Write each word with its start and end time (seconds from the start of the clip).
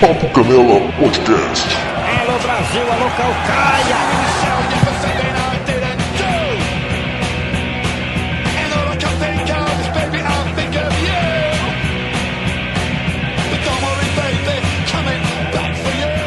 Papo 0.00 0.28
Canela 0.30 0.92
Podcast. 0.98 1.68
Alô 2.20 2.38
Brasil, 2.40 2.82
alô 2.82 3.10
Calcaia! 3.16 3.96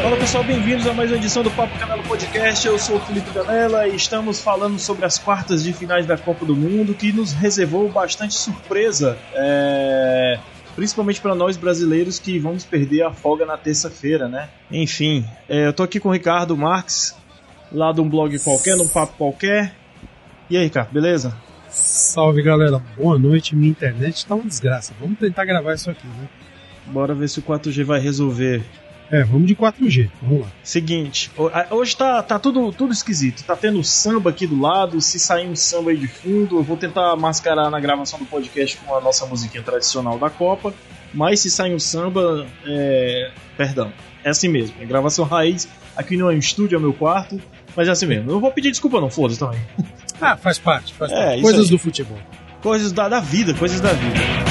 Fala 0.02 0.16
pessoal, 0.16 0.44
bem-vindos 0.44 0.86
a 0.86 0.94
mais 0.94 1.10
uma 1.10 1.18
edição 1.18 1.42
do 1.42 1.50
Papo 1.50 1.78
Canela 1.78 2.02
Podcast. 2.02 2.66
Eu 2.66 2.78
sou 2.78 2.96
o 2.96 3.00
Felipe 3.00 3.30
Canela 3.30 3.86
e 3.86 3.94
estamos 3.94 4.40
falando 4.40 4.78
sobre 4.78 5.04
as 5.04 5.18
quartas 5.18 5.62
de 5.62 5.72
finais 5.74 6.06
da 6.06 6.16
Copa 6.16 6.46
do 6.46 6.56
Mundo 6.56 6.94
que 6.94 7.12
nos 7.12 7.32
reservou 7.32 7.88
bastante 7.90 8.34
surpresa, 8.34 9.18
é... 9.34 10.38
principalmente 10.78 11.20
para 11.20 11.34
nós 11.34 11.56
brasileiros 11.56 12.20
que 12.20 12.38
vamos 12.38 12.64
perder 12.64 13.02
a 13.02 13.12
folga 13.12 13.44
na 13.44 13.58
terça-feira, 13.58 14.28
né? 14.28 14.48
Enfim, 14.70 15.24
é, 15.48 15.66
eu 15.66 15.72
tô 15.72 15.82
aqui 15.82 15.98
com 15.98 16.08
o 16.08 16.12
Ricardo 16.12 16.56
Marques, 16.56 17.16
lá 17.72 17.90
de 17.90 18.00
um 18.00 18.08
blog 18.08 18.38
qualquer, 18.38 18.76
num 18.76 18.86
papo 18.86 19.12
qualquer. 19.18 19.74
E 20.48 20.56
aí, 20.56 20.62
Ricardo, 20.62 20.92
beleza? 20.92 21.36
Salve 21.68 22.42
galera, 22.42 22.80
boa 22.96 23.18
noite. 23.18 23.56
Minha 23.56 23.72
internet 23.72 24.24
tá 24.24 24.36
uma 24.36 24.46
desgraça. 24.46 24.94
Vamos 25.00 25.18
tentar 25.18 25.44
gravar 25.44 25.74
isso 25.74 25.90
aqui, 25.90 26.06
né? 26.06 26.28
Bora 26.86 27.12
ver 27.12 27.28
se 27.28 27.40
o 27.40 27.42
4G 27.42 27.82
vai 27.82 27.98
resolver. 27.98 28.62
É, 29.10 29.24
vamos 29.24 29.46
de 29.46 29.56
4G, 29.56 30.10
vamos 30.20 30.42
lá. 30.42 30.52
Seguinte, 30.62 31.30
hoje 31.70 31.96
tá, 31.96 32.22
tá 32.22 32.38
tudo, 32.38 32.70
tudo 32.72 32.92
esquisito. 32.92 33.42
Tá 33.42 33.56
tendo 33.56 33.82
samba 33.82 34.28
aqui 34.30 34.46
do 34.46 34.60
lado, 34.60 35.00
se 35.00 35.18
sair 35.18 35.48
um 35.48 35.56
samba 35.56 35.90
aí 35.90 35.96
de 35.96 36.06
fundo, 36.06 36.58
eu 36.58 36.62
vou 36.62 36.76
tentar 36.76 37.16
mascarar 37.16 37.70
na 37.70 37.80
gravação 37.80 38.18
do 38.18 38.26
podcast 38.26 38.76
com 38.76 38.94
a 38.94 39.00
nossa 39.00 39.24
musiquinha 39.26 39.62
tradicional 39.62 40.18
da 40.18 40.28
Copa. 40.28 40.74
Mas 41.14 41.40
se 41.40 41.50
sair 41.50 41.74
um 41.74 41.78
samba, 41.78 42.46
é. 42.66 43.30
Perdão, 43.56 43.90
é 44.22 44.28
assim 44.28 44.48
mesmo. 44.48 44.74
É 44.78 44.84
gravação 44.84 45.24
raiz. 45.24 45.66
Aqui 45.96 46.16
não 46.16 46.30
é 46.30 46.34
um 46.34 46.38
estúdio, 46.38 46.76
é 46.76 46.78
o 46.78 46.82
meu 46.82 46.92
quarto. 46.92 47.40
Mas 47.74 47.88
é 47.88 47.92
assim 47.92 48.06
mesmo. 48.06 48.28
Eu 48.28 48.34
não 48.34 48.40
vou 48.40 48.52
pedir 48.52 48.70
desculpa, 48.70 49.00
não, 49.00 49.08
foda-se 49.08 49.40
também. 49.40 49.60
Ah, 50.20 50.36
faz 50.36 50.58
parte, 50.58 50.92
faz 50.92 51.10
É, 51.10 51.26
parte. 51.28 51.42
Coisas 51.42 51.70
do 51.70 51.78
futebol. 51.78 52.18
Coisas 52.62 52.92
da, 52.92 53.08
da 53.08 53.20
vida, 53.20 53.54
coisas 53.54 53.80
da 53.80 53.92
vida. 53.92 54.47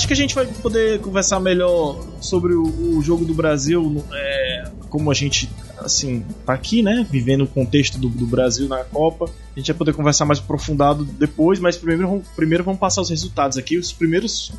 Acho 0.00 0.06
que 0.06 0.12
a 0.14 0.16
gente 0.16 0.34
vai 0.34 0.46
poder 0.46 0.98
conversar 1.00 1.38
melhor 1.40 2.02
sobre 2.22 2.54
o, 2.54 2.96
o 2.96 3.02
jogo 3.02 3.24
do 3.26 3.34
Brasil, 3.34 4.02
é, 4.12 4.64
como 4.88 5.10
a 5.10 5.14
gente 5.14 5.48
assim 5.78 6.24
tá 6.44 6.54
aqui, 6.54 6.82
né, 6.82 7.06
vivendo 7.10 7.44
o 7.44 7.46
contexto 7.46 7.98
do, 7.98 8.08
do 8.08 8.26
Brasil 8.26 8.66
na 8.66 8.82
Copa. 8.84 9.26
A 9.54 9.58
gente 9.58 9.70
vai 9.70 9.76
poder 9.78 9.92
conversar 9.92 10.24
mais 10.24 10.38
aprofundado 10.38 11.04
depois, 11.04 11.58
mas 11.60 11.76
primeiro, 11.76 12.08
vamos- 12.08 12.26
primeiro 12.34 12.64
vamos 12.64 12.80
passar 12.80 13.02
os 13.02 13.10
resultados 13.10 13.58
aqui. 13.58 13.76
Os 13.76 13.92
primeiros 13.92 14.52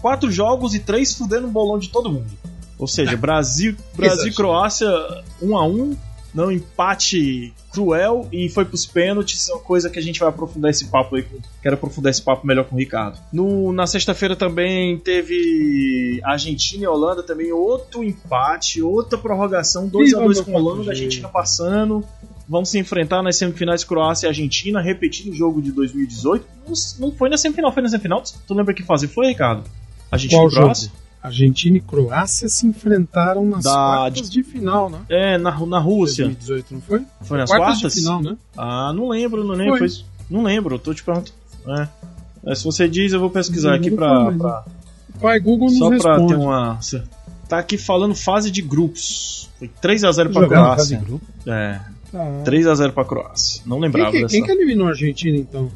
quatro 0.00 0.30
jogos 0.30 0.74
e 0.74 0.78
três 0.78 1.12
fudendo 1.14 1.48
o 1.48 1.50
bolão 1.50 1.78
de 1.78 1.88
todo 1.88 2.10
mundo. 2.10 2.26
Ou 2.78 2.86
seja, 2.86 3.16
Brasil, 3.16 3.74
Brasil 3.96 4.28
e. 4.28 4.34
Croácia 4.34 4.88
1 5.42 5.56
a 5.58 5.66
1 5.66 5.96
não 6.34 6.50
empate 6.50 7.52
cruel 7.72 8.28
e 8.32 8.48
foi 8.48 8.64
pros 8.64 8.86
pênaltis, 8.86 9.48
é 9.48 9.52
uma 9.52 9.62
coisa 9.62 9.90
que 9.90 9.98
a 9.98 10.02
gente 10.02 10.20
vai 10.20 10.28
aprofundar 10.28 10.70
esse 10.70 10.86
papo 10.86 11.16
aí, 11.16 11.24
quero 11.62 11.74
aprofundar 11.74 12.10
esse 12.10 12.22
papo 12.22 12.46
melhor 12.46 12.64
com 12.64 12.74
o 12.74 12.78
Ricardo. 12.78 13.18
No, 13.32 13.72
na 13.72 13.86
sexta-feira 13.86 14.34
também 14.34 14.98
teve 14.98 16.20
Argentina 16.24 16.84
e 16.84 16.86
Holanda 16.86 17.22
também, 17.22 17.52
outro 17.52 18.02
empate, 18.02 18.82
outra 18.82 19.18
prorrogação, 19.18 19.88
2 19.88 20.14
a 20.14 20.18
2 20.20 20.38
Viva 20.38 20.50
com 20.50 20.56
a 20.56 20.60
Holanda, 20.60 20.82
a 20.82 20.84
4G. 20.84 20.88
Argentina 20.90 21.28
passando. 21.28 22.04
Vão 22.48 22.64
se 22.64 22.78
enfrentar 22.78 23.22
nas 23.22 23.36
semifinais 23.36 23.84
Croácia 23.84 24.26
e 24.26 24.28
Argentina, 24.28 24.80
repetindo 24.80 25.32
o 25.32 25.34
jogo 25.34 25.60
de 25.60 25.70
2018. 25.70 26.46
Não, 26.66 26.72
não 26.98 27.12
foi 27.14 27.28
na 27.28 27.36
semifinal, 27.36 27.72
foi 27.72 27.82
na 27.82 27.90
semifinal? 27.90 28.22
Tu 28.22 28.54
lembra 28.54 28.72
que 28.72 28.82
fase 28.82 29.06
foi, 29.06 29.26
Ricardo? 29.26 29.64
Argentina 30.10 30.40
Qual 30.40 30.50
e 30.50 30.54
Croácia? 30.54 30.88
jogo? 30.88 31.07
Argentina 31.22 31.76
e 31.76 31.80
Croácia 31.80 32.48
se 32.48 32.66
enfrentaram 32.66 33.44
nas 33.44 33.64
Da- 33.64 33.72
quartas 33.72 34.30
de 34.30 34.42
final, 34.42 34.88
né? 34.88 35.00
É, 35.08 35.38
na, 35.38 35.50
na 35.66 35.78
Rússia. 35.78 36.24
2018, 36.24 36.74
não 36.74 36.80
foi? 36.80 37.02
Foi 37.22 37.38
nas 37.38 37.50
quartas 37.50 37.80
quartas? 37.80 37.92
de 37.94 38.00
final, 38.00 38.22
né? 38.22 38.36
Ah, 38.56 38.92
não 38.94 39.08
lembro, 39.08 39.42
não 39.44 39.54
lembro. 39.54 39.78
Foi. 39.78 39.88
Foi- 39.88 40.04
Não 40.30 40.42
lembro, 40.42 40.74
eu 40.74 40.78
tô 40.78 40.92
te 40.92 41.02
perguntando. 41.02 41.32
É. 41.66 41.88
É, 42.46 42.54
se 42.54 42.62
você 42.64 42.86
diz, 42.88 43.12
eu 43.12 43.20
vou 43.20 43.30
pesquisar 43.30 43.74
aqui 43.74 43.90
pra. 43.90 44.30
pra- 44.32 44.64
pai 45.20 45.40
Google 45.40 45.68
nos 45.68 45.78
só 45.78 45.88
pra 45.88 45.96
responde. 46.16 46.34
ter 46.34 46.38
uma. 46.40 46.78
Tá 47.48 47.58
aqui 47.58 47.76
falando 47.78 48.14
fase 48.14 48.50
de 48.50 48.60
grupos. 48.62 49.48
Foi 49.58 49.68
3x0 49.82 50.30
pra 50.32 50.42
na 50.42 50.48
fase 50.76 50.88
de 50.90 50.96
Croácia. 50.96 50.98
grupo. 50.98 51.24
É, 51.46 51.80
Tá. 52.12 52.42
3x0 52.44 52.92
pra 52.92 53.04
Croácia. 53.04 53.62
Não 53.66 53.76
Quem, 53.78 53.82
lembrava 53.86 54.10
que, 54.12 54.20
dessa. 54.22 54.34
quem 54.34 54.44
que 54.44 54.50
eliminou 54.52 54.86
a 54.86 54.90
Argentina, 54.90 55.36
então? 55.36 55.70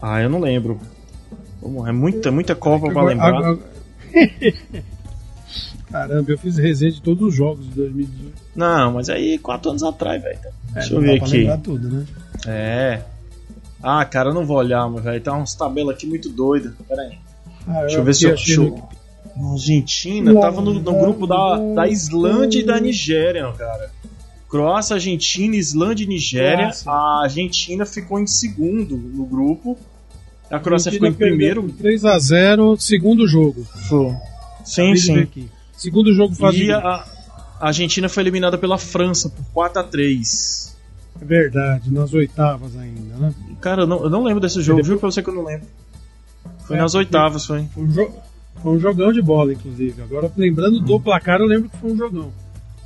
Ah, 0.00 0.20
eu 0.22 0.30
não 0.30 0.38
lembro. 0.40 0.80
É 1.86 1.92
muita, 1.92 2.30
muita 2.30 2.54
Copa 2.54 2.82
pra 2.86 2.90
Agora- 2.92 3.06
lembrar. 3.08 3.28
agora- 3.38 3.58
Caramba, 5.90 6.30
eu 6.32 6.38
fiz 6.38 6.56
resenha 6.58 6.90
de 6.92 7.00
todos 7.00 7.28
os 7.28 7.34
jogos 7.34 7.64
de 7.68 7.70
2018. 7.74 8.34
Não, 8.54 8.92
mas 8.92 9.08
aí 9.08 9.38
4 9.38 9.70
anos 9.70 9.82
atrás, 9.82 10.20
velho. 10.22 10.38
Deixa 10.74 10.94
eu 10.94 11.00
É, 11.00 11.04
ver 11.04 11.22
aqui. 11.22 11.62
tudo, 11.62 11.88
né? 11.88 12.06
É. 12.46 13.02
Ah, 13.82 14.04
cara, 14.04 14.30
eu 14.30 14.34
não 14.34 14.44
vou 14.44 14.56
olhar, 14.56 14.88
mas 14.90 15.04
velho. 15.04 15.20
Tá 15.20 15.32
umas 15.32 15.54
tabelas 15.54 15.94
aqui 15.94 16.06
muito 16.06 16.28
doidas. 16.28 16.72
Pera 16.88 17.02
aí. 17.02 17.18
Ah, 17.68 17.80
Deixa 17.82 17.98
eu 17.98 18.04
ver 18.04 18.14
se 18.14 18.24
eu. 18.24 18.34
Deixa 18.34 18.60
no-. 18.60 18.88
Argentina 19.52 20.34
tava 20.40 20.62
no, 20.62 20.72
no 20.74 20.98
grupo 20.98 21.26
da, 21.26 21.58
da 21.74 21.86
Islândia 21.86 22.60
e 22.60 22.64
da 22.64 22.80
Nigéria, 22.80 23.52
cara. 23.52 23.90
Croácia, 24.48 24.94
Argentina, 24.94 25.54
Islândia 25.54 26.04
e 26.04 26.06
Nigéria. 26.06 26.56
Croácia. 26.70 26.90
A 26.90 27.22
Argentina 27.24 27.84
ficou 27.84 28.18
em 28.18 28.26
segundo 28.26 28.96
no 28.96 29.26
grupo. 29.26 29.76
A 30.50 30.58
Croácia 30.60 30.92
ficou 30.92 31.08
em 31.08 31.12
primeiro. 31.12 31.62
por 31.64 31.72
3x0, 31.84 32.78
segundo 32.80 33.26
jogo. 33.26 33.64
Foi. 33.88 34.14
Sim, 34.64 34.92
Acabei 34.92 34.96
sim. 35.32 35.48
Segundo 35.76 36.12
jogo 36.14 36.34
de 36.52 36.64
E 36.64 36.72
a, 36.72 36.78
a 36.78 37.66
Argentina 37.68 38.08
foi 38.08 38.22
eliminada 38.22 38.56
pela 38.56 38.78
França 38.78 39.28
por 39.28 39.44
4 39.52 39.80
a 39.80 39.84
3 39.84 40.76
É 41.20 41.24
verdade, 41.24 41.92
nas 41.92 42.12
oitavas 42.14 42.76
ainda, 42.76 43.16
né? 43.16 43.34
Cara, 43.60 43.82
eu 43.82 43.86
não, 43.86 44.02
eu 44.04 44.10
não 44.10 44.22
lembro 44.24 44.40
desse 44.40 44.60
jogo, 44.62 44.82
viu 44.82 44.98
pra 44.98 45.10
você 45.10 45.22
que 45.22 45.28
eu 45.30 45.34
não 45.34 45.44
lembro. 45.44 45.66
Foi 46.66 46.76
É, 46.76 46.80
nas 46.80 46.94
oitavas, 46.94 47.44
foi. 47.46 47.64
Foi 47.74 47.84
um, 47.84 47.88
jo- 47.88 48.10
foi 48.62 48.72
um 48.72 48.78
jogão 48.78 49.12
de 49.12 49.20
bola, 49.22 49.52
inclusive. 49.52 50.00
Agora, 50.02 50.30
lembrando 50.36 50.80
do 50.80 50.98
placar, 51.00 51.40
eu 51.40 51.46
lembro 51.46 51.68
que 51.68 51.76
foi 51.76 51.92
um 51.92 51.96
jogão. 51.96 52.32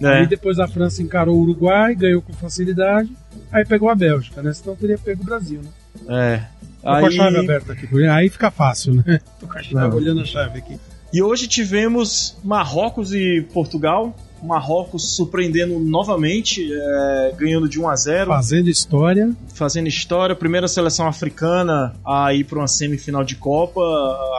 É. 0.03 0.21
Aí 0.21 0.27
depois 0.27 0.59
a 0.59 0.67
França 0.67 1.03
encarou 1.03 1.37
o 1.37 1.43
Uruguai, 1.43 1.95
ganhou 1.95 2.23
com 2.23 2.33
facilidade. 2.33 3.11
Aí 3.53 3.65
pegou 3.65 3.89
a 3.91 3.95
Bélgica, 3.95 4.43
né? 4.43 4.53
Senão 4.53 4.75
teria 4.75 4.97
pego 4.99 5.23
o 5.23 5.25
Brasil, 5.27 5.61
né? 5.63 5.71
É. 6.09 6.60
Tô 6.83 6.89
com 6.89 6.89
a 6.95 6.99
Aí- 6.99 7.13
chave 7.13 7.37
aberta 7.39 7.73
aqui. 7.73 8.07
Aí 8.09 8.29
fica 8.29 8.51
fácil, 8.51 8.95
né? 8.95 9.21
Tô 9.39 9.47
com 9.47 9.59
a 9.59 9.63
chave, 9.63 9.75
Não. 9.75 9.97
olhando 9.97 10.21
a 10.23 10.25
chave 10.25 10.59
aqui. 10.59 10.79
E 11.13 11.23
hoje 11.23 11.47
tivemos 11.49 12.37
Marrocos 12.45 13.13
e 13.13 13.43
Portugal. 13.53 14.15
Marrocos 14.43 15.17
surpreendendo 15.17 15.79
novamente, 15.79 16.67
é, 16.73 17.35
ganhando 17.37 17.69
de 17.69 17.79
1 17.79 17.89
a 17.89 17.95
0 17.97 18.31
Fazendo 18.31 18.71
história. 18.71 19.31
fazendo 19.55 19.87
história. 19.87 20.35
Primeira 20.35 20.67
seleção 20.67 21.07
africana 21.07 21.95
a 22.07 22.33
ir 22.33 22.45
para 22.45 22.59
uma 22.59 22.67
semifinal 22.69 23.23
de 23.23 23.35
Copa. 23.37 23.83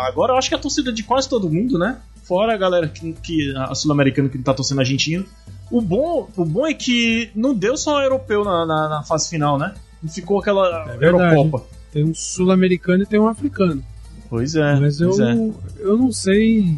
Agora 0.07 0.33
eu 0.33 0.37
acho 0.37 0.49
que 0.49 0.55
a 0.55 0.57
torcida 0.57 0.91
de 0.91 1.03
quase 1.03 1.29
todo 1.29 1.47
mundo, 1.49 1.77
né? 1.77 1.97
Fora 2.23 2.53
a 2.53 2.57
galera 2.57 2.87
que, 2.87 3.13
que 3.13 3.53
a 3.55 3.75
sul-americana 3.75 4.27
que 4.29 4.37
não 4.37 4.43
tá 4.43 4.53
torcendo 4.55 4.79
argentino. 4.79 5.23
O 5.69 5.81
bom, 5.81 6.27
o 6.35 6.45
bom 6.45 6.65
é 6.65 6.73
que 6.73 7.29
não 7.35 7.53
deu 7.53 7.77
só 7.77 8.01
europeu 8.01 8.43
na, 8.43 8.65
na, 8.65 8.89
na 8.89 9.03
fase 9.03 9.29
final, 9.29 9.59
né? 9.59 9.73
Não 10.01 10.09
ficou 10.11 10.39
aquela 10.39 10.83
É 10.93 10.97
verdade. 10.97 11.35
Eurocopa. 11.35 11.63
Tem 11.91 12.03
um 12.03 12.13
sul-americano 12.13 13.03
e 13.03 13.05
tem 13.05 13.19
um 13.19 13.27
africano. 13.27 13.83
Pois 14.29 14.55
é. 14.55 14.79
Mas 14.79 14.99
eu, 15.01 15.09
pois 15.09 15.19
é. 15.19 15.51
eu 15.79 15.97
não 15.97 16.11
sei. 16.11 16.77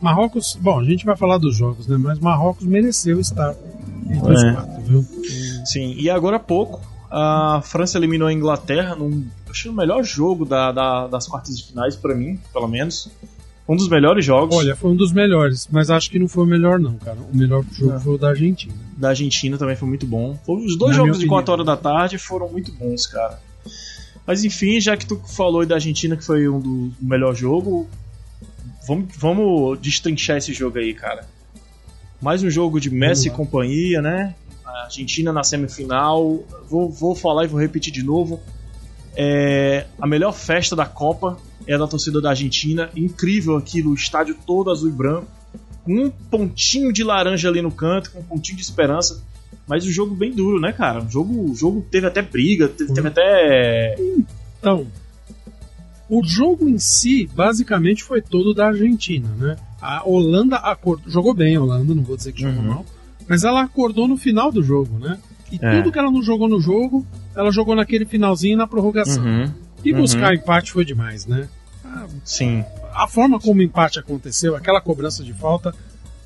Marrocos. 0.00 0.56
Bom, 0.60 0.80
a 0.80 0.84
gente 0.84 1.04
vai 1.04 1.16
falar 1.16 1.38
dos 1.38 1.56
jogos, 1.56 1.86
né? 1.86 1.96
Mas 1.98 2.18
Marrocos 2.18 2.66
mereceu 2.66 3.20
estar 3.20 3.54
entre 4.10 4.32
os 4.32 4.42
É. 4.42 4.52
quatro, 4.52 4.82
viu? 4.82 5.02
Sim, 5.66 5.94
e 5.98 6.08
agora 6.08 6.36
há 6.36 6.40
pouco 6.40 6.80
a 7.10 7.60
França 7.64 7.98
eliminou 7.98 8.28
a 8.28 8.32
Inglaterra 8.32 8.94
num 8.94 9.26
acho 9.50 9.70
o 9.70 9.72
melhor 9.72 10.04
jogo 10.04 10.44
da, 10.44 10.70
da- 10.72 11.06
das 11.08 11.26
quartas 11.26 11.56
de 11.58 11.64
finais 11.66 11.96
pra 11.96 12.14
mim, 12.14 12.38
pelo 12.52 12.68
menos. 12.68 13.10
Um 13.68 13.76
dos 13.76 13.88
melhores 13.88 14.24
jogos 14.24 14.56
Olha, 14.56 14.74
foi 14.76 14.90
um 14.90 14.96
dos 14.96 15.12
melhores, 15.12 15.68
mas 15.70 15.90
acho 15.90 16.10
que 16.10 16.18
não 16.18 16.26
foi 16.28 16.44
o 16.44 16.46
melhor, 16.46 16.78
não, 16.78 16.94
cara. 16.96 17.18
O 17.32 17.36
melhor 17.36 17.62
jogo 17.72 17.92
Não. 17.92 18.00
foi 18.00 18.14
o 18.14 18.18
da 18.18 18.28
Argentina. 18.30 18.72
da 18.96 19.08
Argentina 19.10 19.58
também 19.58 19.76
foi 19.76 19.88
muito 19.88 20.06
bom. 20.06 20.38
Os 20.46 20.76
dois 20.78 20.96
Na 20.96 21.02
jogos 21.04 21.18
de 21.18 21.26
4 21.26 21.52
opinião. 21.52 21.54
horas 21.54 21.82
da 21.82 21.90
tarde 21.90 22.16
foram 22.18 22.48
muito 22.50 22.72
bons, 22.72 23.06
cara. 23.06 23.38
Mas 24.28 24.44
enfim, 24.44 24.78
já 24.78 24.94
que 24.94 25.06
tu 25.06 25.16
falou 25.26 25.64
da 25.64 25.76
Argentina, 25.76 26.14
que 26.14 26.22
foi 26.22 26.46
um 26.50 26.60
do 26.60 26.92
melhor 27.00 27.34
jogo, 27.34 27.88
vamos, 28.86 29.08
vamos 29.16 29.80
destrinchar 29.80 30.36
esse 30.36 30.52
jogo 30.52 30.78
aí, 30.78 30.92
cara. 30.92 31.26
Mais 32.20 32.42
um 32.42 32.50
jogo 32.50 32.78
de 32.78 32.90
Messi 32.90 33.28
e 33.28 33.30
companhia, 33.30 34.02
né? 34.02 34.34
A 34.66 34.84
Argentina 34.84 35.32
na 35.32 35.42
semifinal. 35.42 36.44
Vou, 36.68 36.90
vou 36.90 37.14
falar 37.14 37.44
e 37.44 37.48
vou 37.48 37.58
repetir 37.58 37.90
de 37.90 38.02
novo. 38.02 38.38
É, 39.16 39.86
a 39.98 40.06
melhor 40.06 40.32
festa 40.32 40.76
da 40.76 40.84
Copa 40.84 41.38
é 41.66 41.72
a 41.72 41.78
da 41.78 41.86
torcida 41.86 42.20
da 42.20 42.28
Argentina. 42.28 42.90
Incrível 42.94 43.56
aquilo, 43.56 43.92
o 43.92 43.94
estádio 43.94 44.36
todo 44.46 44.70
azul 44.70 44.90
e 44.90 44.92
branco. 44.92 45.26
Um 45.86 46.10
pontinho 46.10 46.92
de 46.92 47.02
laranja 47.02 47.48
ali 47.48 47.62
no 47.62 47.70
canto, 47.70 48.10
com 48.10 48.18
um 48.18 48.24
pontinho 48.24 48.58
de 48.58 48.62
esperança. 48.62 49.22
Mas 49.66 49.84
o 49.84 49.92
jogo 49.92 50.14
bem 50.14 50.32
duro, 50.32 50.58
né, 50.60 50.72
cara? 50.72 51.02
O 51.04 51.10
jogo, 51.10 51.50
o 51.50 51.54
jogo 51.54 51.84
teve 51.90 52.06
até 52.06 52.22
briga, 52.22 52.68
teve, 52.68 52.92
teve 52.92 53.08
até. 53.08 53.96
Então, 54.58 54.86
o 56.08 56.22
jogo 56.24 56.68
em 56.68 56.78
si, 56.78 57.26
basicamente, 57.34 58.02
foi 58.02 58.22
todo 58.22 58.54
da 58.54 58.68
Argentina, 58.68 59.28
né? 59.36 59.56
A 59.80 60.08
Holanda 60.08 60.56
acordou, 60.56 61.10
jogou 61.10 61.34
bem, 61.34 61.56
a 61.56 61.60
Holanda, 61.62 61.94
não 61.94 62.02
vou 62.02 62.16
dizer 62.16 62.32
que 62.32 62.42
jogou 62.42 62.62
Uhum. 62.62 62.68
mal, 62.68 62.86
mas 63.28 63.44
ela 63.44 63.62
acordou 63.62 64.08
no 64.08 64.16
final 64.16 64.50
do 64.50 64.62
jogo, 64.62 64.98
né? 64.98 65.18
E 65.52 65.58
É. 65.60 65.76
tudo 65.76 65.92
que 65.92 65.98
ela 65.98 66.10
não 66.10 66.22
jogou 66.22 66.48
no 66.48 66.60
jogo, 66.60 67.06
ela 67.36 67.50
jogou 67.52 67.74
naquele 67.76 68.04
finalzinho 68.06 68.56
na 68.56 68.66
prorrogação. 68.66 69.22
Uhum, 69.22 69.50
E 69.84 69.92
uhum. 69.92 70.00
buscar 70.00 70.34
empate 70.34 70.72
foi 70.72 70.84
demais, 70.84 71.26
né? 71.26 71.48
Ah, 71.84 72.06
sim. 72.24 72.64
a 72.94 73.06
forma 73.06 73.38
como 73.38 73.60
o 73.60 73.62
empate 73.62 73.98
aconteceu, 73.98 74.56
aquela 74.56 74.80
cobrança 74.80 75.22
de 75.22 75.32
falta, 75.32 75.72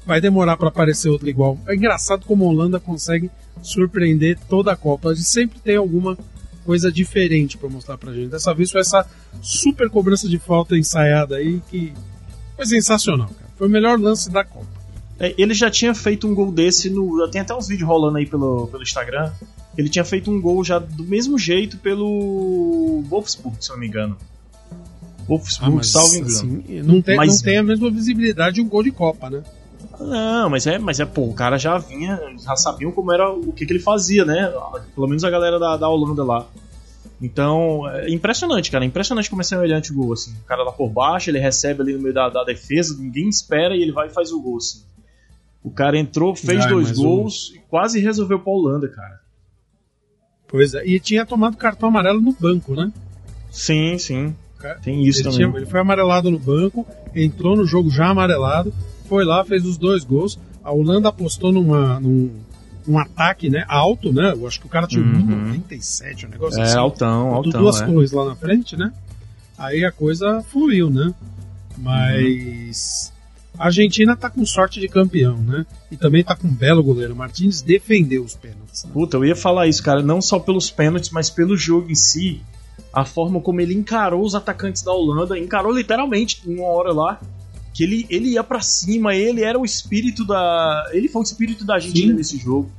vai 0.06 0.20
demorar 0.20 0.56
para 0.56 0.68
aparecer 0.68 1.08
outra 1.08 1.28
igual. 1.30 1.58
É 1.66 1.74
engraçado 1.74 2.24
como 2.26 2.44
a 2.44 2.48
Holanda 2.48 2.80
consegue 2.80 3.30
surpreender 3.62 4.38
toda 4.48 4.72
a 4.72 4.76
Copa. 4.76 5.10
A 5.10 5.14
gente 5.14 5.26
sempre 5.28 5.58
tem 5.60 5.76
alguma 5.76 6.16
coisa 6.64 6.90
diferente 6.92 7.56
para 7.58 7.68
mostrar 7.68 7.98
pra 7.98 8.12
gente. 8.12 8.28
Dessa 8.30 8.54
vez 8.54 8.70
foi 8.70 8.80
essa 8.80 9.06
super 9.40 9.88
cobrança 9.90 10.28
de 10.28 10.38
falta 10.38 10.76
ensaiada 10.76 11.36
aí 11.36 11.60
que 11.70 11.92
foi 12.56 12.66
sensacional, 12.66 13.28
cara. 13.28 13.50
Foi 13.56 13.66
o 13.68 13.70
melhor 13.70 13.98
lance 13.98 14.30
da 14.30 14.44
Copa. 14.44 14.66
É, 15.20 15.34
Ele 15.38 15.54
já 15.54 15.70
tinha 15.70 15.94
feito 15.94 16.26
um 16.26 16.34
gol 16.34 16.50
desse 16.50 16.90
no. 16.90 17.28
Tem 17.30 17.40
até 17.40 17.54
uns 17.54 17.68
vídeos 17.68 17.88
rolando 17.88 18.18
aí 18.18 18.26
pelo, 18.26 18.66
pelo 18.68 18.82
Instagram. 18.82 19.30
Ele 19.78 19.88
tinha 19.88 20.04
feito 20.04 20.30
um 20.30 20.40
gol 20.40 20.64
já 20.64 20.78
do 20.78 21.04
mesmo 21.04 21.38
jeito 21.38 21.78
pelo 21.78 23.02
Wolfsburg, 23.08 23.56
se 23.60 23.70
eu 23.70 23.74
não 23.74 23.80
me 23.80 23.86
engano. 23.86 24.16
Wolfsburg, 25.28 25.86
salvo 25.86 26.16
engano. 26.16 26.26
assim, 26.28 26.82
não, 26.82 27.00
tem, 27.00 27.16
Mas- 27.16 27.36
não 27.36 27.42
tem 27.42 27.58
a 27.58 27.62
mesma 27.62 27.90
visibilidade 27.90 28.56
de 28.56 28.62
um 28.62 28.68
gol 28.68 28.82
de 28.82 28.90
Copa, 28.90 29.30
né? 29.30 29.42
Não, 30.06 30.50
mas 30.50 30.66
é, 30.66 30.78
mas 30.78 31.00
é, 31.00 31.04
pô, 31.04 31.22
o 31.22 31.34
cara 31.34 31.58
já 31.58 31.78
vinha, 31.78 32.18
já 32.38 32.56
sabiam 32.56 32.90
como 32.92 33.12
era 33.12 33.30
o 33.30 33.52
que, 33.52 33.64
que 33.66 33.72
ele 33.72 33.80
fazia, 33.80 34.24
né? 34.24 34.52
Pelo 34.94 35.06
menos 35.06 35.24
a 35.24 35.30
galera 35.30 35.58
da, 35.58 35.76
da 35.76 35.88
Holanda 35.88 36.24
lá. 36.24 36.46
Então, 37.20 37.88
é 37.88 38.10
impressionante, 38.10 38.70
cara. 38.70 38.84
É 38.84 38.88
impressionante 38.88 39.30
como 39.30 39.42
é 39.42 39.44
semelhante 39.44 39.92
o 39.92 39.94
gol, 39.94 40.12
assim. 40.12 40.32
O 40.42 40.44
cara 40.44 40.64
lá 40.64 40.72
por 40.72 40.88
baixo, 40.88 41.30
ele 41.30 41.38
recebe 41.38 41.80
ali 41.82 41.92
no 41.92 42.00
meio 42.00 42.14
da, 42.14 42.28
da 42.28 42.42
defesa, 42.44 42.96
ninguém 42.98 43.28
espera 43.28 43.76
e 43.76 43.82
ele 43.82 43.92
vai 43.92 44.08
e 44.08 44.10
faz 44.10 44.32
o 44.32 44.40
gol, 44.40 44.56
assim. 44.56 44.82
O 45.62 45.70
cara 45.70 45.96
entrou, 45.96 46.34
fez 46.34 46.64
Ai, 46.64 46.68
dois 46.70 46.90
gols 46.90 47.52
e 47.54 47.60
quase 47.70 48.00
resolveu 48.00 48.40
pra 48.40 48.52
Holanda, 48.52 48.88
cara. 48.88 49.20
Pois 50.48 50.74
é. 50.74 50.84
E 50.84 50.98
tinha 50.98 51.24
tomado 51.24 51.56
cartão 51.56 51.88
amarelo 51.88 52.20
no 52.20 52.32
banco, 52.32 52.74
né? 52.74 52.92
Sim, 53.50 53.96
sim. 53.98 54.34
Cara, 54.58 54.78
Tem 54.80 55.02
isso 55.02 55.20
ele, 55.20 55.30
também. 55.30 55.46
tinha- 55.46 55.56
ele 55.60 55.66
foi 55.66 55.80
amarelado 55.80 56.30
no 56.30 56.38
banco, 56.38 56.84
entrou 57.14 57.56
no 57.56 57.64
jogo 57.64 57.88
já 57.90 58.08
amarelado, 58.08 58.72
foi 59.12 59.26
lá, 59.26 59.44
fez 59.44 59.66
os 59.66 59.76
dois 59.76 60.04
gols. 60.04 60.38
A 60.64 60.72
Holanda 60.72 61.10
apostou 61.10 61.52
numa, 61.52 62.00
num, 62.00 62.30
num 62.86 62.98
ataque 62.98 63.50
né, 63.50 63.62
alto, 63.68 64.10
né? 64.10 64.32
Eu 64.34 64.46
acho 64.46 64.58
que 64.58 64.64
o 64.66 64.70
cara 64.70 64.86
tinha 64.86 65.02
Uhum. 65.04 65.48
97, 65.48 66.24
um 66.24 66.30
negócio 66.30 66.58
É, 66.58 66.62
assim. 66.62 66.78
altão, 66.78 67.24
Botou 67.24 67.36
altão. 67.48 67.60
duas 67.60 67.82
é. 67.82 67.84
torres 67.86 68.10
lá 68.12 68.24
na 68.24 68.34
frente, 68.34 68.74
né? 68.74 68.90
Aí 69.58 69.84
a 69.84 69.92
coisa 69.92 70.42
fluiu, 70.50 70.88
né? 70.88 71.12
Mas 71.76 73.12
a 73.58 73.66
Argentina 73.66 74.16
tá 74.16 74.30
com 74.30 74.46
sorte 74.46 74.80
de 74.80 74.88
campeão, 74.88 75.36
né? 75.36 75.66
E 75.90 75.96
também 75.98 76.24
tá 76.24 76.34
com 76.34 76.48
um 76.48 76.54
belo 76.54 76.82
goleiro. 76.82 77.14
Martins 77.14 77.60
defendeu 77.60 78.24
os 78.24 78.34
pênaltis. 78.34 78.84
né? 78.84 78.90
Puta, 78.94 79.18
eu 79.18 79.26
ia 79.26 79.36
falar 79.36 79.66
isso, 79.66 79.82
cara, 79.82 80.02
não 80.02 80.22
só 80.22 80.38
pelos 80.38 80.70
pênaltis, 80.70 81.10
mas 81.10 81.28
pelo 81.28 81.54
jogo 81.54 81.90
em 81.90 81.94
si. 81.94 82.40
A 82.94 83.04
forma 83.04 83.40
como 83.40 83.60
ele 83.60 83.74
encarou 83.74 84.22
os 84.24 84.34
atacantes 84.34 84.82
da 84.82 84.92
Holanda, 84.92 85.38
encarou 85.38 85.70
literalmente 85.72 86.42
uma 86.46 86.64
hora 86.66 86.92
lá. 86.94 87.20
Que 87.72 87.84
ele, 87.84 88.06
ele 88.10 88.28
ia 88.30 88.44
pra 88.44 88.60
cima, 88.60 89.14
ele 89.14 89.42
era 89.42 89.58
o 89.58 89.64
espírito 89.64 90.26
da. 90.26 90.90
Ele 90.92 91.08
foi 91.08 91.22
o 91.22 91.24
espírito 91.24 91.64
da 91.64 91.74
Argentina 91.74 92.12
Sim. 92.12 92.16
nesse 92.18 92.36
jogo. 92.38 92.70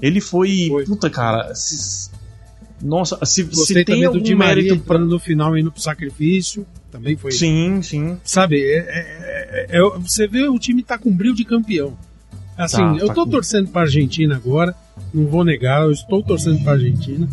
Ele 0.00 0.20
foi. 0.20 0.66
Foi. 0.68 0.84
Puta, 0.84 1.10
cara. 1.10 1.54
se- 1.54 2.10
nossa, 2.80 3.18
se, 3.24 3.42
Gostei 3.42 3.64
se 3.66 3.74
tem 3.74 3.84
também 3.84 4.02
do 4.02 4.06
algum 4.08 4.22
Di 4.22 4.34
Maria 4.36 4.62
mérito 4.62 4.84
pra. 4.84 4.98
no 4.98 5.18
final 5.18 5.58
indo 5.58 5.72
pro 5.72 5.80
sacrifício. 5.82 6.64
Também 6.92 7.16
foi 7.16 7.32
Sim, 7.32 7.82
sim. 7.82 8.16
Sabe, 8.24 8.62
é- 8.62 8.78
é- 8.78 9.66
é- 9.70 9.78
é- 9.78 9.98
você 9.98 10.26
vê 10.28 10.48
o 10.48 10.58
time 10.58 10.82
tá 10.82 10.96
com 10.96 11.10
brilho 11.14 11.34
de 11.34 11.44
campeão. 11.44 11.98
Assim, 12.56 12.76
Tá, 12.76 12.96
eu 12.98 13.08
tá 13.08 13.14
tô 13.14 13.24
com- 13.24 13.30
torcendo 13.32 13.68
pra 13.70 13.82
Argentina 13.82 14.36
agora, 14.36 14.74
não 15.12 15.26
vou 15.26 15.44
negar, 15.44 15.82
eu 15.82 15.90
estou 15.92 16.22
torcendo 16.22 16.62
pra 16.62 16.72
Argentina. 16.74 17.28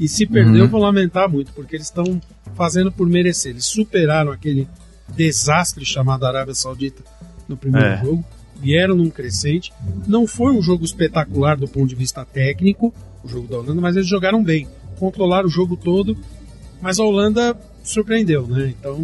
E 0.00 0.08
se 0.08 0.26
perder, 0.26 0.50
Uhum. 0.50 0.56
eu 0.64 0.68
vou 0.68 0.80
lamentar 0.80 1.30
muito, 1.30 1.52
porque 1.52 1.76
eles 1.76 1.86
estão 1.86 2.20
fazendo 2.54 2.90
por 2.90 3.06
merecer. 3.08 3.52
Eles 3.52 3.64
superaram 3.66 4.32
aquele 4.32 4.66
desastre 5.14 5.84
chamado 5.84 6.24
Arábia 6.26 6.54
Saudita 6.54 7.02
no 7.48 7.56
primeiro 7.56 7.86
É. 7.86 8.00
jogo, 8.02 8.24
vieram 8.60 8.94
num 8.96 9.10
crescente. 9.10 9.72
Não 10.06 10.26
foi 10.26 10.52
um 10.52 10.62
jogo 10.62 10.84
espetacular 10.84 11.56
do 11.56 11.68
ponto 11.68 11.86
de 11.88 11.94
vista 11.94 12.24
técnico, 12.24 12.92
o 13.22 13.28
jogo 13.28 13.46
da 13.48 13.58
Holanda, 13.58 13.80
mas 13.80 13.96
eles 13.96 14.08
jogaram 14.08 14.42
bem, 14.42 14.66
controlaram 14.98 15.46
o 15.46 15.50
jogo 15.50 15.76
todo. 15.76 16.16
Mas 16.80 16.98
a 16.98 17.04
Holanda 17.04 17.56
surpreendeu, 17.82 18.46
né? 18.46 18.74
Então, 18.78 19.00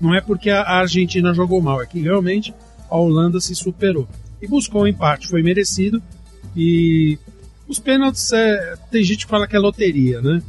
não 0.00 0.14
é 0.14 0.20
porque 0.20 0.50
a 0.50 0.62
Argentina 0.62 1.32
jogou 1.34 1.60
mal, 1.60 1.82
é 1.82 1.86
que 1.86 2.00
realmente 2.00 2.54
a 2.90 2.96
Holanda 2.96 3.40
se 3.40 3.54
superou. 3.54 4.06
E 4.40 4.46
buscou 4.46 4.82
o 4.82 4.88
empate, 4.88 5.28
foi 5.28 5.42
merecido. 5.42 6.02
E 6.56 7.18
os 7.66 7.78
pênaltis, 7.78 8.32
é, 8.32 8.76
tem 8.90 9.02
gente 9.02 9.24
que 9.24 9.30
fala 9.30 9.46
que 9.46 9.56
é 9.56 9.58
loteria, 9.58 10.20
né? 10.20 10.42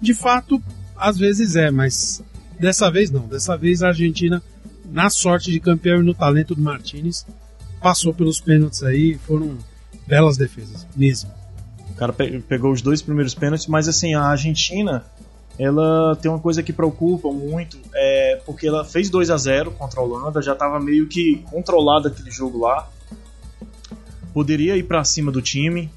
De 0.00 0.14
fato, 0.14 0.62
às 0.96 1.18
vezes 1.18 1.56
é, 1.56 1.70
mas 1.70 2.22
dessa 2.60 2.90
vez 2.90 3.10
não. 3.10 3.26
Dessa 3.26 3.56
vez 3.56 3.82
a 3.82 3.88
Argentina, 3.88 4.42
na 4.90 5.08
sorte 5.10 5.50
de 5.50 5.58
campeão 5.58 6.00
e 6.00 6.04
no 6.04 6.14
talento 6.14 6.54
do 6.54 6.62
Martinez, 6.62 7.26
passou 7.80 8.12
pelos 8.14 8.40
pênaltis 8.40 8.82
aí, 8.82 9.18
foram 9.26 9.56
belas 10.06 10.36
defesas, 10.36 10.86
mesmo. 10.94 11.30
O 11.90 11.94
cara 11.94 12.12
pe- 12.12 12.40
pegou 12.40 12.72
os 12.72 12.82
dois 12.82 13.00
primeiros 13.02 13.34
pênaltis, 13.34 13.66
mas 13.66 13.88
assim, 13.88 14.14
a 14.14 14.22
Argentina, 14.22 15.04
ela 15.58 16.16
tem 16.16 16.30
uma 16.30 16.38
coisa 16.40 16.62
que 16.62 16.72
preocupa 16.72 17.30
muito, 17.32 17.78
é 17.94 18.40
porque 18.46 18.66
ela 18.66 18.84
fez 18.84 19.10
2 19.10 19.30
a 19.30 19.36
0 19.36 19.70
contra 19.72 20.00
a 20.00 20.02
Holanda, 20.02 20.40
já 20.42 20.52
estava 20.52 20.78
meio 20.80 21.06
que 21.08 21.44
controlado 21.50 22.08
aquele 22.08 22.30
jogo 22.30 22.58
lá. 22.60 22.88
Poderia 24.32 24.76
ir 24.76 24.84
pra 24.84 25.02
cima 25.04 25.32
do 25.32 25.42
time. 25.42 25.90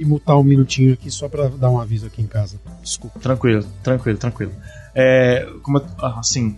Que 0.00 0.04
mutar 0.06 0.38
um 0.38 0.42
minutinho 0.42 0.94
aqui 0.94 1.10
só 1.10 1.28
pra 1.28 1.48
dar 1.48 1.68
um 1.68 1.78
aviso 1.78 2.06
aqui 2.06 2.22
em 2.22 2.26
casa. 2.26 2.58
Desculpa. 2.82 3.20
Tranquilo, 3.20 3.66
tranquilo, 3.82 4.16
tranquilo. 4.16 4.52
É, 4.94 5.46
como 5.62 5.76
ah, 5.98 6.18
assim, 6.18 6.56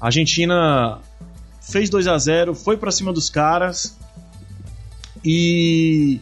a 0.00 0.06
Argentina 0.06 0.98
fez 1.60 1.88
2 1.88 2.08
a 2.08 2.18
0 2.18 2.52
foi 2.52 2.76
pra 2.76 2.90
cima 2.90 3.12
dos 3.12 3.30
caras 3.30 3.96
e 5.24 6.20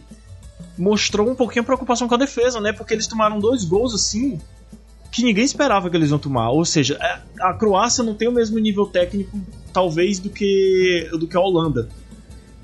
mostrou 0.77 1.27
um 1.27 1.33
pouquinho 1.33 1.63
a 1.63 1.65
preocupação 1.65 2.07
com 2.07 2.13
a 2.13 2.19
defesa, 2.19 2.61
né? 2.61 2.71
Porque 2.71 2.93
eles 2.93 3.07
tomaram 3.07 3.39
dois 3.39 3.65
gols 3.65 3.95
assim 3.95 4.39
que 5.11 5.23
ninguém 5.23 5.43
esperava 5.43 5.89
que 5.89 5.97
eles 5.97 6.11
iam 6.11 6.19
tomar. 6.19 6.51
Ou 6.51 6.63
seja, 6.65 6.99
é, 7.01 7.19
a 7.41 7.55
Croácia 7.55 8.03
não 8.03 8.13
tem 8.13 8.27
o 8.27 8.31
mesmo 8.31 8.59
nível 8.59 8.85
técnico, 8.85 9.41
talvez, 9.73 10.19
do 10.19 10.29
que, 10.29 11.09
do 11.13 11.27
que 11.27 11.35
a 11.35 11.39
Holanda. 11.39 11.89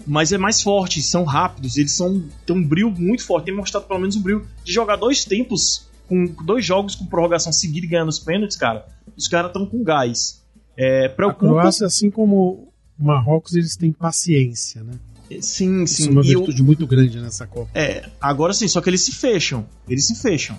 Mas 0.09 0.31
é 0.31 0.37
mais 0.39 0.59
forte, 0.59 1.03
são 1.03 1.23
rápidos, 1.23 1.77
eles 1.77 1.91
são, 1.91 2.23
têm 2.43 2.55
um 2.55 2.67
brilho 2.67 2.89
muito 2.89 3.23
forte. 3.23 3.45
Tem 3.45 3.55
mostrado 3.55 3.85
pelo 3.85 3.99
menos 3.99 4.15
um 4.15 4.21
brilho 4.21 4.47
de 4.63 4.73
jogar 4.73 4.95
dois 4.95 5.23
tempos, 5.23 5.87
com 6.07 6.25
dois 6.43 6.65
jogos 6.65 6.95
com 6.95 7.05
prorrogação 7.05 7.53
seguida 7.53 7.85
e 7.85 7.89
ganhando 7.89 8.09
os 8.09 8.17
pênaltis, 8.17 8.57
cara. 8.57 8.87
Os 9.15 9.27
caras 9.27 9.51
estão 9.51 9.67
com 9.67 9.83
gás. 9.83 10.41
É, 10.75 11.05
A 11.05 11.09
preocupa. 11.09 11.45
Croácia, 11.45 11.85
assim 11.85 12.09
como 12.09 12.71
o 12.99 13.05
Marrocos, 13.05 13.53
eles 13.53 13.75
têm 13.75 13.91
paciência, 13.91 14.83
né? 14.83 14.93
Sim, 15.41 15.83
Isso 15.83 16.01
sim. 16.01 16.07
é 16.07 16.11
uma 16.11 16.23
virtude 16.23 16.63
muito 16.63 16.87
grande 16.87 17.19
nessa 17.21 17.45
Copa. 17.45 17.69
É, 17.75 18.09
agora 18.19 18.51
sim, 18.51 18.67
só 18.67 18.81
que 18.81 18.89
eles 18.89 19.01
se 19.01 19.11
fecham. 19.11 19.63
Eles 19.87 20.07
se 20.07 20.15
fecham. 20.15 20.57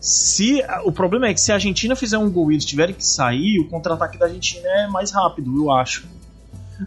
Se 0.00 0.62
o 0.84 0.92
problema 0.92 1.26
é 1.26 1.34
que 1.34 1.40
se 1.40 1.50
a 1.50 1.56
Argentina 1.56 1.96
fizer 1.96 2.18
um 2.18 2.30
gol 2.30 2.52
e 2.52 2.54
eles 2.54 2.64
tiverem 2.64 2.94
que 2.94 3.04
sair, 3.04 3.58
o 3.58 3.66
contra-ataque 3.66 4.16
da 4.16 4.26
Argentina 4.26 4.68
é 4.68 4.86
mais 4.86 5.10
rápido, 5.10 5.56
eu 5.56 5.72
acho. 5.72 6.06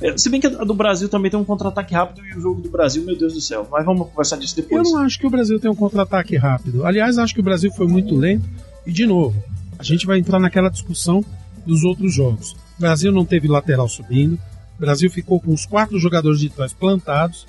É, 0.02 0.18
Se 0.18 0.30
bem 0.30 0.40
que 0.40 0.48
a 0.48 0.64
do 0.64 0.74
Brasil 0.74 1.10
também 1.10 1.32
tem 1.32 1.40
um 1.40 1.44
contra-ataque 1.44 1.94
rápido 1.94 2.26
e 2.26 2.38
o 2.38 2.42
jogo 2.42 2.62
do 2.62 2.70
Brasil, 2.70 3.04
meu 3.04 3.18
Deus 3.18 3.34
do 3.34 3.42
céu. 3.42 3.68
Mas 3.72 3.86
vamos 3.86 4.08
conversar 4.10 4.38
disso 4.38 4.60
Eu 4.60 4.64
depois. 4.64 4.92
não 4.92 5.00
acho 5.02 5.20
que 5.20 5.28
o 5.28 5.30
Brasil 5.30 5.60
tem 5.60 5.70
um 5.70 5.76
contra-ataque 5.76 6.36
rápido. 6.36 6.86
Aliás, 6.86 7.18
acho 7.18 7.34
que 7.34 7.40
o 7.40 7.44
Brasil 7.44 7.72
foi 7.72 7.88
muito 7.88 8.16
lento. 8.16 8.48
E, 8.86 8.92
de 8.92 9.06
novo, 9.06 9.42
a 9.78 9.84
gente 9.84 10.06
vai 10.06 10.20
entrar 10.20 10.40
naquela 10.40 10.70
discussão 10.70 11.24
dos 11.66 11.84
outros 11.84 12.14
jogos. 12.14 12.52
O 12.78 12.82
Brasil 12.82 13.12
não 13.12 13.26
teve 13.26 13.48
lateral 13.48 13.88
subindo. 13.88 14.40
O 14.78 14.80
Brasil 14.80 15.10
ficou 15.10 15.40
com 15.40 15.54
os 15.54 15.66
quatro 15.66 16.00
jogadores 16.00 16.40
de 16.40 16.50
trás 16.50 16.74
plantados. 16.74 17.48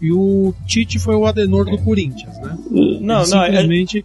E 0.00 0.12
o 0.12 0.54
Tite 0.66 0.98
foi 0.98 1.16
o 1.16 1.26
Adenor 1.26 1.64
do 1.68 1.78
Corinthians, 1.78 2.36
né? 2.38 2.56
Não, 2.70 2.82
ele 2.82 3.00
não, 3.00 3.20
é, 3.20 3.24
simplesmente 3.24 4.04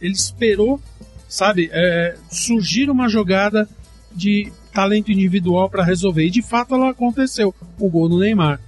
ele 0.00 0.14
esperou, 0.14 0.80
sabe, 1.28 1.68
é, 1.72 2.16
surgir 2.30 2.88
uma 2.88 3.08
jogada 3.08 3.68
de 4.14 4.52
talento 4.78 5.10
individual 5.10 5.68
para 5.68 5.82
resolver. 5.82 6.24
E 6.24 6.30
de 6.30 6.40
fato 6.40 6.72
ela 6.72 6.90
aconteceu, 6.90 7.52
o 7.80 7.90
gol 7.90 8.08
do 8.08 8.20
Neymar. 8.20 8.60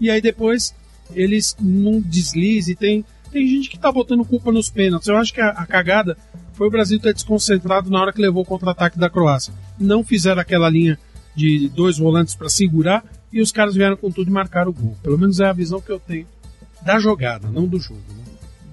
E 0.00 0.10
aí 0.10 0.20
depois 0.20 0.74
eles 1.14 1.56
num 1.60 2.00
deslize, 2.00 2.74
tem 2.74 3.04
tem 3.30 3.46
gente 3.46 3.70
que 3.70 3.78
tá 3.78 3.90
botando 3.92 4.24
culpa 4.24 4.50
nos 4.50 4.68
pênaltis. 4.68 5.08
Eu 5.08 5.16
acho 5.16 5.32
que 5.32 5.40
a, 5.40 5.50
a 5.50 5.64
cagada 5.64 6.18
foi 6.54 6.66
o 6.66 6.70
Brasil 6.70 6.98
ter 6.98 7.14
desconcentrado 7.14 7.88
na 7.88 8.00
hora 8.00 8.12
que 8.12 8.20
levou 8.20 8.42
o 8.42 8.46
contra-ataque 8.46 8.98
da 8.98 9.08
Croácia. 9.08 9.54
Não 9.78 10.02
fizeram 10.02 10.40
aquela 10.40 10.68
linha 10.68 10.98
de 11.34 11.68
dois 11.68 11.96
volantes 11.96 12.34
para 12.34 12.48
segurar 12.48 13.04
e 13.32 13.40
os 13.40 13.52
caras 13.52 13.76
vieram 13.76 13.96
com 13.96 14.10
tudo 14.10 14.28
e 14.28 14.32
marcaram 14.32 14.70
o 14.70 14.74
gol. 14.74 14.96
Pelo 15.00 15.16
menos 15.16 15.38
é 15.38 15.46
a 15.46 15.52
visão 15.52 15.80
que 15.80 15.92
eu 15.92 16.00
tenho 16.00 16.26
da 16.82 16.98
jogada, 16.98 17.48
não 17.48 17.68
do 17.68 17.78
jogo. 17.78 18.00
Né? 18.08 18.24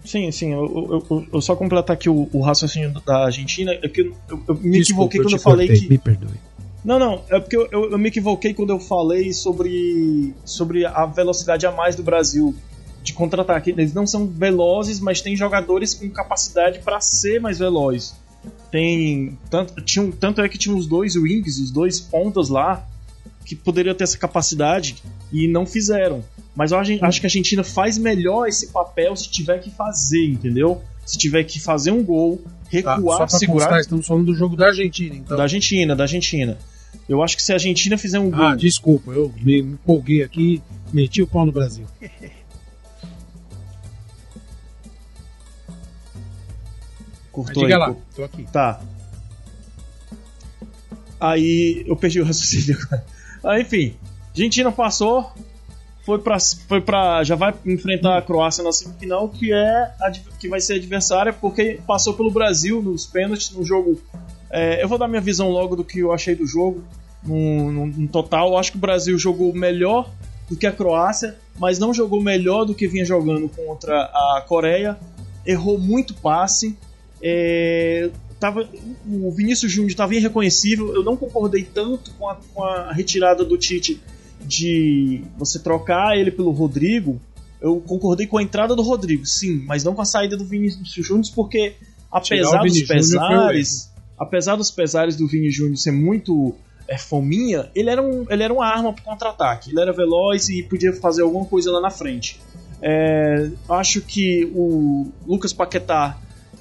Sim, 0.03 0.31
sim. 0.31 0.53
Eu, 0.53 1.05
eu, 1.09 1.27
eu, 1.31 1.41
só 1.41 1.55
completar 1.55 1.93
aqui 1.93 2.09
o, 2.09 2.27
o, 2.33 2.41
raciocínio 2.41 2.91
da 3.05 3.25
Argentina. 3.25 3.71
É 3.73 3.87
que 3.87 4.01
eu, 4.01 4.17
eu 4.47 4.55
me 4.55 4.79
Desculpa, 4.79 5.15
equivoquei 5.15 5.21
quando 5.21 5.35
eu 5.35 5.39
cortei, 5.39 5.67
falei 5.67 5.79
que. 5.79 5.87
Me 5.87 5.97
perdoe. 5.99 6.48
Não, 6.83 6.97
não. 6.97 7.23
É 7.29 7.39
porque 7.39 7.57
eu, 7.57 7.67
eu, 7.71 7.97
me 7.97 8.09
equivoquei 8.09 8.53
quando 8.53 8.71
eu 8.71 8.79
falei 8.79 9.33
sobre, 9.33 10.33
sobre 10.45 10.85
a 10.85 11.05
velocidade 11.05 11.65
a 11.65 11.71
mais 11.71 11.95
do 11.95 12.03
Brasil 12.03 12.55
de 13.03 13.13
contra-ataque. 13.13 13.71
Eles 13.71 13.93
não 13.93 14.07
são 14.07 14.27
velozes, 14.27 14.99
mas 14.99 15.21
tem 15.21 15.35
jogadores 15.35 15.93
com 15.93 16.09
capacidade 16.09 16.79
para 16.79 17.01
ser 17.01 17.39
mais 17.39 17.59
velozes. 17.59 18.15
Tem 18.71 19.37
tanto, 19.49 19.81
tinha, 19.81 20.11
tanto 20.19 20.41
é 20.41 20.47
que 20.47 20.57
tinha 20.57 20.75
os 20.75 20.87
dois 20.87 21.15
wings, 21.15 21.59
os 21.59 21.71
dois 21.71 21.99
pontas 21.99 22.49
lá, 22.49 22.87
que 23.45 23.55
poderiam 23.55 23.95
ter 23.95 24.03
essa 24.03 24.17
capacidade 24.17 25.03
e 25.31 25.47
não 25.47 25.65
fizeram. 25.65 26.23
Mas 26.55 26.71
eu 26.71 26.77
acho 26.77 26.97
que 26.97 27.25
a 27.25 27.27
Argentina 27.27 27.63
faz 27.63 27.97
melhor 27.97 28.47
esse 28.47 28.67
papel 28.67 29.15
se 29.15 29.29
tiver 29.29 29.59
que 29.59 29.71
fazer, 29.71 30.25
entendeu? 30.25 30.81
Se 31.05 31.17
tiver 31.17 31.43
que 31.43 31.59
fazer 31.59 31.91
um 31.91 32.03
gol, 32.03 32.41
recuar, 32.69 32.95
Tá, 32.97 33.01
só 33.01 33.17
pra 33.17 33.27
segurar. 33.39 33.65
constar, 33.65 33.79
estamos 33.81 34.07
falando 34.07 34.25
do 34.27 34.35
jogo 34.35 34.55
da 34.55 34.67
Argentina, 34.67 35.15
então. 35.15 35.35
Da 35.37 35.43
Argentina, 35.43 35.95
da 35.95 36.03
Argentina. 36.03 36.57
Eu 37.07 37.21
acho 37.23 37.35
que 37.35 37.43
se 37.43 37.51
a 37.51 37.55
Argentina 37.55 37.97
fizer 37.97 38.19
um 38.19 38.29
gol. 38.31 38.41
Ah, 38.45 38.55
desculpa, 38.55 39.11
eu 39.11 39.31
me 39.41 39.59
empolguei 39.59 40.23
aqui, 40.23 40.61
meti 40.93 41.21
o 41.21 41.27
pau 41.27 41.45
no 41.45 41.51
Brasil. 41.51 41.85
Mas 47.31 47.45
cortou 47.45 47.63
diga 47.63 47.75
aí, 47.75 47.79
lá, 47.79 47.93
pô. 47.93 47.99
tô 48.15 48.23
aqui. 48.23 48.43
Tá. 48.51 48.81
Aí 51.19 51.83
eu 51.87 51.95
perdi 51.95 52.21
o 52.21 52.25
raciocínio. 52.25 52.77
Ah, 53.43 53.59
enfim, 53.59 53.95
Argentina 54.31 54.71
passou, 54.71 55.31
foi 56.09 56.19
pra, 56.19 56.37
foi 56.67 56.81
pra. 56.81 57.23
Já 57.23 57.35
vai 57.35 57.53
enfrentar 57.65 58.17
a 58.17 58.21
Croácia 58.21 58.63
na 58.63 58.71
semifinal, 58.71 59.29
que 59.29 59.53
é 59.53 59.91
adv- 60.01 60.27
que 60.39 60.47
vai 60.49 60.59
ser 60.59 60.73
adversária, 60.75 61.31
porque 61.31 61.79
passou 61.85 62.13
pelo 62.15 62.31
Brasil 62.31 62.81
nos 62.81 63.05
pênaltis 63.05 63.51
no 63.51 63.63
jogo. 63.63 64.01
É, 64.49 64.81
eu 64.83 64.87
vou 64.87 64.97
dar 64.97 65.07
minha 65.07 65.21
visão 65.21 65.49
logo 65.49 65.75
do 65.75 65.83
que 65.83 65.99
eu 65.99 66.11
achei 66.11 66.33
do 66.33 66.47
jogo. 66.47 66.83
No, 67.23 67.71
no- 67.71 67.85
no 67.85 68.07
total, 68.07 68.49
eu 68.49 68.57
acho 68.57 68.71
que 68.71 68.77
o 68.77 68.81
Brasil 68.81 69.17
jogou 69.19 69.53
melhor 69.53 70.09
do 70.49 70.55
que 70.55 70.65
a 70.65 70.71
Croácia, 70.71 71.35
mas 71.59 71.77
não 71.77 71.93
jogou 71.93 72.19
melhor 72.23 72.65
do 72.65 72.73
que 72.73 72.87
vinha 72.87 73.05
jogando 73.05 73.47
contra 73.49 73.93
a 74.05 74.43
Coreia. 74.47 74.97
Errou 75.45 75.77
muito 75.77 76.13
passe. 76.15 76.75
É, 77.21 78.09
tava, 78.39 78.67
o 79.05 79.31
Vinícius 79.31 79.71
Júnior 79.71 79.91
estava 79.91 80.15
irreconhecível. 80.15 80.95
Eu 80.95 81.03
não 81.03 81.15
concordei 81.15 81.63
tanto 81.63 82.11
com 82.17 82.27
a, 82.27 82.35
com 82.53 82.63
a 82.63 82.91
retirada 82.93 83.43
do 83.45 83.57
Tite 83.57 84.01
de 84.49 85.21
você 85.37 85.59
trocar 85.59 86.17
ele 86.17 86.31
pelo 86.31 86.49
Rodrigo. 86.49 87.21
Eu 87.61 87.79
concordei 87.81 88.25
com 88.25 88.37
a 88.39 88.43
entrada 88.43 88.75
do 88.75 88.81
Rodrigo, 88.81 89.25
sim, 89.25 89.63
mas 89.65 89.83
não 89.83 89.93
com 89.93 90.01
a 90.01 90.05
saída 90.05 90.35
do 90.35 90.43
Vinícius 90.43 91.05
Júnior, 91.05 91.27
porque 91.35 91.75
apesar 92.11 92.63
dos 92.63 92.81
pesares, 92.81 93.91
apesar 94.17 94.55
dos 94.55 94.71
pesares 94.71 95.15
do 95.15 95.27
Vini 95.27 95.51
Júnior 95.51 95.77
ser 95.77 95.91
muito 95.91 96.55
é, 96.87 96.97
fominha, 96.97 97.69
ele 97.75 97.91
era, 97.91 98.01
um, 98.01 98.25
ele 98.27 98.41
era 98.41 98.51
uma 98.51 98.65
arma 98.65 98.91
para 98.91 99.03
contra-ataque. 99.03 99.69
Ele 99.69 99.79
era 99.79 99.93
veloz 99.93 100.49
e 100.49 100.63
podia 100.63 100.93
fazer 100.93 101.21
alguma 101.21 101.45
coisa 101.45 101.71
lá 101.71 101.79
na 101.79 101.91
frente. 101.91 102.39
É, 102.81 103.51
acho 103.69 104.01
que 104.01 104.49
o 104.55 105.11
Lucas 105.27 105.53
Paquetá 105.53 106.17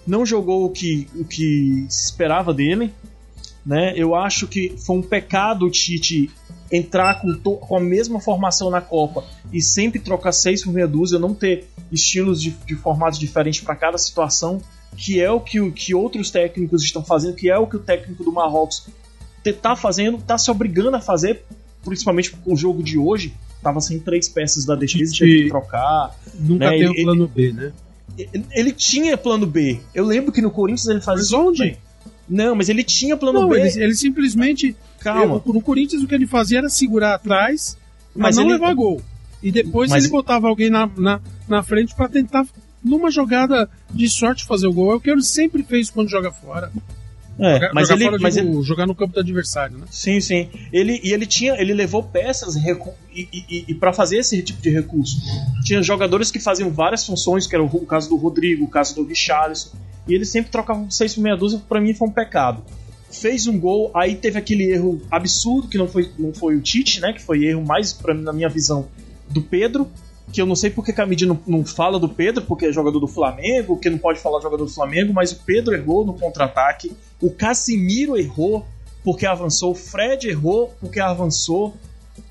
não 0.07 0.27
jogou 0.27 0.67
o 0.67 0.71
que, 0.71 1.09
o 1.15 1.25
que 1.25 1.87
se 1.89 2.07
esperava 2.07 2.53
dele. 2.53 2.93
Né? 3.65 3.95
Eu 3.97 4.15
acho 4.15 4.47
que 4.47 4.75
foi 4.85 4.97
um 4.97 5.03
pecado 5.03 5.65
o 5.67 5.71
Tite 5.71 6.31
entrar 6.71 7.21
com, 7.21 7.33
com 7.57 7.77
a 7.77 7.81
mesma 7.81 8.21
formação 8.21 8.71
na 8.71 8.81
Copa 8.81 9.25
e 9.53 9.61
sempre 9.63 9.99
trocar 9.99 10.33
seis 10.33 10.63
por 10.63 10.73
meia 10.73 10.87
dúzia, 10.89 11.19
não 11.19 11.35
ter 11.35 11.67
estilos 11.91 12.43
de, 12.43 12.51
de 12.67 12.75
formatos 12.77 13.19
diferentes 13.19 13.61
para 13.63 13.75
cada 13.75 13.97
situação, 13.99 14.61
que 14.97 15.21
é 15.21 15.31
o 15.31 15.41
que, 15.41 15.71
que 15.73 15.95
outros 15.95 16.31
técnicos 16.31 16.83
estão 16.83 17.03
fazendo, 17.05 17.35
que 17.35 17.51
é 17.51 17.57
o 17.59 17.67
que 17.67 17.77
o 17.77 17.81
técnico 17.81 18.23
do 18.25 18.33
Marrocos 18.33 18.87
está 19.45 19.75
fazendo, 19.75 20.19
está 20.19 20.37
se 20.37 20.51
obrigando 20.51 20.95
a 20.97 21.01
fazer, 21.01 21.43
principalmente 21.83 22.31
com 22.33 22.53
o 22.53 22.57
jogo 22.57 22.83
de 22.83 22.99
hoje. 22.99 23.35
Tava 23.63 23.81
sem 23.81 23.99
três 23.99 24.29
peças 24.29 24.65
da 24.67 24.75
defesa, 24.75 25.13
teve 25.19 25.43
que 25.45 25.49
trocar. 25.49 26.15
Nunca 26.39 26.67
Né, 26.71 26.79
tem 26.79 26.83
ele- 26.83 27.03
plano 27.03 27.27
B, 27.27 27.53
né? 27.53 27.73
Ele- 28.19 28.45
Ele 28.51 28.73
tinha 28.73 29.17
plano 29.17 29.47
B. 29.47 29.81
Eu 29.95 30.05
lembro 30.05 30.31
que 30.33 30.43
no 30.43 30.51
Corinthians 30.51 30.87
ele 30.89 31.01
fazia. 31.01 31.23
Mas 31.39 31.47
onde? 31.47 31.79
Não, 32.29 32.55
mas 32.55 32.69
ele 32.69 32.85
tinha 32.85 33.17
plano 33.17 33.41
Não, 33.43 33.49
B. 33.49 33.59
ele, 33.61 33.83
ele 33.85 33.95
simplesmente. 33.95 34.77
Calma. 35.01 35.41
eu- 35.47 35.53
no 35.55 35.61
Corinthians 35.61 36.03
o 36.03 36.07
que 36.09 36.15
ele 36.15 36.27
fazia 36.27 36.59
era 36.59 36.69
segurar 36.69 37.15
atrás, 37.15 37.77
Mas 38.15 38.37
não 38.37 38.43
ele- 38.45 38.53
levar 38.55 38.75
gol. 38.75 39.01
E 39.43 39.53
depois 39.53 39.91
Mas- 39.91 40.03
ele 40.05 40.11
botava 40.13 40.49
alguém 40.49 40.69
na, 40.69 40.91
na, 40.97 41.21
na 41.49 41.63
frente 41.63 41.95
pra 41.95 42.09
tentar, 42.09 42.45
numa 42.85 43.11
jogada 43.11 43.71
de 43.91 44.09
sorte, 44.11 44.45
fazer 44.45 44.67
o 44.67 44.73
gol. 44.73 44.93
É 44.93 44.97
o 44.97 45.01
que 45.01 45.09
ele 45.11 45.23
sempre 45.23 45.63
fez 45.63 45.89
quando 45.91 46.09
joga 46.11 46.33
fora. 46.33 46.73
É, 47.39 47.55
Jogar, 47.55 47.71
mas 47.73 47.89
jogar 47.89 48.05
ele, 48.07 48.19
mas 48.23 48.35
digo, 48.35 48.49
ele- 48.57 48.63
jogar 48.63 48.87
no 48.87 48.95
campo 48.95 49.15
do 49.15 49.21
adversário, 49.21 49.79
né? 49.79 49.87
Sim, 49.91 50.21
sim. 50.21 50.49
Ele, 50.73 51.01
e 51.05 51.13
ele 51.13 51.25
tinha, 51.25 51.55
ele 51.61 51.73
levou 51.73 52.03
peças 52.03 52.57
recu- 52.57 52.95
e, 53.15 53.29
e, 53.33 53.65
e 53.69 53.75
para 53.75 53.93
fazer 53.93 54.19
esse 54.19 54.43
tipo 54.43 54.61
de 54.61 54.71
recurso. 54.71 55.17
Tinha 55.65 55.83
jogadores 55.83 56.31
que 56.31 56.41
faziam 56.41 56.71
várias 56.71 57.07
funções, 57.07 57.47
que 57.47 57.55
era 57.55 57.63
o, 57.63 57.87
caso 57.87 58.09
do 58.09 58.17
Rodrigo, 58.17 58.65
o 58.65 58.69
caso 58.69 58.95
do 58.97 59.05
Richarlison, 59.05 59.71
e 60.07 60.15
ele 60.15 60.25
sempre 60.25 60.51
trocava 60.51 60.85
seis 60.91 61.15
por 61.15 61.21
meia 61.21 61.37
dúzia, 61.37 61.61
pra 61.69 61.81
mim 61.81 61.95
foi 61.95 62.09
um 62.09 62.13
pecado. 62.13 62.63
Fez 63.11 63.47
um 63.47 63.59
gol, 63.59 63.91
aí 63.95 64.17
teve 64.17 64.39
aquele 64.39 64.65
erro 64.71 65.01
absurdo, 65.11 65.69
que 65.69 65.79
não 65.79 65.87
foi, 65.89 66.11
não 66.19 66.33
foi 66.35 66.57
o 66.57 66.61
Tite, 66.61 67.01
né? 67.01 67.13
Que 67.13 67.23
foi 67.23 67.45
erro 67.45 67.65
mais, 67.65 67.93
mim, 67.93 68.13
na 68.15 68.33
minha 68.33 68.49
visão, 68.49 68.87
do 69.31 69.41
Pedro. 69.43 69.89
Que 70.33 70.43
eu 70.43 70.47
não 70.47 70.55
sei 70.57 70.71
porque 70.71 70.93
que 70.93 71.01
a 71.01 71.07
mídia 71.07 71.27
não, 71.27 71.39
não 71.47 71.65
fala 71.65 71.99
do 71.99 72.09
Pedro, 72.09 72.43
porque 72.45 72.67
é 72.67 72.73
jogador 72.73 73.01
do 73.01 73.09
Flamengo, 73.09 73.79
que 73.79 73.89
não 73.89 73.99
pode 73.99 74.19
falar 74.21 74.41
jogador 74.41 74.65
do 74.65 74.71
Flamengo, 74.71 75.13
mas 75.13 75.33
o 75.33 75.37
Pedro 75.45 75.75
errou 75.75 76.05
no 76.05 76.13
contra-ataque, 76.15 76.93
o 77.21 77.31
Casimiro 77.31 78.17
errou 78.17 78.67
porque 79.03 79.25
avançou, 79.25 79.73
o 79.73 79.75
Fred 79.75 80.29
errou 80.29 80.75
porque 80.81 81.01
avançou. 81.01 81.75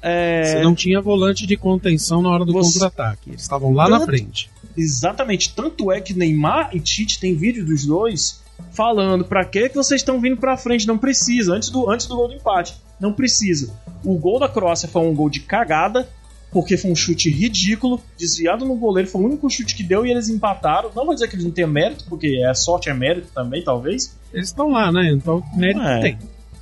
É, 0.01 0.43
Você 0.43 0.61
não 0.61 0.75
tinha 0.75 1.01
volante 1.01 1.47
de 1.47 1.57
contenção 1.57 2.21
na 2.21 2.29
hora 2.29 2.45
do 2.45 2.53
Você- 2.53 2.73
contra-ataque. 2.73 3.31
Eles 3.31 3.41
estavam 3.41 3.73
lá 3.73 3.89
na 3.89 3.99
Tanto- 3.99 4.09
frente. 4.11 4.49
Exatamente. 4.75 5.55
Tanto 5.55 5.91
é 5.91 5.99
que 5.99 6.13
Neymar 6.13 6.69
e 6.73 6.79
Tite 6.79 7.19
tem 7.19 7.33
vídeo 7.35 7.65
dos 7.65 7.85
dois 7.85 8.41
falando 8.71 9.25
pra 9.25 9.43
que 9.43 9.69
que 9.69 9.75
vocês 9.75 10.01
estão 10.01 10.19
vindo 10.21 10.37
pra 10.37 10.55
frente? 10.55 10.85
Não 10.85 10.97
precisa. 10.99 11.53
Antes 11.55 11.69
do, 11.69 11.89
antes 11.89 12.05
do 12.05 12.15
gol 12.15 12.27
do 12.27 12.35
empate. 12.35 12.75
Não 12.99 13.11
precisa. 13.11 13.73
O 14.03 14.15
gol 14.15 14.39
da 14.39 14.47
Croácia 14.47 14.87
foi 14.87 15.01
um 15.01 15.15
gol 15.15 15.29
de 15.29 15.39
cagada, 15.39 16.07
porque 16.51 16.77
foi 16.77 16.91
um 16.91 16.95
chute 16.95 17.29
ridículo, 17.29 18.01
desviado 18.17 18.65
no 18.65 18.75
goleiro, 18.75 19.09
foi 19.09 19.21
o 19.21 19.25
único 19.25 19.49
chute 19.49 19.75
que 19.75 19.83
deu 19.83 20.05
e 20.05 20.11
eles 20.11 20.29
empataram. 20.29 20.89
Não 20.95 21.05
vou 21.05 21.13
dizer 21.13 21.27
que 21.27 21.35
eles 21.35 21.45
não 21.45 21.51
têm 21.51 21.67
mérito, 21.67 22.05
porque 22.09 22.43
a 22.43 22.53
sorte 22.53 22.89
é 22.89 22.93
mérito 22.93 23.27
também, 23.33 23.63
talvez. 23.63 24.15
Eles 24.33 24.47
estão 24.47 24.69
lá, 24.71 24.91
né? 24.91 25.11
Então, 25.11 25.43
mérito 25.55 25.81
É. 25.81 26.01
tem. 26.01 26.17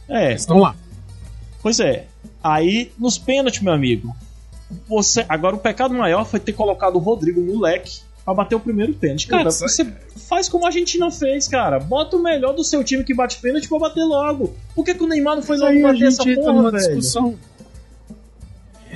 É, 0.10 0.30
Eles 0.30 0.42
estão 0.42 0.60
lá. 0.60 0.76
Pois 1.62 1.80
é. 1.80 2.06
Aí, 2.44 2.92
nos 2.98 3.18
pênaltis, 3.18 3.62
meu 3.62 3.74
amigo, 3.74 4.16
você 4.88 5.26
agora 5.28 5.56
o 5.56 5.60
pecado 5.60 5.94
maior 5.94 6.26
foi 6.26 6.40
ter 6.40 6.54
colocado 6.54 6.96
o 6.96 7.00
Rodrigo 7.00 7.42
moleque 7.42 8.00
pra 8.24 8.34
bater 8.34 8.56
o 8.56 8.60
primeiro 8.60 8.94
pênalti. 8.94 9.28
Cara, 9.28 9.50
você 9.50 9.86
faz 10.28 10.50
como 10.50 10.64
a 10.66 10.68
Argentina 10.68 11.10
fez, 11.12 11.48
cara. 11.48 11.80
Bota 11.80 12.18
o 12.18 12.22
melhor 12.24 12.54
do 12.54 12.64
seu 12.64 12.84
time 12.84 13.04
que 13.04 13.14
bate 13.14 13.38
pênalti 13.40 13.68
pra 13.68 13.80
bater 13.80 14.04
logo. 14.04 14.56
Por 14.74 14.84
que, 14.84 14.94
que 14.96 15.04
o 15.04 15.08
Neymar 15.08 15.36
não 15.36 15.44
foi 15.44 15.58
Mas 15.58 15.70
logo 15.76 15.82
bater 15.82 16.08
essa 16.08 16.24
porra, 16.24 16.72
velho? 16.72 16.78
discussão. 16.78 17.36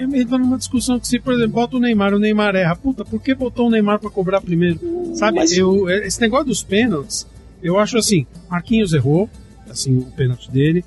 Entra 0.04 0.38
numa 0.38 0.58
discussão 0.58 1.00
que 1.00 1.08
se, 1.08 1.20
por 1.20 1.34
exemplo, 1.34 1.54
bota 1.54 1.78
o 1.78 1.80
Neymar, 1.80 2.14
o 2.14 2.20
Neymar 2.20 2.56
erra. 2.56 2.76
Puta, 2.76 3.04
por 3.04 3.22
que 3.22 3.34
botou 3.34 3.68
o 3.68 3.70
Neymar 3.70 4.00
pra 4.00 4.10
cobrar 4.10 4.42
primeiro? 4.42 4.80
Sabe, 5.16 5.40
Mas- 5.40 5.52
eu, 5.52 5.90
esse 5.90 6.20
negócio 6.22 6.46
dos 6.48 6.64
pênaltis, 6.64 7.28
eu 7.62 7.78
acho 7.80 7.98
assim, 7.98 8.26
Marquinhos 8.50 8.94
errou, 8.94 9.30
assim, 9.70 9.98
o 9.98 10.06
pênalti 10.06 10.50
dele, 10.52 10.84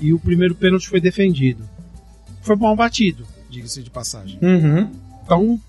e 0.00 0.12
o 0.12 0.18
primeiro 0.18 0.54
pênalti 0.54 0.88
foi 0.88 1.00
defendido. 1.00 1.64
Foi 2.42 2.56
mal 2.56 2.76
batido, 2.76 3.24
diga-se 3.50 3.82
de 3.82 3.90
passagem. 3.90 4.38
Uhum. 4.42 4.90
Então, 5.24 5.60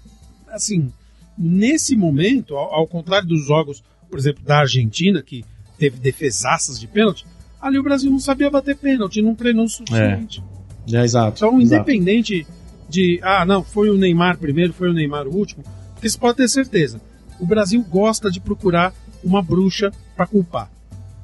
assim, 0.49 0.91
nesse 1.37 1.95
momento, 1.95 2.55
ao, 2.55 2.73
ao 2.73 2.87
contrário 2.87 3.27
dos 3.27 3.45
jogos, 3.45 3.83
por 4.09 4.17
exemplo, 4.19 4.43
da 4.43 4.59
Argentina, 4.59 5.21
que 5.21 5.43
teve 5.77 5.97
defesaças 5.99 6.79
de 6.79 6.87
pênalti, 6.87 7.25
ali 7.61 7.77
o 7.77 7.83
Brasil 7.83 8.09
não 8.11 8.19
sabia 8.19 8.49
bater 8.49 8.75
pênalti, 8.75 9.21
não 9.21 9.35
treinou 9.35 9.65
o 9.65 9.69
suficiente. 9.69 10.43
É, 10.91 11.03
exato. 11.03 11.37
Então, 11.37 11.61
independente 11.61 12.47
de 12.89 13.19
ah, 13.23 13.45
não, 13.45 13.63
foi 13.63 13.89
o 13.89 13.97
Neymar 13.97 14.37
primeiro, 14.37 14.73
foi 14.73 14.89
o 14.89 14.93
Neymar 14.93 15.27
o 15.27 15.35
último, 15.35 15.63
porque 15.93 16.09
você 16.09 16.17
pode 16.17 16.37
ter 16.37 16.47
certeza. 16.47 17.01
O 17.39 17.45
Brasil 17.45 17.83
gosta 17.83 18.31
de 18.31 18.39
procurar 18.39 18.93
uma 19.23 19.41
bruxa 19.41 19.91
para 20.15 20.27
culpar. 20.27 20.71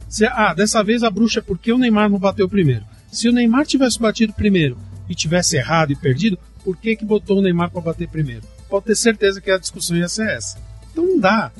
Se, 0.08 0.26
ah, 0.26 0.54
dessa 0.54 0.84
vez 0.84 1.04
a 1.04 1.10
bruxa 1.10 1.40
é 1.40 1.42
porque 1.42 1.72
o 1.72 1.78
Neymar 1.78 2.10
não 2.10 2.20
bateu 2.20 2.48
primeiro. 2.48 2.84
Se 3.12 3.28
o 3.28 3.32
Neymar 3.32 3.66
tivesse 3.66 4.00
batido 4.00 4.34
primeiro 4.34 4.78
e 5.10 5.16
tivesse 5.16 5.58
errado 5.58 5.92
e 5.92 5.96
perdido, 5.96 6.38
por 6.64 6.78
que, 6.78 6.96
que 6.96 7.06
botou 7.06 7.40
o 7.40 7.42
Neymar 7.42 7.72
para 7.72 7.82
bater 7.82 8.08
primeiro? 8.08 8.44
Pode 8.70 8.86
ter 8.86 8.96
certeza 8.96 9.42
que 9.42 9.52
a 9.52 9.58
discussão 9.58 9.98
ia 9.98 10.08
ser 10.08 10.30
essa. 10.30 10.58
Então 10.92 11.06
não 11.06 11.20
dá. 11.20 11.52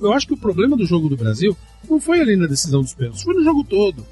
Eu 0.00 0.12
acho 0.12 0.26
que 0.26 0.34
o 0.34 0.38
problema 0.38 0.76
do 0.76 0.84
jogo 0.84 1.08
do 1.08 1.16
Brasil 1.16 1.56
não 1.88 2.00
foi 2.00 2.20
ali 2.20 2.36
na 2.36 2.46
decisão 2.46 2.82
dos 2.82 2.94
pênaltis, 2.94 3.22
foi 3.22 3.34
no 3.34 3.42
jogo 3.42 3.64
todo. 3.64 4.04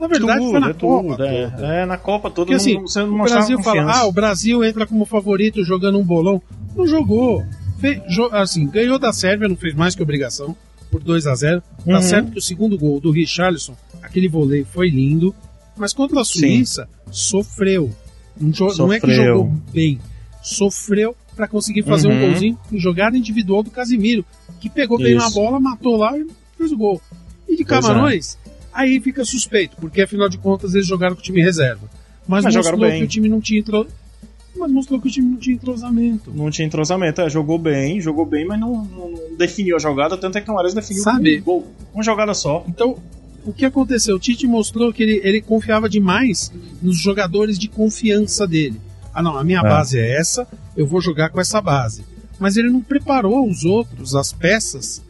Na 0.00 0.06
verdade, 0.06 0.38
tudo, 0.40 0.50
foi 0.50 0.60
na 0.60 0.70
é 0.70 0.72
Copa. 0.74 1.10
tudo, 1.16 1.24
é, 1.24 1.50
toda. 1.50 1.66
é, 1.66 1.86
na 1.86 1.96
Copa 1.96 2.30
toda. 2.30 2.46
Porque 2.46 2.54
assim, 2.54 2.74
não, 2.96 3.20
o 3.20 3.24
Brasil 3.24 3.62
fala, 3.62 3.92
ah, 3.92 4.06
o 4.06 4.12
Brasil 4.12 4.64
entra 4.64 4.86
como 4.86 5.04
favorito 5.04 5.64
jogando 5.64 5.98
um 5.98 6.04
bolão. 6.04 6.40
Não 6.74 6.86
jogou. 6.86 7.42
Fe- 7.80 8.02
jo- 8.08 8.30
assim, 8.32 8.66
ganhou 8.66 8.98
da 8.98 9.12
Sérvia, 9.12 9.48
não 9.48 9.56
fez 9.56 9.74
mais 9.74 9.94
que 9.94 10.02
obrigação, 10.02 10.56
por 10.90 11.02
2 11.02 11.26
a 11.26 11.34
0 11.34 11.60
Tá 11.84 11.96
Uhum. 11.96 12.02
certo 12.02 12.30
que 12.32 12.38
o 12.38 12.42
segundo 12.42 12.78
gol 12.78 13.00
do 13.00 13.10
Richarlison, 13.10 13.74
aquele 14.02 14.28
voleio 14.28 14.64
foi 14.66 14.88
lindo, 14.88 15.34
mas 15.76 15.92
contra 15.92 16.20
a 16.20 16.24
Suíça, 16.24 16.88
sofreu. 17.10 17.90
Não, 18.40 18.50
jo- 18.50 18.72
não 18.78 18.92
é 18.92 18.98
que 19.00 19.06
Sofreu. 19.06 19.24
jogou 19.38 19.52
bem, 19.72 20.00
sofreu 20.42 21.14
para 21.36 21.48
conseguir 21.48 21.82
fazer 21.82 22.08
um 22.08 22.12
Uhum. 22.12 22.30
golzinho 22.30 22.58
em 22.72 22.78
jogada 22.78 23.16
individual 23.16 23.62
do 23.62 23.70
Casimiro, 23.70 24.24
que 24.60 24.68
pegou 24.70 24.98
bem 24.98 25.14
na 25.16 25.26
Isso. 25.26 25.34
bola, 25.34 25.58
matou 25.60 25.96
lá 25.96 26.16
e 26.16 26.26
fez 26.56 26.70
o 26.72 26.76
gol. 26.76 27.00
E 27.48 27.56
de 27.56 27.62
é. 27.62 27.66
Camarões, 27.66 28.38
aí 28.74 29.00
fica 29.00 29.24
suspeito, 29.24 29.76
porque 29.80 30.02
afinal 30.02 30.28
de 30.28 30.36
contas 30.38 30.74
eles 30.74 30.86
jogaram 30.86 31.14
com 31.14 31.20
o 31.20 31.24
time 31.24 31.40
reserva. 31.42 31.88
Mas, 32.26 32.44
Mas 32.44 32.56
mostrou 32.56 32.78
que 32.90 33.02
o 33.04 33.06
time 33.08 33.28
não 33.28 33.40
tinha 33.40 33.60
entro... 33.60 33.86
Mas 34.56 34.70
mostrou 34.70 35.00
que 35.00 35.08
o 35.08 35.10
time 35.10 35.28
não 35.30 35.36
tinha 35.36 35.56
entrosamento. 35.56 36.30
Não 36.32 36.48
tinha 36.48 36.64
entrosamento, 36.66 37.20
é, 37.20 37.28
jogou 37.28 37.58
bem, 37.58 38.00
jogou 38.00 38.24
bem, 38.24 38.46
mas 38.46 38.58
não, 38.60 38.84
não- 38.84 39.10
não 39.10 39.36
definiu 39.36 39.74
a 39.76 39.80
jogada, 39.80 40.16
tanto 40.16 40.38
é 40.38 40.40
que 40.40 40.48
o 40.50 40.54
Mares 40.54 40.72
definiu 40.74 41.02
Sabe? 41.02 41.40
um 41.40 41.42
gol, 41.42 41.66
uma 41.92 42.04
jogada 42.04 42.32
só. 42.34 42.64
Então, 42.68 42.96
o 43.44 43.52
que 43.52 43.64
aconteceu? 43.64 44.14
O 44.14 44.18
Tite 44.18 44.46
mostrou 44.46 44.92
que 44.92 45.02
ele, 45.02 45.20
ele 45.24 45.40
confiava 45.42 45.88
demais 45.88 46.52
nos 46.80 46.96
jogadores 46.98 47.58
de 47.58 47.66
confiança 47.68 48.46
dele. 48.46 48.80
Ah, 49.12 49.20
não, 49.22 49.36
a 49.36 49.42
minha 49.42 49.58
É. 49.58 49.62
base 49.62 49.98
é 49.98 50.16
essa, 50.18 50.46
eu 50.76 50.86
vou 50.86 51.00
jogar 51.00 51.30
com 51.30 51.40
essa 51.40 51.60
base. 51.60 52.04
Mas 52.38 52.56
ele 52.56 52.70
não 52.70 52.80
preparou 52.80 53.48
os 53.48 53.64
outros, 53.64 54.14
as 54.14 54.32
peças, 54.32 55.02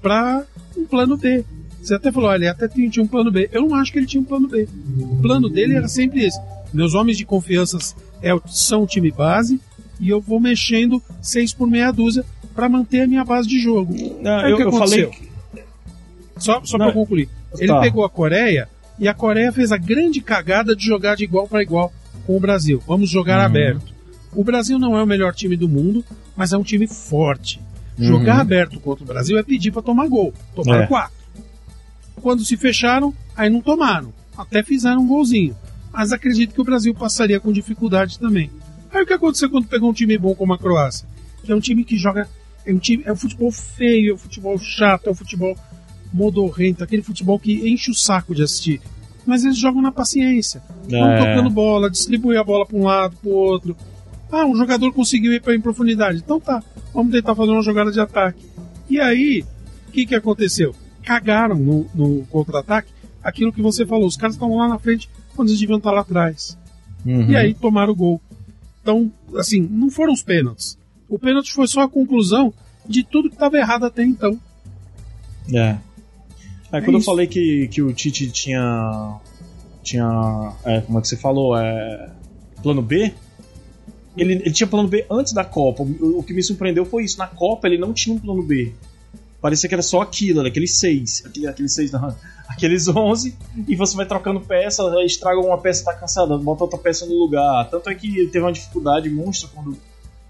para 0.00 0.42
um 0.76 0.84
plano 0.86 1.16
B. 1.18 1.44
Você 1.86 1.94
até 1.94 2.10
falou, 2.10 2.28
olha, 2.30 2.36
ele 2.44 2.48
até 2.48 2.66
tinha, 2.66 2.90
um 3.02 3.06
plano 3.06 3.30
B. 3.30 3.48
Eu 3.52 3.62
não 3.68 3.76
acho 3.76 3.92
que 3.92 3.98
ele 3.98 4.06
tinha 4.06 4.20
um 4.20 4.24
plano 4.24 4.48
B. 4.48 4.68
O 4.98 5.18
plano 5.22 5.48
dele 5.48 5.74
era 5.76 5.86
sempre 5.86 6.24
esse. 6.24 6.38
Meus 6.74 6.94
homens 6.94 7.16
de 7.16 7.24
confiança 7.24 7.78
é, 8.20 8.30
são 8.46 8.82
o 8.82 8.86
time 8.86 9.10
base 9.12 9.60
e 10.00 10.08
eu 10.08 10.20
vou 10.20 10.40
mexendo 10.40 11.00
seis 11.22 11.54
por 11.54 11.68
meia 11.68 11.92
dúzia 11.92 12.24
para 12.56 12.68
manter 12.68 13.02
a 13.02 13.06
minha 13.06 13.24
base 13.24 13.46
de 13.48 13.60
jogo. 13.60 13.94
Aí 13.94 14.50
eu, 14.50 14.54
o 14.54 14.56
que 14.56 14.62
eu 14.64 14.68
aconteceu? 14.68 15.10
falei. 15.12 15.28
Só, 16.38 16.60
só 16.64 16.76
Não, 16.76 16.86
pra 16.86 16.94
concluir. 16.94 17.28
Ele 17.58 17.68
tá. 17.68 17.80
pegou 17.80 18.04
a 18.04 18.10
Coreia 18.10 18.68
e 18.98 19.06
a 19.08 19.14
Coreia 19.14 19.52
fez 19.52 19.70
a 19.72 19.76
grande 19.78 20.20
cagada 20.20 20.74
de 20.74 20.84
jogar 20.84 21.14
de 21.16 21.24
igual 21.24 21.46
para 21.46 21.62
igual 21.62 21.92
com 22.26 22.36
o 22.36 22.40
Brasil. 22.40 22.82
Vamos 22.86 23.08
jogar 23.08 23.38
Uhum. 23.38 23.46
aberto. 23.46 23.94
O 24.34 24.42
Brasil 24.44 24.78
não 24.78 24.96
é 24.98 25.02
o 25.02 25.06
melhor 25.06 25.32
time 25.34 25.56
do 25.56 25.68
mundo, 25.68 26.04
mas 26.36 26.52
é 26.52 26.58
um 26.58 26.62
time 26.62 26.86
forte. 26.86 27.60
Jogar 27.98 28.34
Uhum. 28.34 28.40
aberto 28.40 28.80
contra 28.80 29.04
o 29.04 29.06
Brasil 29.06 29.38
é 29.38 29.42
pedir 29.42 29.70
para 29.70 29.80
tomar 29.82 30.08
gol. 30.08 30.34
Tomaram 30.54 30.82
É. 30.82 30.86
quatro. 30.86 31.15
Quando 32.26 32.44
se 32.44 32.56
fecharam, 32.56 33.14
aí 33.36 33.48
não 33.48 33.60
tomaram. 33.60 34.12
Até 34.36 34.60
fizeram 34.60 35.02
um 35.02 35.06
golzinho. 35.06 35.54
Mas 35.92 36.10
acredito 36.10 36.52
que 36.52 36.60
o 36.60 36.64
Brasil 36.64 36.92
passaria 36.92 37.38
com 37.38 37.52
dificuldade 37.52 38.18
também. 38.18 38.50
Aí 38.92 39.04
o 39.04 39.06
que 39.06 39.12
aconteceu 39.12 39.48
quando 39.48 39.68
pegou 39.68 39.90
um 39.90 39.92
time 39.92 40.18
bom 40.18 40.34
como 40.34 40.52
a 40.52 40.58
Croácia? 40.58 41.06
Que 41.44 41.52
é 41.52 41.54
um 41.54 41.60
time 41.60 41.84
que 41.84 41.96
joga. 41.96 42.28
É 42.66 42.72
um 42.74 42.78
time. 42.78 43.04
É 43.06 43.12
um 43.12 43.16
futebol 43.16 43.52
feio, 43.52 44.10
é 44.10 44.14
um 44.14 44.18
futebol 44.18 44.58
chato, 44.58 45.06
é 45.06 45.10
um 45.12 45.14
futebol 45.14 45.56
modorrento, 46.12 46.82
aquele 46.82 47.00
futebol 47.00 47.38
que 47.38 47.70
enche 47.70 47.92
o 47.92 47.94
saco 47.94 48.34
de 48.34 48.42
assistir. 48.42 48.80
Mas 49.24 49.44
eles 49.44 49.56
jogam 49.56 49.80
na 49.80 49.92
paciência. 49.92 50.60
Vão 50.90 51.08
É. 51.08 51.18
tocando 51.20 51.48
bola, 51.48 51.88
distribui 51.88 52.36
a 52.36 52.42
bola 52.42 52.66
para 52.66 52.76
um 52.76 52.82
lado, 52.82 53.14
para 53.22 53.30
o 53.30 53.34
outro. 53.34 53.76
Ah, 54.32 54.44
um 54.44 54.56
jogador 54.56 54.92
conseguiu 54.92 55.32
ir 55.32 55.40
em 55.46 55.60
profundidade. 55.60 56.18
Então 56.18 56.40
tá, 56.40 56.60
vamos 56.92 57.12
tentar 57.12 57.36
fazer 57.36 57.52
uma 57.52 57.62
jogada 57.62 57.92
de 57.92 58.00
ataque. 58.00 58.44
E 58.90 58.98
aí, 58.98 59.44
o 59.88 59.92
que, 59.92 60.04
que 60.04 60.14
aconteceu? 60.16 60.74
Cagaram 61.06 61.54
no, 61.54 61.86
no 61.94 62.26
contra-ataque 62.26 62.90
aquilo 63.22 63.52
que 63.52 63.62
você 63.62 63.86
falou. 63.86 64.06
Os 64.06 64.16
caras 64.16 64.34
estavam 64.34 64.56
lá 64.56 64.66
na 64.66 64.78
frente 64.78 65.08
quando 65.36 65.48
eles 65.48 65.60
deviam 65.60 65.78
estar 65.78 65.92
lá 65.92 66.00
atrás. 66.00 66.58
Uhum. 67.06 67.30
E 67.30 67.36
aí 67.36 67.54
tomaram 67.54 67.92
o 67.92 67.96
gol. 67.96 68.20
Então, 68.82 69.10
assim, 69.36 69.60
não 69.60 69.88
foram 69.88 70.12
os 70.12 70.22
pênaltis. 70.22 70.76
O 71.08 71.16
pênalti 71.16 71.52
foi 71.52 71.68
só 71.68 71.82
a 71.82 71.88
conclusão 71.88 72.52
de 72.84 73.04
tudo 73.04 73.28
que 73.28 73.36
estava 73.36 73.56
errado 73.56 73.86
até 73.86 74.04
então. 74.04 74.38
É. 75.54 75.76
É, 76.72 76.80
quando 76.80 76.96
eu 76.96 77.00
falei 77.00 77.28
que, 77.28 77.68
que 77.68 77.80
o 77.80 77.92
Tite 77.92 78.28
tinha. 78.32 79.20
Tinha. 79.84 80.52
é, 80.64 80.80
como 80.80 80.98
é 80.98 81.02
que 81.02 81.06
você 81.06 81.16
falou? 81.16 81.56
É, 81.56 82.10
plano 82.60 82.82
B? 82.82 83.14
Ele, 84.16 84.32
ele 84.32 84.52
tinha 84.52 84.66
plano 84.66 84.88
B 84.88 85.06
antes 85.08 85.32
da 85.32 85.44
Copa. 85.44 85.84
O, 85.84 86.18
o 86.18 86.22
que 86.24 86.34
me 86.34 86.42
surpreendeu 86.42 86.84
foi 86.84 87.04
isso. 87.04 87.18
Na 87.18 87.28
Copa 87.28 87.68
ele 87.68 87.78
não 87.78 87.92
tinha 87.92 88.16
um 88.16 88.18
plano 88.18 88.42
B. 88.42 88.74
Parecia 89.46 89.68
que 89.68 89.74
era 89.76 89.82
só 89.82 90.00
aquilo, 90.00 90.40
era 90.40 90.48
aqueles 90.48 90.76
seis. 90.76 91.22
Aquele, 91.24 91.46
aqueles 91.46 91.72
seis, 91.72 91.92
não. 91.92 92.12
Aqueles 92.50 92.88
11. 92.88 93.32
E 93.68 93.76
você 93.76 93.96
vai 93.96 94.04
trocando 94.06 94.40
peça, 94.40 94.82
estraga 95.04 95.38
uma 95.40 95.56
peça 95.58 95.84
tá 95.84 95.92
cansada, 95.94 96.36
bota 96.36 96.64
outra 96.64 96.76
peça 96.78 97.06
no 97.06 97.14
lugar. 97.14 97.68
Tanto 97.70 97.88
é 97.90 97.94
que 97.94 98.06
ele 98.18 98.26
teve 98.28 98.44
uma 98.44 98.52
dificuldade 98.52 99.08
monstra 99.08 99.48
quando, 99.54 99.76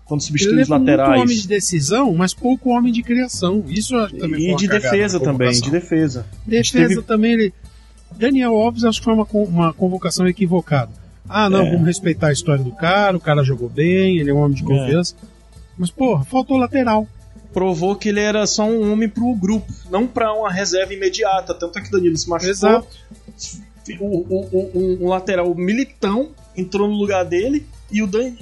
quando 0.04 0.20
Ele 0.20 0.26
substituiu 0.26 0.60
os 0.62 0.68
levou 0.68 0.78
muito 0.78 0.90
laterais. 0.98 1.22
homem 1.22 1.36
de 1.36 1.48
decisão, 1.48 2.14
mas 2.14 2.34
pouco 2.34 2.68
homem 2.70 2.92
de 2.92 3.02
criação. 3.02 3.64
Isso 3.68 3.94
eu 3.94 4.00
acho 4.00 4.14
que 4.14 4.20
também 4.20 4.50
E 4.52 4.56
de 4.56 4.68
defesa 4.68 5.18
também, 5.18 5.50
de 5.60 5.70
defesa. 5.70 6.26
Defesa 6.46 6.88
teve- 6.88 7.02
também, 7.02 7.32
ele. 7.32 7.54
Daniel 8.16 8.54
Alves 8.54 8.84
acho 8.84 8.98
que 9.00 9.04
foi 9.04 9.14
uma, 9.14 9.26
uma 9.32 9.72
convocação 9.72 10.26
equivocada. 10.28 10.90
Ah, 11.28 11.48
não, 11.50 11.60
É. 11.66 11.70
vamos 11.70 11.86
respeitar 11.86 12.28
a 12.28 12.32
história 12.32 12.62
do 12.62 12.72
cara, 12.72 13.16
o 13.16 13.20
cara 13.20 13.42
jogou 13.42 13.68
bem, 13.68 14.18
ele 14.18 14.30
é 14.30 14.34
um 14.34 14.38
homem 14.38 14.56
de 14.56 14.62
confiança. 14.62 15.14
Mas, 15.78 15.90
porra, 15.90 16.24
faltou 16.24 16.56
lateral. 16.56 17.06
Provou 17.52 17.96
que 17.96 18.08
ele 18.08 18.20
era 18.20 18.46
só 18.46 18.64
um 18.64 18.92
homem 18.92 19.08
pro 19.08 19.34
grupo, 19.34 19.72
não 19.90 20.06
pra 20.06 20.32
uma 20.32 20.50
reserva 20.52 20.92
imediata. 20.94 21.54
Tanto 21.54 21.78
é 21.78 21.82
que 21.82 21.88
o 21.88 21.92
Danilo 21.92 22.16
se 22.16 22.28
machucou. 22.28 22.50
Exato. 22.50 22.86
O, 24.00 24.04
o, 24.04 24.40
o, 24.98 25.04
o 25.04 25.08
lateral 25.08 25.54
Militão 25.54 26.30
entrou 26.56 26.88
no 26.88 26.94
lugar 26.94 27.24
dele 27.24 27.64
e 27.90 28.02
o, 28.02 28.06
Dan, 28.06 28.32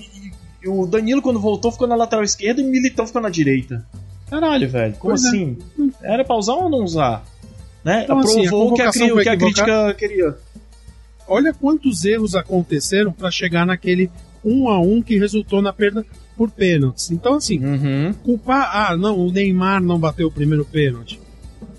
e- 0.63 0.69
o 0.69 0.87
Danilo, 0.87 1.21
quando 1.21 1.39
voltou, 1.39 1.71
ficou 1.71 1.87
na 1.87 1.95
lateral 1.95 2.25
esquerda 2.25 2.63
e 2.63 2.65
o 2.65 2.69
Militão 2.71 3.07
ficou 3.07 3.21
na 3.21 3.29
direita. 3.29 3.87
Caralho, 4.31 4.69
velho, 4.69 4.95
como 4.95 5.13
Pois 5.13 5.25
é. 5.25 5.29
assim? 5.29 5.59
Era 6.03 6.25
pra 6.25 6.37
usar 6.37 6.55
ou 6.55 6.71
não 6.71 6.83
usar? 6.83 7.25
Né? 7.85 8.05
Então, 8.05 8.19
assim, 8.21 8.47
a 8.47 8.49
Provou 8.49 8.73
o 8.73 8.75
que 8.75 8.83
a, 8.83 8.91
que 8.91 9.37
crítica 9.37 9.95
queria. 9.95 10.35
Olha 11.29 11.53
quantos 11.53 12.05
erros 12.05 12.35
aconteceram 12.35 13.13
para 13.13 13.31
chegar 13.31 13.67
naquele 13.67 14.11
1 14.43 14.69
a 14.69 14.81
1 14.81 15.03
que 15.03 15.19
resultou 15.19 15.61
na 15.61 15.73
perda 15.73 16.05
por 16.37 16.51
pênaltis. 16.51 17.11
Então, 17.11 17.35
assim, 17.35 17.65
Uhum. 17.65 18.13
culpar, 18.25 18.71
ah, 18.73 18.97
não, 18.97 19.19
o 19.19 19.31
Neymar 19.31 19.83
não 19.83 19.99
bateu 19.99 20.29
o 20.29 20.33
primeiro 20.33 20.65
pênalti. 20.65 21.21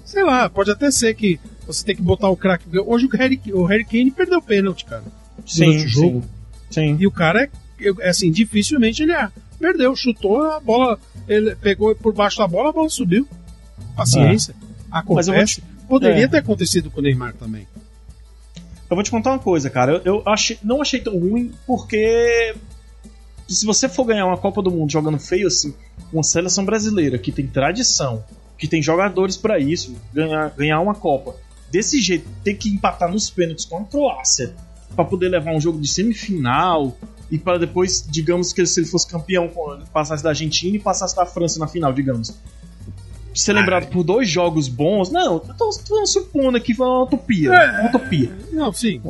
Sei 0.03 0.23
lá, 0.23 0.49
pode 0.49 0.71
até 0.71 0.89
ser 0.91 1.13
que 1.15 1.39
você 1.65 1.83
tem 1.83 1.95
que 1.95 2.01
botar 2.01 2.29
o 2.29 2.37
craque. 2.37 2.65
Hoje 2.79 3.05
o 3.05 3.09
Harry, 3.17 3.41
o 3.53 3.65
Harry 3.65 3.83
Kane 3.85 4.11
perdeu 4.11 4.39
o 4.39 4.41
pênalti, 4.41 4.85
cara. 4.85 5.03
Sim, 5.45 5.75
o 5.77 5.87
jogo. 5.87 6.23
sim. 6.69 6.95
E 6.99 7.07
o 7.07 7.11
cara 7.11 7.43
é, 7.43 7.49
é 7.99 8.09
assim, 8.09 8.31
dificilmente 8.31 9.03
ele 9.03 9.11
é. 9.13 9.29
Perdeu, 9.59 9.95
chutou, 9.95 10.43
a 10.43 10.59
bola, 10.59 10.99
ele 11.27 11.55
pegou 11.55 11.95
por 11.95 12.13
baixo 12.13 12.37
da 12.37 12.47
bola, 12.47 12.69
a 12.69 12.73
bola 12.73 12.89
subiu. 12.89 13.27
Paciência. 13.95 14.53
Vou 14.59 14.99
Acontece. 15.19 15.63
Poderia 15.87 16.25
é. 16.25 16.27
ter 16.27 16.37
acontecido 16.37 16.89
com 16.89 16.99
o 16.99 17.03
Neymar 17.03 17.33
também. 17.33 17.67
Eu 18.89 18.95
vou 18.95 19.03
te 19.03 19.11
contar 19.11 19.31
uma 19.31 19.39
coisa, 19.39 19.69
cara. 19.69 19.93
Eu, 19.93 20.01
eu 20.03 20.23
achei, 20.25 20.57
não 20.63 20.81
achei 20.81 20.99
tão 20.99 21.17
ruim 21.17 21.51
porque 21.65 22.55
se 23.53 23.65
você 23.65 23.87
for 23.87 24.05
ganhar 24.05 24.25
uma 24.25 24.37
Copa 24.37 24.61
do 24.61 24.71
Mundo 24.71 24.91
jogando 24.91 25.19
feio 25.19 25.47
assim, 25.47 25.73
uma 26.11 26.23
seleção 26.23 26.65
brasileira 26.65 27.17
que 27.17 27.31
tem 27.31 27.45
tradição, 27.45 28.23
que 28.57 28.67
tem 28.67 28.81
jogadores 28.81 29.37
pra 29.37 29.59
isso, 29.59 29.95
ganhar, 30.13 30.49
ganhar 30.51 30.79
uma 30.79 30.95
Copa 30.95 31.35
desse 31.69 32.01
jeito, 32.01 32.27
ter 32.43 32.55
que 32.55 32.69
empatar 32.69 33.11
nos 33.11 33.29
pênaltis 33.29 33.65
com 33.65 33.77
a 33.77 33.83
Croácia 33.83 34.55
pra 34.95 35.03
poder 35.03 35.29
levar 35.29 35.51
um 35.53 35.59
jogo 35.59 35.79
de 35.79 35.87
semifinal 35.87 36.97
e 37.29 37.37
para 37.37 37.57
depois, 37.57 38.05
digamos 38.07 38.53
que 38.53 38.65
se 38.65 38.79
ele 38.79 38.87
fosse 38.87 39.07
campeão, 39.07 39.51
passasse 39.91 40.23
da 40.23 40.29
Argentina 40.29 40.75
e 40.75 40.79
passasse 40.79 41.15
da 41.15 41.25
França 41.25 41.59
na 41.59 41.67
final, 41.67 41.91
digamos. 41.91 42.33
Ser 43.33 43.51
lembrado 43.51 43.89
por 43.89 44.03
dois 44.03 44.29
jogos 44.29 44.69
bons, 44.69 45.11
não, 45.11 45.33
eu 45.33 45.39
tô, 45.41 45.69
tô 45.85 46.05
supondo 46.05 46.55
aqui 46.55 46.73
foi 46.73 46.87
uma 46.87 47.03
utopia. 47.03 47.53
É. 47.53 47.81
Uma 47.81 47.89
utopia. 47.89 48.31
Não, 48.53 48.71
sim. 48.71 49.01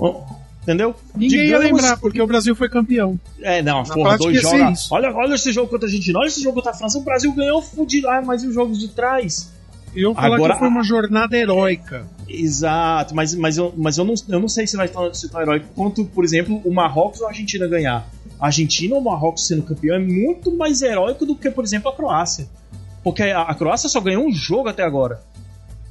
Entendeu? 0.66 0.96
Ninguém 1.16 1.42
ia 1.42 1.46
Digamos- 1.60 1.66
lembrar, 1.82 1.98
porque 1.98 2.20
o 2.20 2.26
Brasil 2.26 2.56
foi 2.56 2.68
campeão. 2.68 3.20
É, 3.40 3.62
não, 3.62 3.84
Na 3.84 3.94
porra, 3.94 4.18
dois 4.18 4.36
ia 4.36 4.42
ser 4.50 4.58
jogos. 4.58 4.92
Olha, 4.92 5.14
olha 5.16 5.36
esse 5.36 5.52
jogo 5.52 5.68
contra 5.70 5.86
a 5.86 5.90
Argentina, 5.90 6.18
olha 6.18 6.28
esse 6.28 6.42
jogo 6.42 6.56
contra 6.56 6.72
a 6.72 6.74
França. 6.74 6.98
O 6.98 7.02
Brasil 7.02 7.32
ganhou 7.34 7.62
fudido 7.62 8.08
lá, 8.08 8.20
mas 8.24 8.42
e 8.42 8.48
os 8.48 8.54
jogos 8.56 8.80
de 8.80 8.88
trás? 8.88 9.54
Eu 9.96 10.12
vou 10.14 10.16
falar 10.22 10.36
Agora- 10.36 10.54
que 10.54 10.60
foi 10.60 10.68
uma 10.68 10.84
jornada 10.84 11.38
heróica. 11.38 12.08
Exato, 12.28 13.16
mas, 13.16 13.36
mas, 13.36 13.58
eu, 13.58 13.72
mas 13.78 13.98
eu, 14.00 14.04
não, 14.04 14.16
eu 14.28 14.40
não 14.40 14.50
sei 14.50 14.66
se 14.66 14.76
vai 14.76 14.88
estar 14.88 15.14
se 15.14 15.30
tão 15.30 15.40
heróico 15.40 15.68
quanto, 15.76 16.04
por 16.04 16.26
exemplo, 16.26 16.60
o 16.66 16.74
Marrocos 16.74 17.22
ou 17.22 17.28
a 17.28 17.30
Argentina 17.30 17.68
ganhar. 17.68 18.04
a 18.40 18.48
Argentina 18.48 18.96
ou 18.96 19.02
o 19.02 19.04
Marrocos 19.04 19.46
sendo 19.48 19.62
campeão 19.62 19.96
é 19.96 20.00
muito 20.00 20.52
mais 20.58 20.82
heróico 20.82 21.26
do 21.28 21.36
que, 21.36 21.50
por 21.52 21.64
exemplo, 21.64 21.90
a 21.92 21.96
Croácia. 21.96 22.48
Porque 23.04 23.22
a, 23.22 23.44
a 23.44 23.54
Croácia 23.54 23.88
só 23.88 24.02
ganhou 24.02 24.26
um 24.26 24.34
jogo 24.34 24.68
até 24.68 24.82
agora. 24.84 25.22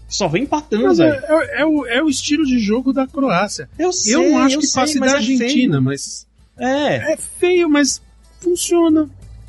Só 0.09 0.29
vem 0.29 0.43
empatando, 0.45 0.85
Mas 0.85 1.01
é, 1.01 1.11
velho. 1.11 1.25
é- 1.27 1.61
é 1.63 1.65
o, 1.67 1.87
é 1.87 2.03
o 2.03 2.09
estilo 2.09 2.45
de 2.45 2.59
jogo 2.59 2.93
da 2.93 3.07
Croácia. 3.07 3.69
Eu 3.79 3.93
sei, 3.93 4.15
eu 4.15 4.31
não 4.31 4.39
acho 4.39 4.57
eu 4.57 4.61
que 4.61 4.67
sei, 4.67 4.81
passe 4.83 5.01
da 5.01 5.07
é. 5.07 5.11
Argentina, 5.15 5.81
mas. 5.81 6.27
É. 6.59 7.13
É 7.15 7.17
feio, 7.17 7.69
mas 7.69 8.01
funciona. 8.41 9.09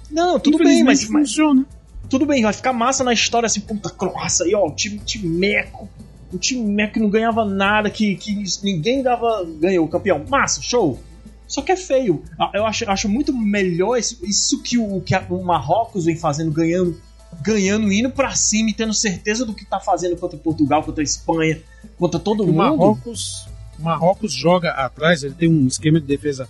Não, 0.09 0.39
tudo 0.39 0.57
bem, 0.57 0.83
mas 0.83 1.03
funciona. 1.03 1.65
tudo 2.09 2.25
bem, 2.25 2.41
vai 2.43 2.53
ficar 2.53 2.73
massa 2.73 3.03
na 3.03 3.13
história 3.13 3.45
assim, 3.47 3.59
puta, 3.61 3.89
Croácia 3.89 4.45
aí, 4.45 4.55
ó, 4.55 4.65
o 4.67 4.71
time, 4.71 4.99
time 4.99 5.27
meco. 5.27 5.89
O 6.33 6.37
time 6.37 6.63
meco 6.63 6.93
que 6.93 6.99
não 6.99 7.09
ganhava 7.09 7.45
nada, 7.45 7.89
que, 7.89 8.15
que 8.15 8.43
ninguém 8.63 9.03
dava. 9.03 9.45
ganhou 9.59 9.85
o 9.85 9.87
campeão. 9.87 10.23
Massa, 10.27 10.61
show. 10.61 10.99
Só 11.47 11.61
que 11.61 11.71
é 11.71 11.75
feio. 11.75 12.23
Ah, 12.39 12.49
Eu 12.55 12.65
acho, 12.65 12.89
acho 12.89 13.07
muito 13.07 13.31
melhor 13.31 13.97
isso, 13.97 14.17
isso 14.25 14.61
que, 14.63 14.77
o, 14.79 14.99
que 15.01 15.13
a- 15.13 15.25
o 15.29 15.43
Marrocos 15.43 16.05
vem 16.05 16.15
fazendo, 16.15 16.49
ganhando, 16.51 16.99
ganhando, 17.41 17.91
indo 17.91 18.09
pra 18.09 18.33
cima 18.35 18.69
e 18.69 18.73
tendo 18.73 18.93
certeza 18.93 19.45
do 19.45 19.53
que 19.53 19.65
tá 19.65 19.79
fazendo 19.79 20.15
contra 20.17 20.37
Portugal, 20.37 20.83
contra 20.83 21.01
a 21.01 21.03
Espanha, 21.03 21.61
contra 21.97 22.19
todo 22.19 22.43
O 22.43 22.47
mundo. 22.47 22.57
Marrocos, 22.57 23.47
Marrocos 23.79 24.33
joga 24.33 24.71
atrás, 24.71 25.23
ele 25.23 25.33
tem 25.35 25.49
um 25.49 25.67
esquema 25.67 25.99
de 25.99 26.05
defesa, 26.07 26.47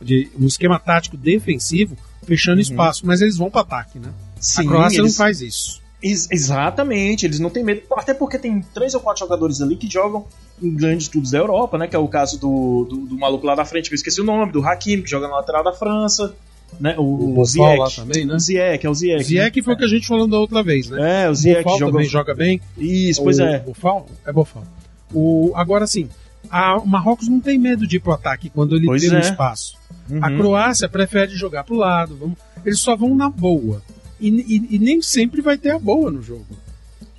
de, 0.00 0.30
um 0.38 0.46
esquema 0.46 0.78
tático 0.78 1.16
defensivo, 1.16 1.96
fechando 2.26 2.60
espaço, 2.60 3.06
mas 3.06 3.20
eles 3.20 3.36
vão 3.36 3.50
para 3.50 3.60
ataque, 3.62 3.98
né? 3.98 4.08
Uhum. 4.08 4.14
Sim, 4.40 4.62
a 4.62 4.64
Croácia 4.64 4.98
eles- 5.00 5.12
não 5.12 5.16
faz 5.16 5.40
isso. 5.40 5.82
Ex- 6.02 6.28
exatamente, 6.30 7.24
eles 7.24 7.38
não 7.40 7.48
têm 7.48 7.64
medo. 7.64 7.82
Até 7.96 8.12
porque 8.12 8.38
tem 8.38 8.60
três 8.74 8.94
ou 8.94 9.00
quatro 9.00 9.20
jogadores 9.20 9.62
ali 9.62 9.74
que 9.74 9.90
jogam 9.90 10.26
em 10.62 10.74
grandes 10.74 11.08
clubes 11.08 11.30
da 11.30 11.38
Europa, 11.38 11.78
né? 11.78 11.86
Que 11.86 11.96
é 11.96 11.98
o 11.98 12.06
caso 12.08 12.38
do, 12.38 12.84
do, 12.84 12.96
do 13.06 13.18
maluco 13.18 13.46
lá 13.46 13.54
da 13.54 13.64
frente, 13.64 13.88
que 13.88 13.94
eu 13.94 13.96
esqueci 13.96 14.20
o 14.20 14.24
nome, 14.24 14.52
do 14.52 14.62
Hakimi, 14.66 15.02
que 15.02 15.08
joga 15.10 15.28
na 15.28 15.36
lateral 15.36 15.64
da 15.64 15.72
França. 15.72 16.34
Né? 16.80 16.94
O, 16.98 17.02
o, 17.02 17.28
Bofal 17.34 17.44
Ziyech. 17.46 17.78
lá 17.78 17.90
também, 17.90 18.26
né? 18.26 18.34
O 18.34 18.38
Ziyech, 18.38 18.86
é 18.86 18.90
o 18.90 18.94
Ziyech. 18.94 19.24
Ziyech 19.24 19.62
foi 19.62 19.74
o 19.74 19.76
que 19.76 19.84
a 19.84 19.88
gente 19.88 20.06
falou 20.06 20.26
da 20.26 20.38
outra 20.38 20.62
vez, 20.62 20.90
né? 20.90 20.98
né? 21.00 21.24
É, 21.24 21.28
o 21.28 21.32
O 21.32 21.34
Bofal 21.62 21.78
joga. 21.78 21.92
também 21.92 22.08
joga 22.08 22.34
bem. 22.34 22.60
Isso, 22.76 23.22
pois 23.22 23.38
o, 23.38 23.42
é. 23.42 23.58
Bofal? 23.60 24.06
É 24.26 24.32
Bofal. 24.32 24.64
O, 25.12 25.52
agora 25.54 25.86
sim, 25.86 26.08
a, 26.50 26.76
o 26.78 26.86
Marrocos 26.86 27.28
não 27.28 27.40
tem 27.40 27.58
medo 27.58 27.86
de 27.86 27.96
ir 27.96 28.00
pro 28.00 28.12
ataque 28.12 28.50
quando 28.50 28.74
ele 28.76 28.86
Pois 28.86 29.02
tem 29.02 29.12
um 29.12 29.16
é. 29.16 29.20
espaço. 29.20 29.76
A 30.20 30.28
Uhum. 30.30 30.36
Croácia 30.38 30.88
prefere 30.88 31.32
jogar 31.34 31.64
pro 31.64 31.76
lado. 31.76 32.16
Vamos, 32.16 32.36
eles 32.66 32.80
só 32.80 32.94
vão 32.96 33.14
na 33.14 33.30
boa. 33.30 33.80
E, 34.20 34.28
e- 34.28 34.76
e 34.76 34.78
nem 34.78 35.00
sempre 35.00 35.40
vai 35.40 35.56
ter 35.56 35.70
a 35.70 35.78
boa 35.78 36.10
no 36.10 36.20
jogo. 36.22 36.46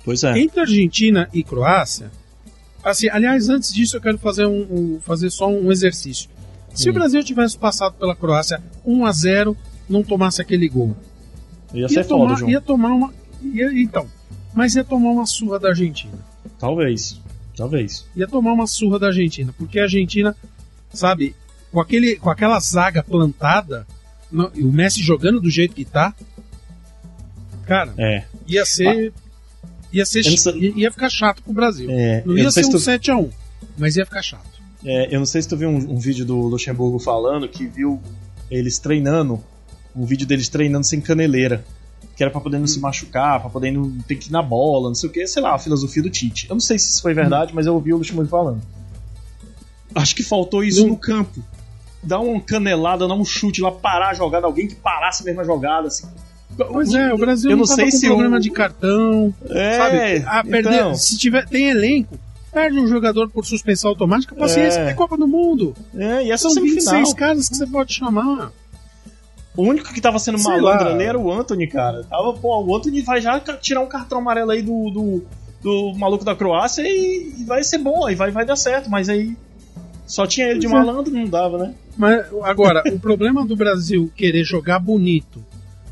Pois 0.04 0.22
é. 0.22 0.38
Entre 0.38 0.60
Argentina 0.60 1.28
e 1.32 1.42
Croácia, 1.42 2.10
assim, 2.84 3.08
aliás, 3.08 3.48
antes 3.48 3.72
disso 3.74 3.96
eu 3.96 4.00
quero 4.00 4.18
fazer 4.18 4.46
um, 4.46 4.60
um- 4.70 5.00
fazer 5.00 5.30
só 5.30 5.48
um 5.48 5.72
exercício. 5.72 6.28
Se 6.76 6.88
Hum. 6.88 6.92
o 6.92 6.94
Brasil 6.94 7.24
tivesse 7.24 7.58
passado 7.58 7.94
pela 7.94 8.14
Croácia 8.14 8.62
1 8.84 9.04
a 9.06 9.10
0, 9.12 9.56
não 9.88 10.02
tomasse 10.02 10.40
aquele 10.40 10.68
gol, 10.68 10.96
Ia 11.74 11.88
ser 11.88 12.04
tomar, 12.06 12.28
foda, 12.28 12.38
João. 12.40 12.50
ia 12.50 12.60
tomar 12.60 12.90
uma, 12.90 13.12
ia- 13.42 13.72
então, 13.82 14.06
mas 14.54 14.74
ia 14.76 14.84
tomar 14.84 15.10
uma 15.10 15.26
surra 15.26 15.58
da 15.58 15.68
Argentina. 15.70 16.12
Talvez. 16.58 17.20
Talvez. 17.56 18.06
Ia 18.14 18.28
tomar 18.28 18.52
uma 18.52 18.66
surra 18.66 18.98
da 18.98 19.06
Argentina, 19.08 19.52
porque 19.56 19.78
a 19.80 19.84
Argentina, 19.84 20.36
sabe, 20.92 21.34
com 21.72 21.80
aquele, 21.80 22.16
com 22.16 22.28
aquela 22.30 22.60
zaga 22.60 23.02
plantada, 23.02 23.86
e 24.54 24.62
o 24.62 24.72
Messi 24.72 25.02
jogando 25.02 25.40
do 25.40 25.48
jeito 25.50 25.74
que 25.74 25.84
tá, 25.84 26.14
cara, 27.66 27.92
É. 27.96 28.24
ia 28.46 28.64
ser 28.64 29.12
ia 29.92 30.04
ser 30.04 30.22
não 30.28 30.36
sei- 30.36 30.58
ia, 30.58 30.72
ia 30.76 30.90
ficar 30.92 31.08
chato 31.08 31.42
pro 31.42 31.52
Brasil. 31.54 31.88
É, 31.90 32.22
Não 32.26 32.36
ia 32.36 32.44
não 32.44 32.50
ser 32.50 32.64
se 32.64 32.68
um 32.68 32.72
tu- 32.72 32.78
7x1, 32.78 33.30
mas 33.78 33.96
ia 33.96 34.04
ficar 34.04 34.20
chato. 34.22 34.55
É, 34.88 35.12
eu 35.12 35.18
não 35.18 35.26
sei 35.26 35.42
se 35.42 35.48
tu 35.48 35.56
viu 35.56 35.68
um, 35.68 35.76
um 35.94 35.98
vídeo 35.98 36.24
do 36.24 36.36
Luxemburgo 36.36 36.98
falando 37.00 37.48
que 37.48 37.66
viu 37.66 38.00
eles 38.48 38.78
treinando, 38.78 39.42
um 39.96 40.04
vídeo 40.06 40.26
deles 40.26 40.48
treinando 40.48 40.86
sem 40.86 41.00
caneleira. 41.00 41.64
Que 42.16 42.22
era 42.22 42.30
pra 42.30 42.40
poder 42.40 42.58
não 42.58 42.66
se 42.66 42.78
machucar, 42.80 43.40
pra 43.40 43.50
poder 43.50 43.70
não 43.72 43.90
ter 44.08 44.14
que 44.16 44.28
ir 44.28 44.32
na 44.32 44.40
bola, 44.40 44.88
não 44.88 44.94
sei 44.94 45.08
o 45.10 45.12
que, 45.12 45.26
sei 45.26 45.42
lá, 45.42 45.54
a 45.54 45.58
filosofia 45.58 46.02
do 46.02 46.08
Tite. 46.08 46.46
Eu 46.48 46.54
não 46.54 46.60
sei 46.60 46.78
se 46.78 46.88
isso 46.92 47.02
foi 47.02 47.12
verdade, 47.12 47.52
mas 47.54 47.66
eu 47.66 47.74
ouvi 47.74 47.92
o 47.92 47.98
Luxemburgo 47.98 48.30
falando. 48.30 48.62
Acho 49.94 50.14
que 50.16 50.22
faltou 50.22 50.62
isso 50.64 50.82
Não. 50.82 50.90
no 50.90 50.96
campo. 50.96 51.42
Dar 52.02 52.20
uma 52.20 52.40
canelada, 52.40 53.06
dar 53.08 53.14
um 53.14 53.24
chute 53.24 53.60
lá, 53.60 53.70
parar 53.72 54.10
a 54.10 54.14
jogada, 54.14 54.46
alguém 54.46 54.66
que 54.68 54.74
parasse 54.76 55.22
a 55.22 55.26
mesma 55.26 55.44
jogada, 55.44 55.88
assim. 55.88 56.06
Pois 56.56 56.94
é, 56.94 57.12
o 57.12 57.18
Brasil 57.18 57.50
Eu 57.50 57.56
não, 57.56 57.64
não 57.66 57.74
sei 57.74 57.86
com 57.86 57.90
se 57.98 58.06
problema 58.06 58.36
o- 58.36 58.40
de 58.40 58.50
cartão, 58.50 59.34
É, 59.50 59.76
sabe? 59.76 60.24
Ah, 60.26 60.42
perder, 60.44 60.74
então. 60.74 60.94
se 60.94 61.18
tiver 61.18 61.46
tem 61.46 61.68
elenco, 61.68 62.18
perde 62.56 62.78
um 62.78 62.86
jogador 62.86 63.28
por 63.28 63.44
suspensão 63.44 63.90
automática, 63.90 64.34
paciência, 64.34 64.80
É. 64.80 64.88
é 64.90 64.94
Copa 64.94 65.16
do 65.16 65.28
Mundo. 65.28 65.74
É, 65.94 66.24
e 66.24 66.30
essa 66.32 66.44
São 66.44 66.52
semifinal. 66.52 66.94
26 66.94 67.14
caras 67.14 67.48
que 67.48 67.56
você 67.56 67.66
pode 67.66 67.92
chamar. 67.92 68.50
O 69.56 69.62
único 69.62 69.92
que 69.92 70.00
tava 70.00 70.18
sendo 70.18 70.38
Sei 70.38 70.50
malandro 70.50 70.86
lá. 70.86 70.94
ali 70.94 71.04
era 71.04 71.18
o 71.18 71.30
Anthony, 71.32 71.66
cara. 71.66 72.04
Tava, 72.04 72.32
pô, 72.34 72.62
o 72.64 72.76
Anthony 72.76 73.02
vai 73.02 73.20
já 73.20 73.38
tirar 73.40 73.80
um 73.80 73.86
cartão 73.88 74.18
amarelo 74.18 74.50
aí 74.50 74.62
do, 74.62 74.90
do, 74.90 75.24
do 75.62 75.94
maluco 75.98 76.24
da 76.24 76.34
Croácia 76.34 76.82
e, 76.82 77.34
e 77.38 77.44
vai 77.44 77.62
ser 77.64 77.78
bom, 77.78 78.06
aí 78.06 78.14
vai, 78.14 78.30
vai 78.30 78.44
dar 78.44 78.56
certo, 78.56 78.90
mas 78.90 79.08
aí 79.08 79.36
só 80.06 80.26
tinha 80.26 80.46
ele 80.48 80.58
de 80.60 80.68
Pois 80.68 80.82
é. 80.82 80.84
malandro, 80.86 81.12
não 81.12 81.26
dava, 81.26 81.58
né? 81.58 81.74
Mas 81.96 82.26
agora, 82.42 82.82
o 82.92 82.98
problema 82.98 83.46
do 83.46 83.56
Brasil 83.56 84.10
querer 84.14 84.44
jogar 84.44 84.78
bonito, 84.78 85.42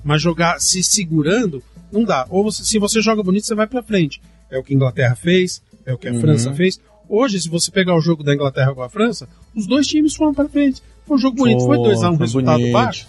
mas 0.04 0.20
jogar 0.20 0.60
se 0.60 0.82
segurando, 0.84 1.62
não 1.90 2.04
dá. 2.04 2.26
Ou 2.28 2.44
você- 2.44 2.64
se 2.64 2.78
você 2.78 3.00
joga 3.00 3.22
bonito, 3.22 3.46
você 3.46 3.54
vai 3.54 3.66
pra 3.66 3.82
frente. 3.82 4.20
É 4.50 4.58
o 4.58 4.62
que 4.62 4.72
a 4.74 4.76
Inglaterra 4.76 5.14
fez, 5.16 5.62
é 5.86 5.92
o 5.92 5.98
que 5.98 6.08
a 6.08 6.12
Uhum. 6.12 6.20
França 6.20 6.52
fez. 6.54 6.80
Hoje, 7.08 7.40
se 7.40 7.48
você 7.48 7.70
pegar 7.70 7.94
o 7.96 8.00
jogo 8.00 8.22
da 8.22 8.34
Inglaterra 8.34 8.74
com 8.74 8.82
a 8.82 8.88
França, 8.88 9.28
os 9.54 9.66
dois 9.66 9.86
times 9.86 10.14
foram 10.14 10.32
pra 10.34 10.48
frente. 10.48 10.82
Foi 11.06 11.16
um 11.16 11.20
jogo 11.20 11.36
bonito, 11.36 11.64
foi 11.64 11.76
2x1 11.78 12.12
um 12.14 12.16
resultado 12.16 12.58
bonito. 12.58 12.72
baixo, 12.72 13.06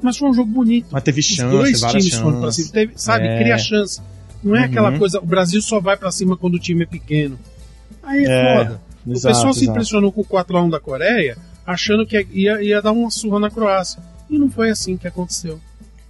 mas 0.00 0.16
foi 0.16 0.28
um 0.28 0.34
jogo 0.34 0.50
bonito. 0.50 0.86
Mas 0.90 1.02
teve 1.02 1.20
Os 1.20 1.26
chance, 1.26 1.50
dois 1.50 1.80
várias 1.80 2.04
times 2.04 2.18
foram 2.20 2.40
chances. 2.42 2.66
cima. 2.66 2.72
Teve, 2.72 2.92
sabe, 2.96 3.26
É. 3.26 3.38
cria 3.38 3.58
chance. 3.58 4.00
Não 4.42 4.54
é 4.54 4.60
Uhum. 4.60 4.64
aquela 4.66 4.98
coisa, 4.98 5.18
o 5.18 5.26
Brasil 5.26 5.60
só 5.62 5.80
vai 5.80 5.96
pra 5.96 6.12
cima 6.12 6.36
quando 6.36 6.54
o 6.54 6.58
time 6.60 6.84
é 6.84 6.86
pequeno. 6.86 7.38
Aí 8.02 8.24
é, 8.24 8.28
É, 8.28 8.56
foda. 8.58 8.80
o 9.06 9.12
Exato, 9.12 9.34
pessoal 9.34 9.52
se 9.52 9.58
exato. 9.60 9.70
impressionou 9.72 10.12
com 10.12 10.20
o 10.20 10.24
4x1 10.24 10.70
da 10.70 10.78
Coreia, 10.78 11.36
achando 11.66 12.06
que 12.06 12.24
ia, 12.32 12.62
ia 12.62 12.80
dar 12.82 12.92
uma 12.92 13.10
surra 13.10 13.40
na 13.40 13.50
Croácia. 13.50 14.00
E 14.30 14.38
não 14.38 14.48
foi 14.50 14.70
assim 14.70 14.96
que 14.96 15.08
aconteceu. 15.08 15.58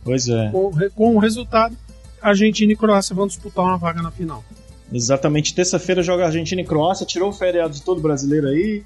Pois 0.04 0.28
é. 0.28 0.50
Com, 0.50 0.66
o 0.68 0.90
com 0.90 1.16
o 1.16 1.18
resultado, 1.18 1.74
Argentina 2.20 2.72
e 2.72 2.76
Croácia 2.76 3.14
vão 3.14 3.26
disputar 3.26 3.64
uma 3.64 3.78
vaga 3.78 4.02
na 4.02 4.10
final. 4.10 4.44
Exatamente. 4.94 5.54
Terça-feira 5.54 6.02
joga 6.02 6.26
Argentina 6.26 6.60
e 6.60 6.64
Croácia, 6.64 7.04
tirou 7.04 7.28
o 7.30 7.32
feriado 7.32 7.74
de 7.74 7.82
todo 7.82 8.00
brasileiro 8.00 8.46
aí. 8.48 8.82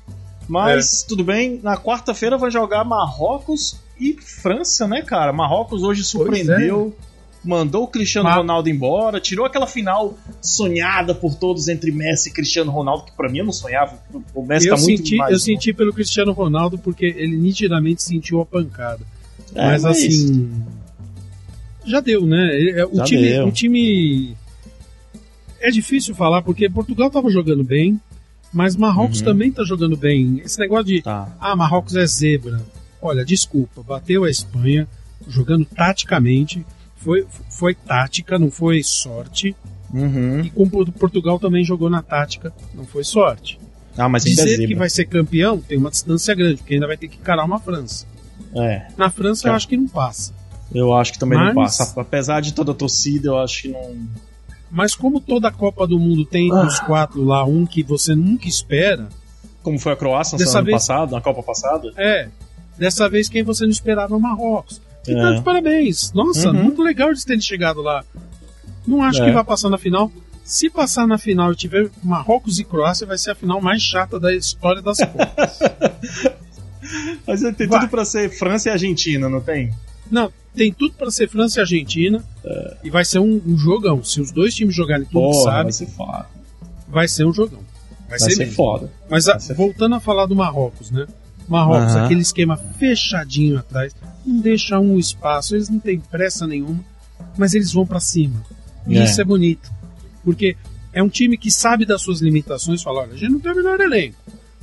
Mas 0.49 1.03
É. 1.05 1.07
tudo 1.07 1.23
bem. 1.23 1.61
Na 1.62 1.77
quarta-feira 1.77 2.38
vai 2.38 2.51
jogar 2.51 2.83
Marrocos 2.85 3.77
e 4.01 4.14
França, 4.14 4.88
né, 4.88 5.03
cara? 5.03 5.33
Marrocos 5.33 5.83
hoje 5.83 6.03
surpreendeu. 6.03 6.97
Mandou 7.44 7.85
o 7.85 7.87
Cristiano 7.87 8.29
Ma- 8.29 8.35
Ronaldo 8.37 8.68
embora, 8.68 9.21
tirou 9.21 9.47
aquela 9.47 9.66
final 9.66 10.18
sonhada 10.42 11.14
por 11.14 11.35
todos 11.37 11.68
entre 11.68 11.92
Messi 11.92 12.31
e 12.31 12.33
Cristiano 12.33 12.71
Ronaldo, 12.73 13.05
que 13.05 13.12
pra 13.12 13.29
mim 13.29 13.38
eu 13.38 13.44
não 13.44 13.53
sonhava. 13.53 13.97
O 14.35 14.42
Messi 14.42 14.66
eu, 14.66 14.75
tá 14.75 14.81
muito 14.83 14.99
senti, 14.99 15.16
mais. 15.16 15.33
eu 15.33 15.38
senti 15.38 15.73
pelo 15.73 15.92
Cristiano 15.92 16.33
Ronaldo 16.33 16.77
porque 16.79 17.05
ele 17.07 17.37
nitidamente 17.37 18.03
sentiu 18.03 18.40
a 18.40 18.47
pancada. 18.47 19.01
É, 19.55 19.66
mas, 19.66 19.85
assim. 19.85 20.51
Já 21.85 22.01
deu, 22.01 22.27
né? 22.27 22.71
É, 22.71 22.85
O 22.87 22.97
Já 22.97 23.05
time, 23.05 23.23
deu. 23.23 23.47
o 23.47 23.53
time. 23.53 24.37
É 25.61 25.71
difícil 25.71 26.14
falar 26.14 26.42
porque 26.42 26.68
Portugal 26.68 27.11
tava 27.11 27.31
jogando 27.31 27.64
bem, 27.64 28.01
mas 28.53 28.77
Marrocos 28.77 29.18
Uhum. 29.21 29.25
também 29.27 29.51
tá 29.53 29.64
jogando 29.64 29.97
bem. 29.97 30.40
Esse 30.44 30.59
negócio 30.59 30.87
de 30.87 31.03
Tá. 31.03 31.37
Ah, 31.40 31.55
Marrocos 31.57 31.97
é 31.97 32.07
zebra. 32.07 32.61
Olha, 33.03 33.25
desculpa, 33.25 33.83
bateu 33.83 34.25
a 34.25 34.31
Espanha 34.31 34.87
jogando 35.29 35.64
taticamente. 35.64 36.64
Foi, 36.97 37.27
foi 37.51 37.75
tática, 37.75 38.38
não 38.38 38.51
foi 38.51 38.83
sorte. 38.83 39.55
Uhum. 39.92 40.40
E 40.40 40.51
com 40.51 40.68
Por- 40.68 40.90
Portugal 40.92 41.38
também 41.38 41.64
jogou 41.64 41.88
na 41.88 42.03
tática, 42.03 42.53
não 42.75 42.85
foi 42.85 43.05
sorte. 43.05 43.59
Ah, 43.97 44.09
mas 44.09 44.25
ainda 44.27 44.42
é 44.42 44.44
Dizer 44.44 44.66
que 44.66 44.75
vai 44.75 44.90
ser 44.90 45.07
campeão 45.07 45.59
tem 45.61 45.79
uma 45.79 45.90
distância 45.90 46.35
grande, 46.35 46.59
porque 46.59 46.75
ainda 46.75 46.87
vai 46.87 46.97
ter 46.97 47.09
que 47.09 47.16
encarar 47.16 47.44
uma 47.44 47.59
França. 47.59 48.07
É, 48.55 48.87
Na 48.97 49.11
França 49.11 49.47
eu 49.47 49.53
Tá. 49.53 49.57
acho 49.57 49.66
que 49.68 49.77
não 49.77 49.88
passa. 49.88 50.33
eu 50.75 50.92
acho 50.94 51.12
que 51.14 51.18
também 51.18 51.38
não 51.38 51.55
Mas- 51.55 51.79
passa. 51.79 52.01
Apesar 52.01 52.40
de 52.42 52.53
toda 52.53 52.73
a 52.73 52.75
torcida, 52.75 53.29
eu 53.29 53.38
acho 53.38 53.62
que 53.62 53.68
não. 53.68 53.97
Mas 54.71 54.95
como 54.95 55.21
toda 55.21 55.49
a 55.49 55.53
Copa 55.53 55.87
do 55.87 55.99
Mundo 55.99 56.25
tem 56.25 56.53
Ah. 56.53 56.63
os 56.67 56.79
quatro 56.81 57.25
lá, 57.25 57.45
um 57.45 57.65
que 57.65 57.83
você 57.83 58.15
nunca 58.15 58.47
espera, 58.49 59.09
Como 59.63 59.79
foi 59.79 59.93
a 59.93 59.97
Croácia 59.97 60.39
no 60.39 60.45
ano 60.51 60.65
vez- 60.65 60.75
passado, 60.77 61.13
na 61.13 61.21
Copa 61.21 61.43
passada? 61.43 61.93
é. 61.97 62.29
Dessa 62.79 63.09
vez 63.09 63.29
quem 63.29 63.43
você 63.43 63.65
não 63.65 63.71
esperava 63.73 64.15
é 64.15 64.17
o 64.17 64.21
Marrocos. 64.21 64.81
Então, 65.07 65.33
É. 65.33 65.35
de 65.37 65.43
parabéns. 65.43 66.13
Nossa, 66.13 66.49
Uhum. 66.51 66.63
muito 66.65 66.81
legal 66.83 67.13
de 67.13 67.25
terem 67.25 67.41
chegado 67.41 67.83
lá. 67.83 68.05
Não 68.87 69.03
acho 69.03 69.21
É. 69.23 69.25
que 69.27 69.33
vai 69.33 69.43
passar 69.45 69.69
na 69.69 69.77
final. 69.79 70.13
Se 70.45 70.71
passar 70.71 71.07
na 71.07 71.19
final 71.19 71.53
e 71.53 71.57
tiver 71.57 71.91
Marrocos 72.05 72.59
e 72.59 72.65
Croácia, 72.65 73.07
vai 73.07 73.19
ser 73.19 73.33
a 73.33 73.35
final 73.35 73.61
mais 73.61 73.83
chata 73.83 74.19
da 74.21 74.33
história 74.35 74.81
das 74.81 74.99
Copas. 75.13 75.59
Mas 77.27 77.41
tem 77.57 77.67
Vai. 77.67 77.81
tudo 77.81 77.91
pra 77.91 78.05
ser 78.05 78.31
França 78.31 78.69
e 78.69 78.73
Argentina, 78.73 79.29
não 79.29 79.41
tem? 79.41 79.73
Não, 80.11 80.33
tem 80.55 80.73
tudo 80.73 80.94
pra 80.94 81.11
ser 81.11 81.29
França 81.29 81.59
e 81.59 81.62
Argentina. 81.62 82.25
E 82.83 82.90
vai 82.90 83.05
ser 83.05 83.18
um, 83.18 83.40
um 83.47 83.57
jogão. 83.59 84.03
Se 84.03 84.21
os 84.21 84.31
dois 84.33 84.55
times 84.55 84.75
jogarem 84.75 85.05
tudo 85.05 85.27
que 85.31 85.37
Porra, 85.37 85.44
sabe, 85.53 85.62
vai 85.64 85.73
ser 85.73 85.87
foda. 85.87 86.27
vai 86.88 87.09
ser 87.09 87.27
um 87.27 87.33
jogão. 87.33 87.61
Vai, 88.09 88.18
Vai 88.18 88.31
ser, 88.31 88.37
ser 88.37 88.47
foda. 88.53 88.90
Mas 89.11 89.29
a- 89.29 89.38
ser 89.38 89.55
voltando 89.55 89.94
a 89.94 90.01
falar 90.01 90.25
do 90.27 90.35
Marrocos, 90.35 90.90
né? 90.90 91.07
Marrocos, 91.47 91.94
Aham. 91.94 92.05
aquele 92.07 92.21
esquema 92.23 92.57
fechadinho 92.79 93.59
atrás, 93.59 93.94
não 94.25 94.40
deixa 94.40 94.79
um 94.79 94.99
espaço, 94.99 95.55
eles 95.55 95.68
não 95.68 95.79
têm 95.79 95.99
pressa 96.01 96.47
nenhuma, 96.47 96.83
mas 97.37 97.55
eles 97.55 97.73
vão 97.73 97.87
pra 97.87 98.01
cima. 98.01 98.42
E 98.87 98.97
É. 98.99 99.05
isso 99.05 99.21
é 99.21 99.25
bonito. 99.25 99.71
Porque 100.25 100.57
é 100.92 101.03
um 101.03 101.09
time 101.09 101.37
que 101.38 101.51
sabe 101.51 101.85
das 101.87 102.01
suas 102.03 102.21
limitações, 102.21 102.83
fala, 102.83 103.01
olha, 103.01 103.12
a 103.12 103.16
gente 103.16 103.31
não 103.33 103.40
tem 103.40 103.53
o 103.53 103.57
melhor 103.57 103.79
elenco, 103.81 104.16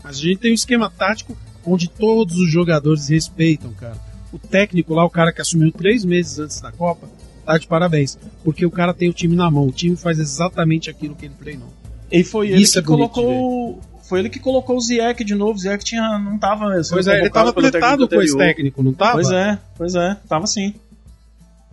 mas 0.04 0.18
a 0.18 0.22
gente 0.22 0.38
tem 0.40 0.52
um 0.52 0.56
esquema 0.56 0.90
tático 0.90 1.36
onde 1.66 1.88
todos 1.88 2.36
os 2.38 2.52
jogadores 2.52 3.08
respeitam, 3.10 3.72
cara. 3.74 3.98
O 4.36 4.48
técnico 4.48 4.94
lá, 4.94 5.06
o 5.06 5.10
cara 5.10 5.32
que 5.32 5.40
assumiu 5.40 5.72
três 5.72 6.04
meses 6.04 6.38
antes 6.40 6.60
da 6.60 6.70
Copa, 6.70 7.08
tá 7.46 7.58
de 7.58 7.66
parabéns. 7.66 8.18
Porque 8.44 8.66
o 8.66 8.72
cara 8.72 8.94
tem 8.94 9.10
o 9.10 9.14
time 9.14 9.34
na 9.34 9.50
mão, 9.50 9.68
o 9.68 9.72
time 9.72 9.96
faz 9.96 10.20
exatamente 10.20 10.90
aquilo 10.90 11.16
que 11.16 11.26
ele 11.26 11.36
treinou. 11.40 11.72
E 12.12 12.22
foi 12.22 12.50
ele 12.50 12.62
Isso 12.62 12.74
que 12.74 12.80
é 12.80 12.82
colocou. 12.82 13.80
Foi 14.04 14.20
ele 14.20 14.30
que 14.30 14.40
colocou 14.40 14.76
o 14.76 14.82
Ziyech 14.82 15.24
de 15.24 15.34
novo. 15.34 15.54
O 15.54 15.58
Ziyech 15.58 15.84
tinha, 15.86 16.20
não 16.20 16.38
tava. 16.38 16.70
Pois 16.90 17.08
é, 17.08 17.22
ele 17.22 17.30
tava 17.30 17.54
tretado 17.54 18.08
técnico 18.08 18.16
com 18.16 18.22
esse 18.22 18.38
técnico, 18.38 18.84
não 18.84 18.94
tava? 18.94 19.14
Pois 19.14 19.32
é, 19.32 19.60
pois 19.78 19.96
é, 19.96 20.18
tava 20.28 20.46
sim. 20.46 20.76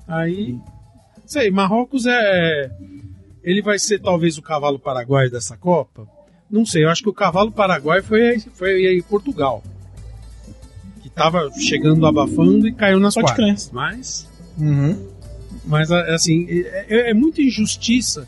Aí, 0.07 0.57
sei, 1.27 1.51
Marrocos 1.51 2.07
é. 2.07 2.71
Ele 3.43 3.61
vai 3.61 3.79
ser 3.79 3.99
talvez 3.99 4.39
o 4.39 4.43
cavalo 4.43 4.79
paraguaio 4.79 5.31
dessa 5.31 5.57
Copa? 5.57 6.07
Não 6.49 6.65
sei, 6.65 6.85
eu 6.85 6.91
acho 6.91 7.03
que 7.03 7.09
o 7.09 7.15
cavalo 7.15 7.51
paraguaio 7.51 8.05
foi, 8.05 8.39
foi 8.39 8.87
aí 8.87 9.03
Portugal. 9.03 9.65
Tava 11.15 11.51
chegando 11.59 12.07
abafando 12.07 12.67
e 12.67 12.73
caiu 12.73 12.99
nas 12.99 13.15
Pode 13.15 13.27
quartas. 13.35 13.71
Mas, 13.73 14.27
Uhum. 14.59 14.99
mas 15.65 15.91
a- 15.91 16.15
assim, 16.15 16.47
é, 16.51 16.87
é- 16.89 17.11
é 17.11 17.15
muita 17.15 17.43
injustiça 17.43 18.27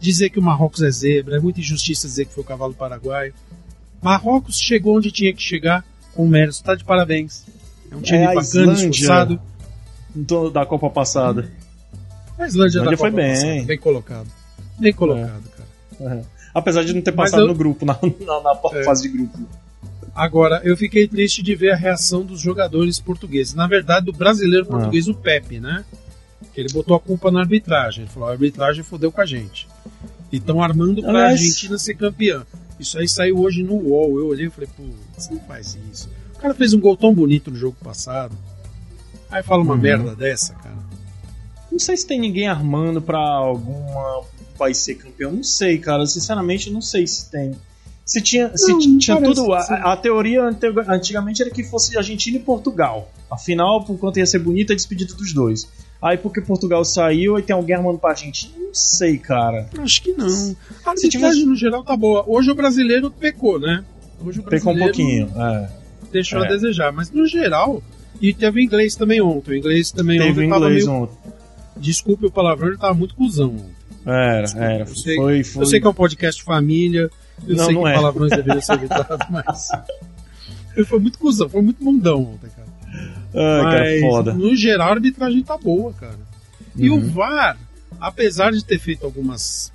dizer 0.00 0.30
que 0.30 0.38
o 0.38 0.42
Marrocos 0.42 0.82
é 0.82 0.90
zebra, 0.90 1.36
é 1.36 1.40
muita 1.40 1.60
injustiça 1.60 2.06
dizer 2.08 2.24
que 2.26 2.34
foi 2.34 2.42
o 2.42 2.46
cavalo 2.46 2.74
paraguaio. 2.74 3.34
Marrocos 4.02 4.58
chegou 4.58 4.96
onde 4.96 5.10
tinha 5.12 5.32
que 5.32 5.42
chegar 5.42 5.84
com 6.14 6.26
mérito, 6.26 6.62
tá 6.62 6.74
de 6.74 6.84
parabéns. 6.84 7.44
É 7.90 7.96
um 7.96 8.00
time 8.00 8.18
É 8.18 8.24
a 8.24 8.28
bacana, 8.28 8.42
Islândia. 8.42 8.72
esforçado. 8.88 9.40
Do- 10.14 10.50
da 10.50 10.66
Copa 10.66 10.90
passada. 10.90 11.50
A 12.38 12.46
Islândia, 12.46 12.78
Islândia 12.78 12.90
da 12.90 12.96
foi 12.96 13.10
Copa 13.10 13.22
bem. 13.22 13.30
passada, 13.34 13.62
bem 13.64 13.78
colocado. 13.78 14.28
Bem 14.78 14.92
colocado, 14.92 15.42
cara. 15.56 15.68
Uhum. 16.16 16.22
Apesar 16.54 16.82
de 16.84 16.92
não 16.92 17.00
ter 17.02 17.12
passado 17.12 17.42
eu- 17.42 17.48
no 17.48 17.54
grupo, 17.54 17.84
na, 17.86 17.98
na, 18.26 18.40
na 18.42 18.60
É. 18.78 18.82
fase 18.84 19.02
de 19.02 19.08
grupo. 19.16 19.38
Agora, 20.14 20.60
eu 20.64 20.76
fiquei 20.76 21.08
triste 21.08 21.42
de 21.42 21.54
ver 21.54 21.70
a 21.72 21.76
reação 21.76 22.22
dos 22.24 22.40
jogadores 22.40 23.00
portugueses. 23.00 23.54
Na 23.54 23.66
verdade, 23.66 24.06
do 24.06 24.12
brasileiro 24.12 24.66
Ah. 24.68 24.70
português, 24.72 25.08
o 25.08 25.14
Pepe, 25.14 25.58
né? 25.58 25.84
Que 26.52 26.60
ele 26.60 26.72
botou 26.72 26.94
a 26.94 27.00
culpa 27.00 27.30
na 27.30 27.40
arbitragem. 27.40 28.04
Ele 28.04 28.10
falou: 28.12 28.28
a 28.28 28.32
arbitragem 28.32 28.84
fodeu 28.84 29.10
com 29.10 29.20
a 29.20 29.26
gente. 29.26 29.66
E 30.30 30.36
estão 30.36 30.62
armando 30.62 31.00
pra 31.02 31.10
Aliás- 31.10 31.40
Argentina 31.40 31.78
ser 31.78 31.94
campeã. 31.94 32.44
Isso 32.78 32.98
aí 32.98 33.08
saiu 33.08 33.38
hoje 33.38 33.62
no 33.62 33.74
UOL. 33.74 34.18
Eu 34.18 34.26
olhei 34.26 34.46
e 34.46 34.50
falei: 34.50 34.68
pô, 34.76 34.82
você 35.16 35.32
não 35.32 35.40
faz 35.40 35.78
isso. 35.90 36.10
O 36.36 36.38
cara 36.38 36.52
fez 36.54 36.74
um 36.74 36.80
gol 36.80 36.96
tão 36.96 37.14
bonito 37.14 37.50
no 37.50 37.56
jogo 37.56 37.76
passado. 37.82 38.36
Aí 39.30 39.42
fala 39.42 39.62
uma 39.62 39.74
Uhum. 39.74 39.80
merda 39.80 40.14
dessa, 40.14 40.52
cara. 40.54 40.76
Não 41.70 41.78
sei 41.78 41.96
se 41.96 42.06
tem 42.06 42.20
ninguém 42.20 42.48
armando 42.48 43.00
pra 43.00 43.18
alguma 43.18 44.24
país 44.58 44.76
ser 44.76 44.96
campeão. 44.96 45.32
Não 45.32 45.42
sei, 45.44 45.78
cara. 45.78 46.04
Sinceramente, 46.06 46.70
não 46.70 46.82
sei 46.82 47.06
se 47.06 47.30
tem. 47.30 47.52
Se 48.04 48.20
tinha, 48.20 48.50
se 48.56 48.70
Não, 48.72 48.98
tinha 48.98 49.16
tudo. 49.20 49.46
que 49.56 49.62
sim. 49.62 49.72
A, 49.74 49.92
a 49.92 49.96
teoria 49.96 50.42
antigamente 50.88 51.40
era 51.42 51.50
que 51.50 51.62
fosse 51.62 51.96
Argentina 51.96 52.36
e 52.36 52.40
Portugal. 52.40 53.10
Afinal, 53.30 53.84
por 53.84 53.96
quanto 53.98 54.18
ia 54.18 54.26
ser 54.26 54.40
bonita 54.40 54.72
a 54.72 54.76
despedida 54.76 55.14
dos 55.14 55.32
dois. 55.32 55.68
Aí 56.02 56.18
porque 56.18 56.40
Portugal 56.40 56.84
saiu 56.84 57.38
e 57.38 57.42
tem 57.42 57.54
alguém 57.54 57.76
armando 57.76 57.98
pra 57.98 58.10
Argentina? 58.10 58.52
Não 58.58 58.74
sei, 58.74 59.18
cara. 59.18 59.68
Acho 59.78 60.02
que 60.02 60.12
não. 60.12 60.26
A 60.26 60.28
Se 60.30 60.56
arbitragem 60.86 61.10
tivesse- 61.10 61.46
no 61.46 61.54
geral 61.54 61.84
tá 61.84 61.96
boa. 61.96 62.24
Hoje 62.26 62.50
o 62.50 62.54
brasileiro 62.56 63.08
pecou, 63.10 63.60
né? 63.60 63.84
Hoje 64.24 64.40
o 64.40 64.42
Pecou 64.42 64.72
um 64.72 64.76
brasileiro 64.76 65.28
pouquinho. 65.28 65.42
É. 65.42 65.68
deixou 66.12 66.42
É. 66.42 66.46
a 66.46 66.48
desejar. 66.48 66.92
Mas 66.92 67.10
no 67.10 67.24
geral, 67.26 67.80
e 68.20 68.34
teve 68.34 68.60
o 68.60 68.62
inglês 68.62 68.96
também 68.96 69.20
ontem. 69.22 69.52
O 69.52 69.56
inglês 69.58 69.92
também 69.92 70.18
Teve 70.18 70.30
ontem 70.44 70.46
inglês 70.46 70.86
meio. 70.86 71.02
ontem. 71.02 71.16
Desculpe 71.76 72.26
o 72.26 72.30
palavrão, 72.30 72.68
ele 72.68 72.76
tava 72.78 72.94
muito 72.94 73.14
cuzão 73.14 73.50
ontem. 73.54 73.74
Era, 74.04 74.46
era. 74.56 74.82
Eu 74.84 74.94
sei- 74.96 75.16
Foi, 75.16 75.44
foi. 75.44 75.62
Eu 75.62 75.66
sei 75.66 75.80
que 75.80 75.86
é 75.86 75.90
um 75.90 75.94
podcast 75.94 76.42
família, 76.42 77.08
eu 77.46 77.56
Não, 77.56 77.64
sei 77.66 77.74
não 77.74 77.82
que 77.82 77.88
é. 77.88 77.94
palavrões 77.94 78.30
deveriam 78.30 78.60
ser 78.60 78.72
evitados, 78.74 79.26
mas. 79.30 79.68
Ele 80.76 80.86
foi 80.86 80.98
muito 80.98 81.18
cuzão, 81.18 81.48
foi 81.48 81.60
muito 81.62 81.82
mundão 81.84 82.22
ontem, 82.34 82.48
cara. 82.50 82.68
Ai, 83.34 83.62
cara, 83.62 83.84
mas, 83.84 84.00
foda. 84.00 84.34
no 84.34 84.54
geral, 84.56 84.88
a 84.88 84.92
arbitragem 84.92 85.42
tá 85.42 85.56
boa, 85.58 85.92
cara. 85.94 86.18
E 86.76 86.88
Uhum. 86.90 86.98
o 86.98 87.10
VAR, 87.10 87.58
apesar 88.00 88.52
de 88.52 88.64
ter 88.64 88.78
feito 88.78 89.04
algumas 89.04 89.70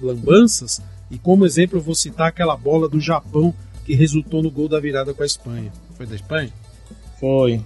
lambanças, 0.00 0.80
e 1.10 1.18
como 1.18 1.44
exemplo 1.46 1.78
eu 1.78 1.82
vou 1.82 1.94
citar 1.94 2.28
aquela 2.28 2.56
bola 2.56 2.88
do 2.88 3.00
Japão 3.00 3.54
que 3.84 3.94
resultou 3.94 4.42
no 4.42 4.50
gol 4.50 4.68
da 4.68 4.78
virada 4.80 5.12
com 5.14 5.22
a 5.22 5.26
Espanha. 5.26 5.72
Foi 5.96 6.06
da 6.06 6.14
Espanha? 6.16 6.52
Foi. 7.18 7.60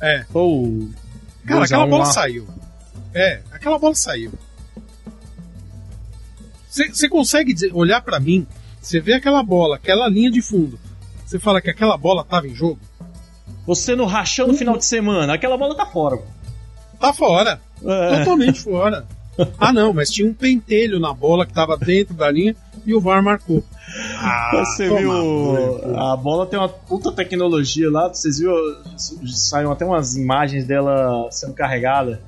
É. 0.00 0.24
Foi. 0.30 0.88
Cara, 1.46 1.60
2 1.60 1.72
a 1.72 1.74
aquela 1.76 1.84
1 1.86 1.90
bola 1.90 2.04
lá. 2.04 2.10
saiu. 2.12 2.46
É, 3.14 3.40
aquela 3.52 3.78
bola 3.78 3.94
saiu. 3.94 4.32
Você 6.68 7.08
consegue 7.08 7.54
dizer- 7.54 7.70
olhar 7.74 8.02
pra 8.02 8.20
mim, 8.20 8.46
você 8.86 9.00
vê 9.00 9.14
aquela 9.14 9.42
bola, 9.42 9.76
aquela 9.76 10.08
linha 10.08 10.30
de 10.30 10.40
fundo, 10.40 10.78
você 11.24 11.38
fala 11.38 11.60
que 11.60 11.70
aquela 11.70 11.96
bola 11.96 12.24
tava 12.24 12.46
em 12.46 12.54
jogo? 12.54 12.78
Você 13.66 13.96
no 13.96 14.04
rachão 14.06 14.46
no 14.46 14.52
Uhum. 14.52 14.58
final 14.58 14.76
de 14.76 14.84
semana, 14.84 15.34
aquela 15.34 15.56
bola 15.58 15.74
tá 15.74 15.84
fora. 15.86 16.18
Tá 17.00 17.12
fora, 17.12 17.60
É. 17.84 18.18
totalmente 18.18 18.60
fora. 18.60 19.04
Ah 19.58 19.72
não, 19.72 19.92
mas 19.92 20.08
tinha 20.10 20.26
um 20.26 20.32
pentelho 20.32 20.98
na 20.98 21.12
bola 21.12 21.44
que 21.44 21.52
tava 21.52 21.76
dentro 21.76 22.14
da 22.14 22.30
linha 22.30 22.56
e 22.86 22.94
o 22.94 23.00
VAR 23.00 23.22
marcou. 23.22 23.62
Ah, 24.18 24.50
Você 24.64 24.88
viu. 24.88 25.10
A 25.98 26.16
bola 26.16 26.46
tem 26.46 26.58
uma 26.58 26.68
puta 26.68 27.12
tecnologia 27.12 27.90
lá. 27.90 28.08
Vocês 28.08 28.38
viram? 28.38 28.54
Saíram 29.26 29.72
até 29.72 29.84
umas 29.84 30.16
imagens 30.16 30.64
dela 30.64 31.28
sendo 31.30 31.52
carregada. 31.54 32.22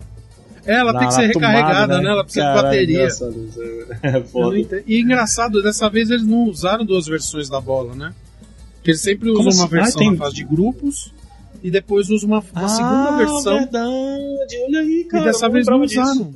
É, 0.68 0.74
Ela 0.74 0.92
na- 0.92 0.98
tem 0.98 1.08
que 1.08 1.14
ser 1.14 1.32
tomada, 1.32 1.52
recarregada, 1.56 2.00
né? 2.02 2.10
Ela 2.10 2.22
precisa 2.24 2.44
de 2.44 2.50
Caralho, 2.52 2.66
bateria. 2.68 2.96
engraçado 2.98 3.44
isso. 3.48 3.60
É 4.02 4.20
foda. 4.22 4.82
E 4.86 5.00
engraçado, 5.00 5.62
dessa 5.62 5.88
vez 5.88 6.10
eles 6.10 6.26
não 6.26 6.44
usaram 6.44 6.84
duas 6.84 7.06
versões 7.06 7.48
da 7.48 7.60
bola, 7.60 7.94
né? 7.94 8.12
Porque 8.76 8.90
eles 8.90 9.00
sempre 9.00 9.30
usam 9.30 9.44
Como 9.44 9.54
uma 9.56 9.64
assim? 9.64 9.74
versão 9.74 9.94
Ah, 9.96 9.98
tem- 10.04 10.10
na 10.12 10.16
fase 10.18 10.34
de 10.36 10.44
grupos 10.44 11.12
e 11.62 11.70
depois 11.70 12.10
usam 12.10 12.28
uma, 12.28 12.44
uma 12.54 12.68
segunda 12.68 13.08
Ah, 13.08 13.16
versão. 13.16 13.54
verdade. 13.58 14.56
Olha 14.66 14.80
aí, 14.80 15.04
cara. 15.10 15.22
e 15.24 15.26
dessa 15.26 15.48
vez 15.48 15.66
não 15.66 15.80
disso. 15.80 16.00
usaram. 16.00 16.34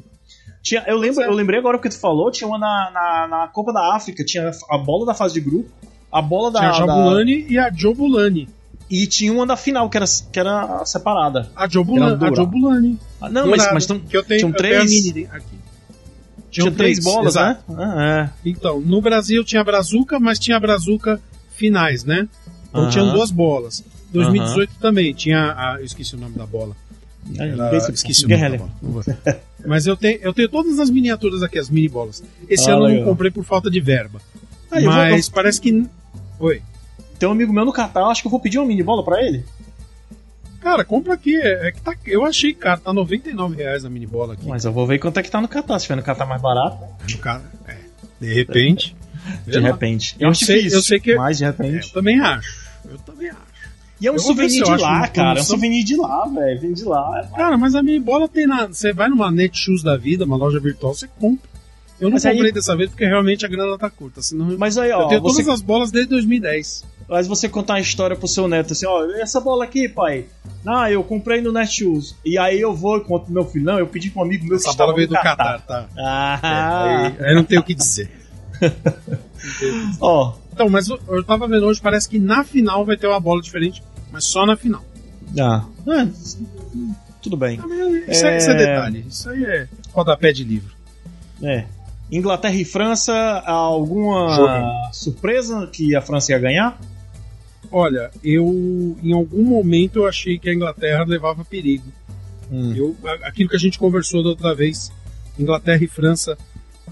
Tinha, 0.62 0.84
eu, 0.86 0.96
lembro, 0.96 1.22
é. 1.22 1.26
eu 1.26 1.32
lembrei 1.32 1.58
agora 1.58 1.76
porque 1.76 1.88
tu 1.88 1.98
falou, 1.98 2.30
tinha 2.30 2.46
uma 2.48 2.56
na, 2.58 2.90
na, 2.92 3.28
na 3.28 3.48
Copa 3.48 3.72
da 3.72 3.94
África, 3.96 4.24
tinha 4.24 4.50
a 4.70 4.78
bola 4.78 5.04
da 5.04 5.12
fase 5.12 5.34
de 5.34 5.40
grupo, 5.40 5.68
a 6.10 6.22
bola 6.22 6.50
da. 6.52 6.58
Tinha 6.60 6.70
a 6.70 6.72
da- 6.72 6.78
Jabulani 6.94 7.46
e 7.48 7.58
a 7.58 7.68
Jobulani. 7.70 8.48
E 8.94 9.06
tinha 9.06 9.32
uma 9.32 9.46
da 9.46 9.56
final, 9.56 9.88
que 9.88 9.96
era, 9.96 10.06
que 10.32 10.38
era 10.38 10.84
separada. 10.84 11.50
A 11.56 11.66
Jobulani. 11.66 12.24
A. 12.24 12.30
Jobulani. 12.34 12.98
Ah, 13.20 13.28
não, 13.30 13.46
mas, 13.48 13.66
mas 13.72 13.86
tão- 13.86 13.98
que 13.98 14.16
eu 14.16 14.22
tenho, 14.22 14.40
tinham 14.40 14.50
eu 14.50 14.56
tenho 14.56 14.76
a 14.76 14.78
três- 14.84 15.04
mini 15.04 15.26
aqui. 15.32 15.46
tinha 16.50 16.64
Tinham 16.64 16.72
três 16.72 16.98
bolas, 17.02 17.34
exato. 17.34 17.72
né? 17.72 17.76
Ah, 17.78 18.30
é. 18.44 18.48
Então, 18.50 18.80
no 18.80 19.00
Brasil 19.00 19.42
tinha 19.44 19.62
a 19.62 19.64
Brazuca, 19.64 20.20
mas 20.20 20.38
tinha 20.38 20.56
a 20.56 20.60
Brazuca 20.60 21.20
finais, 21.56 22.04
né? 22.04 22.28
Então 22.68 22.82
Aham. 22.82 22.90
tinham 22.90 23.12
duas 23.12 23.30
bolas. 23.30 23.82
2018 24.12 24.74
também 24.78 25.14
tinha 25.14 25.54
a. 25.56 25.76
Eu 25.80 25.84
esqueci 25.86 26.14
o 26.14 26.18
nome 26.18 26.36
da 26.36 26.44
bola. 26.44 26.76
Era- 27.38 27.70
Basic- 27.70 27.94
esqueci 27.94 28.26
o 28.26 28.28
nome 28.28 28.58
da 28.58 28.64
bola. 28.82 29.04
Mas 29.64 29.86
eu 29.86 29.96
tenho, 29.96 30.18
eu 30.20 30.34
tenho 30.34 30.48
todas 30.48 30.78
as 30.78 30.90
miniaturas 30.90 31.42
aqui, 31.42 31.58
as 31.58 31.70
mini 31.70 31.88
bolas. 31.88 32.22
Esse 32.48 32.68
Ah, 32.70 32.74
ano 32.74 32.88
eu 32.90 32.96
não 32.98 33.04
comprei 33.04 33.30
por 33.30 33.44
falta 33.44 33.70
de 33.70 33.80
verba. 33.80 34.20
Ah, 34.70 34.80
eu 34.80 34.90
vou- 34.90 34.92
mas 35.00 35.28
parece 35.30 35.60
que. 35.60 35.86
Oi. 36.40 36.60
Tem 37.22 37.28
um 37.28 37.32
amigo 37.32 37.52
meu 37.52 37.64
no 37.64 37.72
Catar, 37.72 38.06
acho 38.06 38.20
que 38.20 38.26
eu 38.26 38.32
vou 38.32 38.40
pedir 38.40 38.58
uma 38.58 38.66
mini 38.66 38.82
bola 38.82 39.04
pra 39.04 39.22
ele. 39.22 39.44
Cara, 40.60 40.84
compra 40.84 41.14
aqui. 41.14 41.36
É, 41.36 41.68
é 41.68 41.70
que 41.70 41.80
tá, 41.80 41.94
eu 42.04 42.24
achei 42.24 42.52
caro, 42.52 42.80
tá 42.80 42.92
99 42.92 43.54
reais 43.62 43.84
a 43.84 43.88
mini 43.90 44.08
bola 44.08 44.34
aqui. 44.34 44.44
Mas 44.48 44.64
eu 44.64 44.72
vou 44.72 44.84
ver 44.88 44.98
quanto 44.98 45.20
é 45.20 45.22
que 45.22 45.30
tá 45.30 45.40
no 45.40 45.46
Catar. 45.46 45.78
Se 45.78 45.84
tiver 45.84 45.94
no 45.94 46.02
Catar 46.02 46.26
mais 46.26 46.42
barato, 46.42 46.78
No 47.08 47.18
ca- 47.18 47.40
é, 47.68 47.76
de 48.20 48.34
repente. 48.34 48.96
de 49.46 49.60
lá. 49.60 49.68
repente. 49.68 50.16
Eu 50.18 50.30
acho 50.30 50.44
sei- 50.44 50.56
difícil, 50.56 50.78
eu 50.78 50.82
sei 50.82 50.98
que- 50.98 51.14
Mas 51.14 51.38
de 51.38 51.44
É, 51.44 51.46
repente. 51.46 51.86
eu 51.86 51.92
também 51.92 52.18
acho. 52.18 52.68
Eu 52.90 52.98
também 52.98 53.28
acho. 53.30 53.38
E 54.00 54.06
é 54.08 54.10
um 54.10 54.14
Eu 54.14 54.18
souvenir 54.18 54.58
eu 54.58 54.76
de 54.76 54.82
lá, 54.82 55.06
cara. 55.06 55.38
É 55.38 55.42
um 55.42 55.44
souvenir 55.44 55.84
de 55.84 55.94
lá, 55.96 56.26
velho. 56.26 56.60
Vem 56.60 56.72
de 56.72 56.82
lá. 56.84 57.24
Cara, 57.36 57.56
mas 57.56 57.76
a 57.76 57.82
mini 57.84 58.00
bola 58.00 58.28
tem 58.28 58.48
na. 58.48 58.66
Você 58.66 58.92
vai 58.92 59.08
numa 59.08 59.30
Netshoes 59.30 59.80
da 59.84 59.96
vida, 59.96 60.24
uma 60.24 60.36
loja 60.36 60.58
virtual, 60.58 60.92
você 60.92 61.06
compra. 61.20 61.48
Eu 62.00 62.06
não 62.08 62.14
Mas 62.14 62.26
aí- 62.26 62.34
comprei 62.34 62.50
dessa 62.50 62.74
vez 62.76 62.90
porque 62.90 63.04
realmente 63.06 63.46
a 63.46 63.48
grana 63.48 63.78
tá 63.78 63.88
curta. 63.88 64.20
Senão 64.22 64.50
eu- 64.50 64.58
Mas 64.58 64.76
aí, 64.76 64.90
eu 64.90 64.98
ó, 64.98 65.06
tenho 65.08 65.20
você, 65.22 65.44
todas 65.44 65.54
as 65.54 65.62
bolas 65.62 65.92
desde 65.92 66.10
2010. 66.10 66.84
Mas 67.08 67.26
você 67.26 67.48
contar 67.48 67.74
a 67.74 67.80
história 67.80 68.16
pro 68.16 68.26
seu 68.28 68.46
neto 68.48 68.72
assim, 68.72 68.86
ó, 68.86 69.04
essa 69.16 69.40
bola 69.40 69.64
aqui, 69.64 69.88
pai. 69.88 70.26
Ah, 70.66 70.90
eu 70.90 71.02
comprei 71.02 71.40
no 71.40 71.52
Netshoes. 71.52 72.14
E 72.24 72.38
aí 72.38 72.60
eu 72.60 72.74
vou 72.74 72.98
e 72.98 73.00
conto 73.04 73.24
pro 73.26 73.34
meu 73.34 73.44
filho. 73.44 73.64
Não, 73.64 73.78
eu 73.78 73.86
pedi 73.86 74.10
pra 74.10 74.22
um 74.22 74.24
amigo 74.24 74.44
meu 74.46 74.58
que 74.58 74.68
Essa 74.68 74.76
bola 74.76 74.94
veio 74.94 75.08
do 75.08 75.14
Catar, 75.14 75.60
tá? 75.62 75.86
Ah, 75.98 77.14
Aí, 77.18 77.26
aí 77.26 77.34
não 77.34 77.44
tem 77.44 77.58
o 77.58 77.62
que 77.62 77.74
dizer. 77.74 78.10
ó. 80.00 80.34
Então, 80.52 80.68
mas 80.68 80.88
eu, 80.88 81.00
eu 81.08 81.24
tava 81.24 81.48
vendo 81.48 81.64
hoje, 81.66 81.80
parece 81.80 82.08
que 82.08 82.18
na 82.18 82.44
final 82.44 82.84
vai 82.84 82.96
ter 82.96 83.06
uma 83.06 83.18
bola 83.20 83.40
diferente, 83.40 83.82
mas 84.10 84.24
só 84.24 84.44
na 84.44 84.54
final. 84.56 84.84
Ah, 85.40 85.64
é, 85.88 86.06
tudo 87.22 87.36
bem. 87.38 87.58
Isso 88.08 88.26
é, 88.26 88.36
isso 88.36 88.50
é 88.50 88.52
É. 88.52 88.56
detalhe. 88.56 89.04
Isso 89.08 89.30
aí 89.30 89.44
é 89.44 89.68
rodapé 89.92 90.30
de 90.32 90.44
livro. 90.44 90.74
É. 91.42 91.64
Inglaterra 92.12 92.54
e 92.54 92.64
França, 92.64 93.14
alguma 93.46 94.34
Jogo. 94.36 94.92
surpresa 94.92 95.66
que 95.72 95.96
a 95.96 96.02
França 96.02 96.32
ia 96.32 96.38
ganhar? 96.38 96.78
Olha, 97.70 98.10
eu 98.22 98.96
em 99.02 99.12
algum 99.12 99.42
momento 99.44 100.00
eu 100.00 100.06
achei 100.06 100.38
que 100.38 100.50
a 100.50 100.54
Inglaterra 100.54 101.04
levava 101.06 101.42
perigo. 101.44 101.86
Hum. 102.50 102.74
Eu, 102.76 102.96
aquilo 103.22 103.48
que 103.48 103.56
a 103.56 103.58
gente 103.58 103.78
conversou 103.78 104.22
da 104.22 104.28
outra 104.30 104.54
vez, 104.54 104.92
Inglaterra 105.38 105.82
e 105.82 105.86
França, 105.88 106.36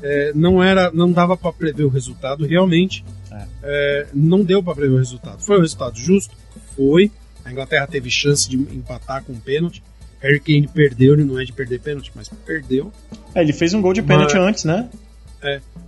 é, 0.03 0.33
não 0.35 0.63
era, 0.63 0.91
não 0.91 1.13
dava 1.13 1.37
para 1.37 1.53
prever 1.53 1.85
o 1.85 1.91
resultado. 1.91 2.47
Realmente, 2.47 3.05
É. 3.31 3.47
é, 3.63 4.07
não 4.15 4.43
deu 4.43 4.63
para 4.63 4.75
prever 4.75 4.95
o 4.95 4.99
resultado. 4.99 5.43
Foi 5.43 5.59
um 5.59 5.61
resultado 5.61 5.99
justo? 5.99 6.35
Foi. 6.75 7.13
A 7.45 7.53
Inglaterra 7.53 7.87
teve 7.87 8.11
chance 8.11 8.49
de 8.49 8.57
empatar 8.57 9.23
com 9.23 9.35
um 9.35 9.39
pênalti. 9.41 9.83
Harry 10.21 10.41
Kane 10.41 10.67
perdeu, 10.69 11.13
ele 11.15 11.25
não 11.25 11.39
é 11.39 11.45
de 11.45 11.53
perder 11.53 11.81
pênalti, 11.81 12.11
mas 12.15 12.29
perdeu. 12.47 12.91
É, 13.35 13.43
ele 13.43 13.53
fez 13.53 13.75
um 13.75 13.83
gol 13.83 13.93
de 13.93 14.01
pênalti 14.03 14.35
Mas- 14.35 14.43
antes, 14.49 14.65
né? 14.65 14.89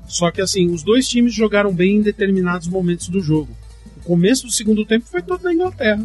Só 0.07 0.31
que 0.31 0.41
assim, 0.41 0.67
os 0.71 0.83
dois 0.83 1.09
times 1.09 1.35
jogaram 1.35 1.73
bem 1.73 1.97
em 1.97 2.03
determinados 2.03 2.69
momentos 2.69 3.09
do 3.09 3.21
jogo. 3.21 3.57
O 3.99 4.01
começo 4.01 4.47
do 4.47 4.53
segundo 4.53 4.85
tempo 4.85 5.07
foi 5.07 5.23
todo 5.23 5.43
da 5.43 5.53
Inglaterra. 5.55 6.05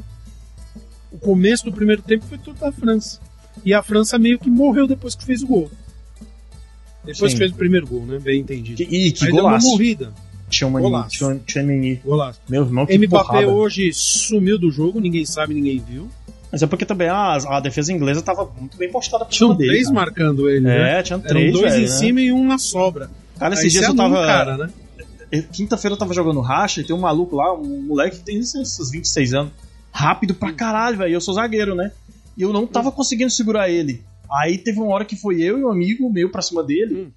O 1.11 1.17
começo 1.17 1.65
do 1.65 1.71
primeiro 1.71 2.01
tempo 2.01 2.25
foi 2.25 2.37
todo 2.37 2.57
da 2.59 2.71
França. 2.71 3.19
E 3.65 3.73
a 3.73 3.81
França 3.81 4.19
meio 4.19 4.37
que 4.37 4.49
morreu 4.49 4.87
depois 4.87 5.15
que 5.15 5.25
fez 5.25 5.41
o 5.41 5.47
gol. 5.47 5.71
Depois 7.03 7.31
Sim. 7.31 7.37
que 7.37 7.43
fez 7.43 7.51
o 7.51 7.55
primeiro 7.55 7.87
gol, 7.87 8.05
né? 8.05 8.19
Bem 8.19 8.41
entendido. 8.41 8.77
Que, 8.77 8.83
e 8.83 9.11
que 9.11 9.25
Aí 9.25 9.31
deu 9.31 9.41
uma 9.41 9.49
golaço. 9.51 9.67
morrida. 9.69 10.13
Tchouameni, 10.49 10.83
Golaço. 10.89 11.19
Golaço. 12.05 12.41
Meu 12.47 12.63
irmão, 12.63 12.85
que 12.85 12.97
Mbappé 12.97 13.23
porrada. 13.25 13.47
hoje 13.49 13.91
sumiu 13.93 14.57
do 14.57 14.71
jogo, 14.71 14.99
ninguém 14.99 15.25
sabe, 15.25 15.53
ninguém 15.53 15.79
viu. 15.79 16.09
Mas 16.51 16.63
é 16.63 16.67
porque 16.67 16.85
também 16.85 17.09
a, 17.09 17.33
a 17.35 17.59
defesa 17.59 17.91
inglesa 17.91 18.21
tava 18.21 18.49
muito 18.57 18.77
bem 18.77 18.89
postada 18.89 19.25
pra 19.25 19.33
Tinham 19.33 19.53
dele. 19.53 19.69
três 19.71 19.87
cara. 19.87 19.95
marcando 19.95 20.49
ele, 20.49 20.61
né? 20.61 20.99
É, 20.99 21.03
tinha 21.03 21.17
Eram 21.17 21.27
três, 21.27 21.51
dois 21.51 21.71
velho, 21.73 21.83
em 21.85 21.89
né? 21.89 21.91
cima 21.97 22.21
e 22.21 22.31
um 22.31 22.45
na 22.47 22.57
sobra. 22.57 23.09
Cara, 23.39 23.53
esses 23.53 23.71
dias 23.71 23.85
eu 23.85 23.95
tava... 23.95 24.25
cara, 24.25 24.57
né? 24.57 24.69
Quinta-feira 25.51 25.93
eu 25.93 25.99
tava 25.99 26.13
jogando 26.13 26.39
racha 26.39 26.81
e 26.81 26.83
tem 26.83 26.95
um 26.95 26.99
maluco 26.99 27.35
lá, 27.35 27.53
um 27.53 27.81
moleque 27.81 28.17
que 28.17 28.23
tem 28.23 28.39
esses 28.39 28.89
26 28.89 29.33
anos. 29.33 29.51
Rápido 29.91 30.33
pra 30.33 30.53
caralho, 30.53 30.97
velho. 30.97 31.13
Eu 31.13 31.21
sou 31.21 31.33
zagueiro, 31.33 31.75
né? 31.75 31.91
E 32.37 32.43
eu 32.43 32.53
não 32.53 32.67
tava 32.67 32.91
conseguindo 32.91 33.31
segurar 33.31 33.69
ele. 33.69 34.03
Aí 34.31 34.57
teve 34.57 34.79
uma 34.79 34.93
hora 34.93 35.05
que 35.05 35.15
foi 35.15 35.41
eu 35.41 35.57
e 35.57 35.63
um 35.63 35.71
amigo 35.71 36.09
meu 36.11 36.29
pra 36.29 36.41
cima 36.41 36.63
dele. 36.63 36.95
Hum. 36.95 37.11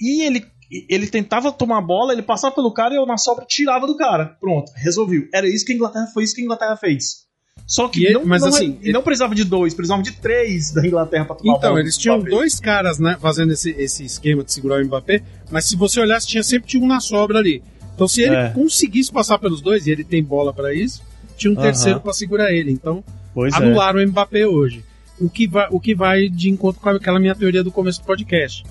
E 0.00 0.22
ele, 0.22 0.46
ele 0.88 1.06
tentava 1.06 1.50
tomar 1.50 1.78
a 1.78 1.82
bola, 1.82 2.12
ele 2.12 2.22
passava 2.22 2.54
pelo 2.54 2.72
cara 2.72 2.94
e 2.94 2.96
eu 2.96 3.06
na 3.06 3.16
sobra 3.16 3.44
tirava 3.44 3.86
do 3.86 3.96
cara. 3.96 4.36
Pronto, 4.40 4.70
resolveu. 4.76 5.28
Era 5.32 5.48
isso 5.48 5.64
que 5.64 5.72
a 5.72 5.74
Inglaterra 5.74 6.06
foi 6.12 6.24
isso 6.24 6.34
que 6.34 6.42
a 6.42 6.44
Inglaterra 6.44 6.76
fez. 6.76 7.27
Só 7.68 7.86
que 7.86 8.00
E 8.00 8.06
ele- 8.06 8.14
não, 8.14 8.24
mas 8.24 8.40
não, 8.40 8.48
assim, 8.48 8.78
e 8.82 8.90
não 8.92 9.02
precisava 9.02 9.34
de 9.34 9.44
dois, 9.44 9.74
precisavam 9.74 10.02
de 10.02 10.12
três 10.12 10.70
da 10.72 10.86
Inglaterra 10.86 11.26
pra 11.26 11.36
tomar 11.36 11.58
Então, 11.58 11.78
eles 11.78 11.98
tinham 11.98 12.16
Mbappé. 12.16 12.30
dois 12.30 12.58
caras 12.58 12.98
né, 12.98 13.18
fazendo 13.20 13.52
esse, 13.52 13.70
esse 13.72 14.04
esquema 14.06 14.42
de 14.42 14.50
segurar 14.54 14.82
o 14.82 14.86
Mbappé, 14.86 15.22
mas 15.50 15.66
se 15.66 15.76
você 15.76 16.00
olhasse, 16.00 16.26
tinha 16.26 16.42
sempre 16.42 16.66
tinha 16.66 16.82
um 16.82 16.86
na 16.86 16.98
sobra 16.98 17.38
ali. 17.38 17.62
Então, 17.94 18.08
se 18.08 18.22
ele 18.22 18.34
É. 18.36 18.48
conseguisse 18.50 19.12
passar 19.12 19.38
pelos 19.38 19.60
dois, 19.60 19.86
e 19.86 19.90
ele 19.90 20.02
tem 20.02 20.24
bola 20.24 20.50
pra 20.54 20.72
isso, 20.72 21.02
tinha 21.36 21.50
um 21.52 21.56
Aham. 21.56 21.62
terceiro 21.62 22.00
pra 22.00 22.14
segurar 22.14 22.50
ele. 22.54 22.72
Então, 22.72 23.04
Pois 23.34 23.52
é. 23.52 23.56
anularam 23.58 24.00
o 24.00 24.06
Mbappé 24.08 24.46
hoje. 24.46 24.82
O 25.20 25.28
que, 25.28 25.46
vai, 25.46 25.68
o 25.70 25.78
que 25.78 25.94
vai 25.94 26.28
de 26.30 26.48
encontro 26.48 26.80
com 26.80 26.88
aquela 26.88 27.18
minha 27.20 27.34
teoria 27.34 27.62
do 27.62 27.70
começo 27.70 28.00
do 28.00 28.06
podcast. 28.06 28.64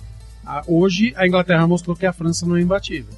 A- 0.44 0.64
hoje, 0.66 1.14
a 1.18 1.28
Inglaterra 1.28 1.68
mostrou 1.68 1.96
que 1.96 2.06
a 2.06 2.14
França 2.14 2.48
não 2.48 2.56
é 2.56 2.62
imbatível. 2.62 3.14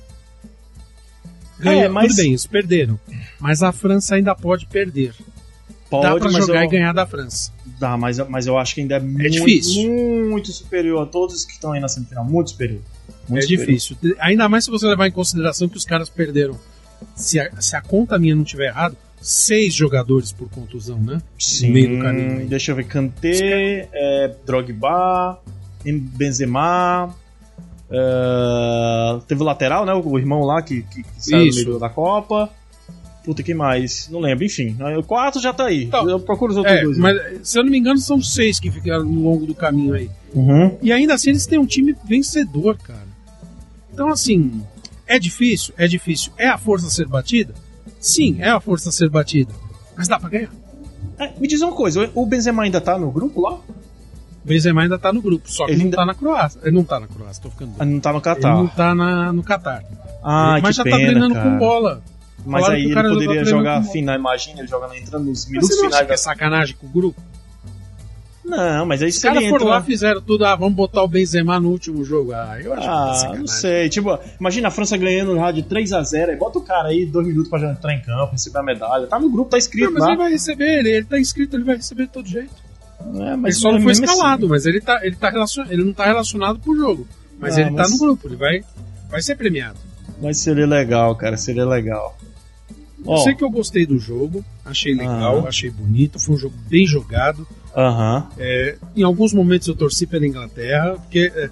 Ganhou, 1.59 1.83
É, 1.83 1.87
mas- 1.89 2.07
Tudo 2.09 2.17
bem, 2.23 2.33
isso 2.33 2.49
perderam. 2.49 2.99
Mas 3.39 3.61
a 3.61 3.71
França 3.71 4.15
ainda 4.15 4.33
pode 4.35 4.65
perder. 4.65 5.13
Pode, 5.89 6.03
Dá 6.03 6.15
pra 6.19 6.29
jogar 6.39 6.61
eu- 6.63 6.67
e 6.67 6.67
ganhar 6.67 6.93
da 6.93 7.05
França. 7.07 7.51
Dá, 7.79 7.97
mas, 7.97 8.19
mas 8.29 8.45
eu 8.45 8.57
acho 8.57 8.75
que 8.75 8.81
ainda 8.81 8.97
é, 8.97 8.99
muito, 8.99 9.29
difícil. 9.31 9.89
muito 10.29 10.51
superior 10.51 11.01
a 11.01 11.05
todos 11.05 11.43
que 11.45 11.53
estão 11.53 11.71
aí 11.71 11.79
na 11.79 11.87
semifinal. 11.87 12.23
Muito 12.23 12.51
superior. 12.51 12.81
Muito 13.27 13.39
é 13.39 13.47
superior. 13.47 13.65
difícil. 13.67 13.97
Ainda 14.19 14.47
mais 14.47 14.65
se 14.65 14.69
você 14.71 14.85
levar 14.85 15.07
em 15.07 15.11
consideração 15.11 15.67
que 15.67 15.77
os 15.77 15.85
caras 15.85 16.09
perderam. 16.09 16.55
Se 17.15 17.39
a, 17.39 17.49
se 17.61 17.75
a 17.75 17.81
conta 17.81 18.19
minha 18.19 18.35
não 18.35 18.43
tiver 18.43 18.67
errado, 18.67 18.95
seis 19.21 19.73
jogadores 19.73 20.31
por 20.31 20.47
contusão, 20.49 20.99
né? 20.99 21.21
Sim, 21.39 21.67
No 21.67 21.73
meio 21.73 21.97
do 21.97 22.03
caminho 22.03 22.39
aí. 22.39 22.45
deixa 22.45 22.71
eu 22.71 22.75
ver. 22.75 22.83
Kanté, 22.85 23.89
é, 23.91 24.35
Drogba, 24.45 25.39
Em- 25.85 25.97
Benzema. 25.97 27.15
é, 27.89 29.19
teve 29.27 29.41
o 29.41 29.45
lateral, 29.45 29.85
né? 29.85 29.93
O 29.93 30.17
irmão 30.19 30.43
lá 30.43 30.61
que, 30.61 30.83
que, 30.83 31.03
que 31.03 31.09
saiu 31.17 31.39
no 31.39 31.47
Isso. 31.47 31.65
meio 31.65 31.79
da 31.79 31.89
Copa. 31.89 32.49
Puta, 33.23 33.43
que 33.43 33.53
mais? 33.53 34.07
Não 34.09 34.19
lembro. 34.19 34.43
Enfim, 34.45 34.75
o 34.97 35.03
quarto 35.03 35.39
já 35.41 35.53
tá 35.53 35.65
aí. 35.65 35.83
Então, 35.85 36.09
eu 36.09 36.19
procuro 36.19 36.51
os 36.51 36.57
outros 36.57 36.75
É, 36.75 36.83
dois. 36.83 36.97
mas 36.97 37.17
se 37.47 37.59
eu 37.59 37.63
não 37.63 37.69
me 37.71 37.77
engano, 37.77 37.99
são 37.99 38.21
seis 38.21 38.59
que 38.59 38.71
ficaram 38.71 39.03
no 39.03 39.21
longo 39.21 39.45
do 39.45 39.53
caminho 39.53 39.93
aí. 39.93 40.09
Uhum. 40.33 40.77
E 40.81 40.91
ainda 40.91 41.13
assim 41.13 41.29
eles 41.31 41.45
têm 41.45 41.59
um 41.59 41.65
time 41.65 41.95
vencedor, 42.05 42.77
cara. 42.77 43.07
Então, 43.93 44.07
assim, 44.09 44.63
é 45.05 45.19
difícil? 45.19 45.73
É 45.77 45.87
difícil. 45.87 46.31
É 46.37 46.47
a 46.47 46.57
força 46.57 46.87
a 46.87 46.89
ser 46.89 47.07
batida? 47.07 47.53
Sim, 47.99 48.37
é 48.39 48.49
a 48.49 48.59
força 48.59 48.89
a 48.89 48.91
ser 48.91 49.09
batida. 49.09 49.53
Mas 49.97 50.07
dá 50.07 50.17
pra 50.17 50.29
ganhar. 50.29 50.49
É, 51.17 51.31
me 51.39 51.47
diz 51.47 51.61
uma 51.61 51.73
coisa, 51.73 52.09
o 52.15 52.25
Benzema 52.25 52.63
ainda 52.63 52.79
tá 52.79 52.97
no 52.97 53.11
grupo 53.11 53.41
lá? 53.41 53.55
O 53.55 54.47
Benzema 54.47 54.81
ainda 54.83 54.97
tá 54.97 55.11
no 55.11 55.21
grupo, 55.21 55.51
só 55.51 55.65
que 55.65 55.71
Ele 55.73 55.79
não 55.79 55.85
ainda- 55.87 55.97
tá 55.97 56.05
na 56.05 56.15
Croácia. 56.15 56.61
Ele 56.63 56.75
não 56.75 56.83
tá 56.85 56.99
na 56.99 57.07
Croácia, 57.07 57.43
tô 57.43 57.49
ficando 57.49 57.73
Ah, 57.75 57.79
doido. 57.83 57.91
não 57.91 57.99
tá 57.99 58.11
no 58.11 58.17
Ele 58.17 58.23
Catar. 58.23 58.55
não 58.55 58.67
tá 58.67 58.95
na, 58.95 59.33
no 59.33 59.43
Catar. 59.43 59.83
Ah, 60.23 60.59
Mas 60.61 60.71
que 60.71 60.77
já 60.77 60.83
pena, 60.85 60.97
tá 60.97 61.03
treinando 61.03 61.33
cara. 61.35 61.49
com 61.49 61.57
bola. 61.57 62.01
Mas 62.45 62.61
Falaram 62.63 62.75
aí 62.75 62.81
que 62.85 62.87
ele 62.91 62.95
tá 62.95 63.09
poderia 63.09 63.45
jogar 63.45 63.83
final, 63.83 64.15
imagina, 64.15 64.59
ele 64.59 64.67
jogando 64.67 64.93
entrando 64.95 65.25
nos 65.25 65.43
Mas 65.45 65.51
minutos 65.51 65.69
você 65.69 65.75
não 65.75 65.87
acha 65.87 65.91
finais 65.97 66.07
que 66.07 66.13
é 66.13 66.17
sacanagem 66.17 66.75
com 66.79 66.87
o 66.87 66.89
grupo? 66.89 67.21
Não, 68.45 68.83
mas 68.85 69.03
aí 69.03 69.09
Os 69.09 69.15
se 69.19 69.27
ele 69.27 69.33
caras 69.33 69.43
entra... 69.47 69.59
foram 69.59 69.71
lá, 69.71 69.81
fizeram 69.83 70.21
tudo, 70.21 70.43
ah, 70.43 70.55
vamos 70.55 70.73
botar 70.73 71.03
o 71.03 71.07
Benzema 71.07 71.59
no 71.59 71.69
último 71.69 72.03
jogo. 72.03 72.31
Ah, 72.33 72.57
eu 72.59 72.73
acho 72.73 72.81
que 72.81 72.87
tá 72.87 73.11
Ah, 73.11 73.13
sacanagem. 73.13 73.39
não 73.41 73.47
sei. 73.47 73.89
Tipo, 73.89 74.19
imagina 74.39 74.67
a 74.69 74.71
França 74.71 74.97
ganhando 74.97 75.35
já 75.35 75.51
de 75.51 75.61
3x0, 75.61 76.29
aí 76.29 76.35
bota 76.35 76.57
o 76.57 76.61
cara 76.61 76.87
aí 76.87 77.05
dois 77.05 77.27
minutos 77.27 77.47
pra 77.49 77.59
já 77.59 77.71
entrar 77.71 77.93
em 77.93 78.01
campo, 78.01 78.31
receber 78.31 78.57
a 78.59 78.63
medalha. 78.63 79.05
Tá 79.05 79.19
no 79.19 79.29
grupo, 79.29 79.51
tá 79.51 79.55
Não, 79.55 79.59
escrito 79.59 79.91
mas 79.93 80.01
lá. 80.01 80.07
ele 80.09 80.17
vai 80.17 80.31
receber, 80.31 80.79
ele, 80.79 80.89
ele 80.89 81.05
tá 81.05 81.19
inscrito, 81.19 81.55
ele 81.55 81.63
vai 81.63 81.75
receber 81.75 82.07
de 82.07 82.11
todo 82.11 82.27
jeito. 82.27 82.49
É, 82.99 83.33
ele 83.33 83.51
só 83.51 83.71
não 83.71 83.77
foi 83.79 83.87
mesmo 83.87 84.05
escalado, 84.05 84.45
assim- 84.45 84.49
mas 84.51 84.65
ele, 84.65 84.81
tá, 84.81 84.99
ele, 85.05 85.15
tá 85.15 85.29
relacion... 85.29 85.65
ele 85.69 85.83
não 85.83 85.93
tá 85.93 86.05
relacionado 86.05 86.57
pro 86.59 86.75
jogo. 86.75 87.07
Mas 87.39 87.55
Ah, 87.55 87.61
ele 87.61 87.69
mas- 87.71 87.87
tá 87.87 87.93
no 87.93 87.99
grupo, 87.99 88.27
ele 88.27 88.35
vai, 88.35 88.63
vai 89.11 89.21
ser 89.21 89.35
premiado. 89.35 89.77
Mas 90.21 90.39
seria 90.39 90.65
legal, 90.65 91.15
cara, 91.15 91.37
seria 91.37 91.65
legal. 91.65 92.17
Eu 93.05 93.17
sei 93.17 93.33
que 93.35 93.43
eu 93.43 93.49
gostei 93.49 93.85
do 93.85 93.97
jogo, 93.97 94.43
achei 94.65 94.93
legal, 94.93 95.47
achei 95.47 95.69
bonito, 95.69 96.19
foi 96.19 96.35
um 96.35 96.37
jogo 96.37 96.55
bem 96.69 96.85
jogado. 96.85 97.47
Aham. 97.75 98.27
É, 98.37 98.77
em 98.95 99.03
alguns 99.03 99.31
momentos 99.33 99.67
eu 99.67 99.75
torci 99.75 100.05
pela 100.05 100.25
Inglaterra, 100.27 100.95
porque 100.95 101.31
é, 101.33 101.49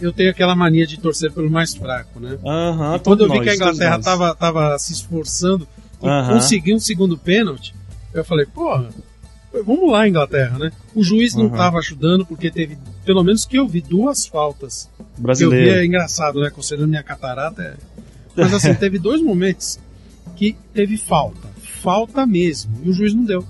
eu 0.00 0.12
tenho 0.12 0.30
aquela 0.30 0.54
mania 0.54 0.86
de 0.86 0.98
torcer 0.98 1.32
pelo 1.32 1.50
mais 1.50 1.74
fraco, 1.74 2.20
né? 2.20 2.38
E 2.96 2.98
quando 3.00 3.22
eu 3.22 3.28
vi 3.28 3.34
todos 3.38 3.44
que 3.44 3.62
a 3.62 3.66
nós, 3.66 3.76
Inglaterra 3.76 3.96
nós. 3.98 4.36
tava, 4.38 4.78
se 4.78 4.92
esforçando 4.92 5.66
e 6.02 6.32
conseguiu 6.32 6.76
um 6.76 6.80
segundo 6.80 7.18
pênalti, 7.18 7.74
eu 8.14 8.24
falei, 8.24 8.46
porra, 8.46 8.90
vamos 9.66 9.90
lá, 9.90 10.06
Inglaterra, 10.08 10.58
né? 10.58 10.70
O 10.94 11.02
juiz 11.02 11.34
não 11.34 11.46
Aham. 11.46 11.56
tava 11.56 11.78
ajudando, 11.78 12.24
porque 12.24 12.50
teve, 12.50 12.78
pelo 13.04 13.24
menos 13.24 13.44
que 13.44 13.58
eu 13.58 13.66
vi, 13.66 13.80
duas 13.80 14.26
faltas. 14.26 14.88
Que 14.96 15.02
eu 15.02 15.04
vi 15.14 15.16
é 15.18 15.22
Brasileiro. 15.22 15.84
engraçado, 15.84 16.40
né? 16.40 16.50
Considerando 16.50 16.88
minha 16.90 17.02
catarata. 17.02 17.62
é- 17.62 17.76
Mas 18.36 18.52
assim, 18.54 18.74
teve 18.76 18.98
dois 18.98 19.20
momentos 19.22 19.78
que 20.40 20.56
teve 20.72 20.96
falta. 20.96 21.50
Falta 21.82 22.24
mesmo. 22.24 22.72
E 22.82 22.88
o 22.88 22.92
juiz 22.94 23.12
não 23.12 23.24
deu. 23.24 23.44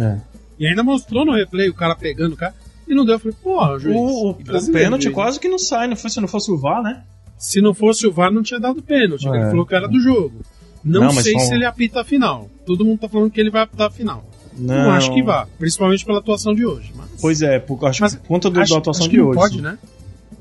É. 0.00 0.18
E 0.58 0.66
ainda 0.66 0.82
mostrou 0.82 1.24
no 1.24 1.32
replay 1.32 1.68
o 1.68 1.74
cara 1.74 1.94
pegando 1.94 2.32
o 2.32 2.36
cara. 2.36 2.52
E 2.88 2.94
não 2.94 3.04
deu. 3.04 3.14
Eu 3.14 3.20
falei, 3.20 3.36
porra, 3.40 3.78
juiz. 3.78 3.96
O, 3.96 4.00
o, 4.00 4.30
o 4.30 4.72
pênalti 4.72 5.04
juiz. 5.04 5.14
quase 5.14 5.38
que 5.38 5.48
não 5.48 5.60
sai, 5.60 5.86
não 5.86 5.94
foi 5.94 6.10
se 6.10 6.20
não 6.20 6.26
fosse 6.26 6.50
o 6.50 6.58
VAR, 6.58 6.82
né? 6.82 7.04
Se 7.38 7.60
não 7.60 7.72
fosse 7.72 8.04
o 8.04 8.12
VAR, 8.12 8.32
não 8.32 8.42
tinha 8.42 8.58
dado 8.58 8.82
pênalti. 8.82 9.28
É. 9.28 9.30
Ele 9.30 9.50
falou 9.50 9.64
que 9.64 9.76
era 9.76 9.86
do 9.86 10.00
jogo. 10.00 10.40
Não, 10.84 11.02
Não, 11.02 11.12
sei 11.12 11.38
se 11.38 11.54
ele 11.54 11.64
apita 11.64 12.00
a 12.00 12.04
final. 12.04 12.50
Todo 12.66 12.84
mundo 12.84 12.98
tá 12.98 13.08
falando 13.08 13.30
que 13.30 13.40
ele 13.40 13.50
vai 13.50 13.62
apitar 13.62 13.86
a 13.86 13.90
final. 13.90 14.24
Não, 14.58 14.74
Não, 14.74 14.90
acho 14.90 15.14
que 15.14 15.22
vá. 15.22 15.46
Principalmente 15.56 16.04
pela 16.04 16.18
atuação 16.18 16.52
de 16.52 16.66
hoje. 16.66 16.92
Mas, 16.96 17.10
Pois 17.20 17.42
é, 17.42 17.60
por, 17.60 17.86
acho 17.86 18.02
Mas 18.02 18.16
por 18.16 18.26
conta 18.26 18.50
do, 18.50 18.60
acho, 18.60 18.72
da 18.72 18.78
atuação 18.78 19.02
acho 19.02 19.10
que 19.10 19.16
de 19.16 19.22
hoje. 19.22 19.38
pode, 19.38 19.62
né? 19.62 19.78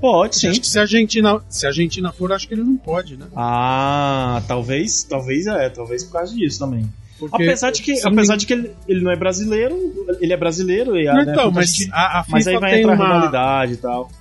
Pode, 0.02 0.36
sim. 0.38 0.48
Acho 0.50 0.60
que 0.62 0.68
se 0.68 0.80
a, 0.80 0.82
Argentina, 0.82 1.40
se 1.48 1.66
a 1.66 1.70
Argentina 1.70 2.12
for, 2.12 2.34
acho 2.34 2.48
que 2.48 2.56
ele 2.56 2.64
não 2.64 2.76
pode, 2.76 3.16
né? 3.16 3.28
Ah, 3.36 4.42
talvez, 4.48 5.04
talvez 5.04 5.46
é, 5.46 5.70
talvez 5.70 6.04
por 6.04 6.14
causa 6.14 6.36
disso 6.36 6.58
também. 6.60 6.92
Porque, 7.20 7.44
apesar 7.44 7.70
de 7.70 7.84
que, 7.84 8.02
apesar 8.04 8.36
de 8.36 8.48
que 8.48 8.54
ele, 8.54 8.72
ele 8.88 9.02
não 9.02 9.12
é 9.12 9.16
brasileiro, 9.16 9.78
ele 10.20 10.34
é 10.34 10.38
brasileiro 10.38 10.98
e 10.98 11.06
Não, 11.06 11.14
né, 11.24 11.32
então, 11.32 11.52
mas 11.52 11.88
a, 11.92 12.20
a 12.22 12.26
mas 12.28 12.48
aí 12.48 12.56
FIFA 12.56 12.60
vai 12.60 12.72
tem 12.72 12.80
entrar 12.80 12.94
a 12.94 12.96
uma, 12.96 13.06
rivalidade 13.06 13.74
e 13.74 13.78
tal. 13.78 14.12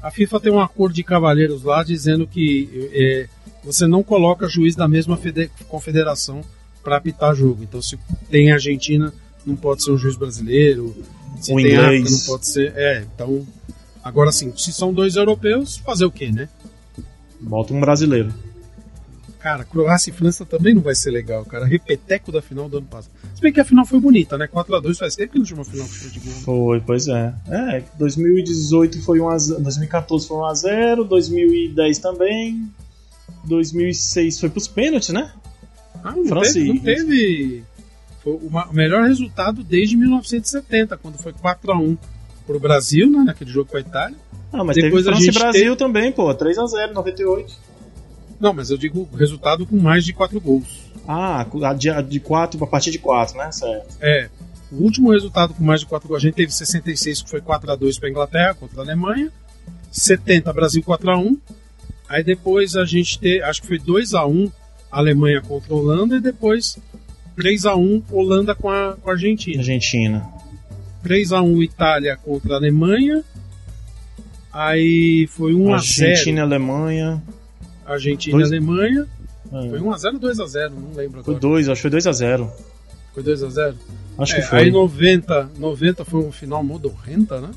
a 0.00 0.10
FIFA 0.12 0.40
tem 0.40 0.52
um 0.52 0.60
acordo 0.60 0.94
de 0.94 1.02
cavalheiros 1.02 1.64
lá 1.64 1.82
dizendo 1.82 2.28
que 2.28 2.88
é, 2.92 3.26
você 3.64 3.84
não 3.88 4.04
coloca 4.04 4.48
juiz 4.48 4.76
da 4.76 4.86
mesma 4.86 5.16
fede- 5.16 5.50
confederação 5.68 6.40
para 6.84 6.98
apitar 6.98 7.34
jogo. 7.34 7.64
Então, 7.64 7.82
se 7.82 7.98
tem 8.30 8.52
Argentina, 8.52 9.12
não 9.44 9.56
pode 9.56 9.82
ser 9.82 9.90
um 9.90 9.98
juiz 9.98 10.14
brasileiro. 10.16 10.94
Se 11.40 11.48
tem 11.52 11.58
inglês. 11.58 12.04
África, 12.04 12.10
não 12.10 12.18
pode 12.26 12.46
ser. 12.46 12.72
É, 12.76 13.04
então. 13.12 13.44
Agora 14.02 14.32
sim, 14.32 14.52
se 14.56 14.72
são 14.72 14.92
dois 14.92 15.16
europeus, 15.16 15.76
fazer 15.78 16.04
o 16.04 16.10
quê, 16.10 16.30
né? 16.30 16.48
Bota 17.40 17.72
um 17.74 17.80
brasileiro. 17.80 18.32
Cara, 19.38 19.64
Croácia 19.64 20.10
e 20.10 20.12
França 20.12 20.44
também 20.44 20.74
não 20.74 20.82
vai 20.82 20.94
ser 20.94 21.10
legal, 21.10 21.44
cara. 21.46 21.64
Repeteco 21.64 22.30
da 22.30 22.42
final 22.42 22.68
do 22.68 22.76
ano 22.78 22.86
passado. 22.86 23.12
Se 23.34 23.40
bem 23.40 23.50
que 23.50 23.60
a 23.60 23.64
final 23.64 23.86
foi 23.86 23.98
bonita, 23.98 24.36
né? 24.36 24.46
4x2 24.46 24.98
faz 24.98 25.16
tempo 25.16 25.32
que 25.32 25.38
não 25.38 25.46
tinha 25.46 25.58
uma 25.58 25.64
final 25.64 25.86
de 25.86 26.20
gol. 26.20 26.32
Foi, 26.44 26.80
pois 26.80 27.08
é. 27.08 27.34
É, 27.48 27.82
2018 27.98 29.00
foi 29.02 29.18
1x0, 29.18 29.62
2014 29.62 30.28
foi 30.28 30.36
1x0, 30.36 31.08
2010 31.08 31.98
também. 31.98 32.70
2006 33.44 34.40
foi 34.40 34.50
pros 34.50 34.68
pênaltis, 34.68 35.08
né? 35.08 35.32
Ah, 36.04 36.12
não 36.12 36.26
França 36.26 36.52
teve, 36.54 36.64
e- 36.66 36.68
não 36.68 36.78
teve 36.78 37.64
foi 38.22 38.34
o 38.34 38.72
melhor 38.74 39.08
resultado 39.08 39.62
desde 39.64 39.96
1970, 39.96 40.98
quando 40.98 41.16
foi 41.16 41.32
4x1 41.32 41.96
pro 42.50 42.58
Brasil, 42.60 43.08
né, 43.08 43.22
naquele 43.26 43.50
jogo 43.50 43.70
com 43.70 43.76
a 43.76 43.80
Itália. 43.80 44.16
Ah, 44.52 44.64
mas 44.64 44.74
Depois 44.74 45.04
teve 45.04 45.10
a 45.16 45.18
França 45.20 45.30
e 45.30 45.32
Brasil 45.32 45.62
teve- 45.62 45.76
também, 45.76 46.10
pô. 46.10 46.34
3x0, 46.34 46.92
98. 46.92 47.54
Não, 48.40 48.52
mas 48.52 48.70
eu 48.70 48.76
digo 48.76 49.08
resultado 49.16 49.64
com 49.64 49.76
mais 49.76 50.04
de 50.04 50.12
4 50.12 50.40
gols. 50.40 50.90
Ah, 51.06 51.46
a 51.64 51.72
de, 51.74 52.02
de 52.08 52.18
4, 52.20 52.62
a 52.62 52.66
partir 52.66 52.90
de 52.90 52.98
4, 52.98 53.36
né? 53.38 53.52
Certo. 53.52 53.86
É, 54.00 54.28
o 54.72 54.82
último 54.82 55.12
resultado 55.12 55.54
com 55.54 55.62
mais 55.62 55.80
de 55.80 55.86
4 55.86 56.08
gols, 56.08 56.20
a 56.22 56.26
gente 56.26 56.34
teve 56.34 56.50
66, 56.52 57.22
que 57.22 57.30
foi 57.30 57.40
4x2 57.40 57.98
para 58.00 58.08
a 58.08 58.10
Inglaterra 58.10 58.54
contra 58.54 58.80
a 58.80 58.84
Alemanha. 58.84 59.30
70, 59.92 60.52
Brasil 60.52 60.82
4x1. 60.82 61.36
Aí 62.08 62.24
depois 62.24 62.74
a 62.74 62.84
gente 62.84 63.18
teve, 63.20 63.42
acho 63.42 63.60
que 63.62 63.68
foi 63.68 63.78
2x1 63.78 64.50
Alemanha 64.90 65.40
contra 65.40 65.72
a 65.72 65.76
Holanda 65.76 66.16
e 66.16 66.20
depois 66.20 66.76
3x1 67.38 68.02
Holanda 68.10 68.54
com 68.56 68.68
a, 68.68 68.96
com 69.00 69.10
a 69.10 69.12
Argentina. 69.12 69.58
Argentina. 69.58 70.39
3x1 71.04 71.62
Itália 71.62 72.16
contra 72.16 72.54
a 72.54 72.56
Alemanha. 72.56 73.22
Aí 74.52 75.26
foi 75.28 75.52
1x0 75.52 75.72
Argentina 75.74 76.38
e 76.38 76.42
Alemanha. 76.42 77.22
Argentina 77.86 78.36
Dois- 78.36 78.50
e 78.50 78.56
Alemanha. 78.56 79.06
É. 79.52 79.68
Foi 79.70 79.78
1x0 79.80 80.14
ou 80.14 80.20
2x0, 80.20 80.70
não 80.70 80.92
lembro 80.94 81.22
Foi 81.24 81.34
agora. 81.34 81.38
2, 81.40 81.68
acho 81.68 81.82
que 81.82 81.88
foi 81.90 81.98
2x0. 81.98 82.48
Foi 83.14 83.22
2x0? 83.22 83.74
Acho 84.18 84.36
É, 84.36 84.40
que 84.40 84.46
foi. 84.46 84.58
aí 84.60 84.70
90, 84.70 85.50
90 85.58 86.04
foi 86.04 86.20
um 86.20 86.30
final 86.32 86.62
modorrenta, 86.62 87.40
né? 87.40 87.50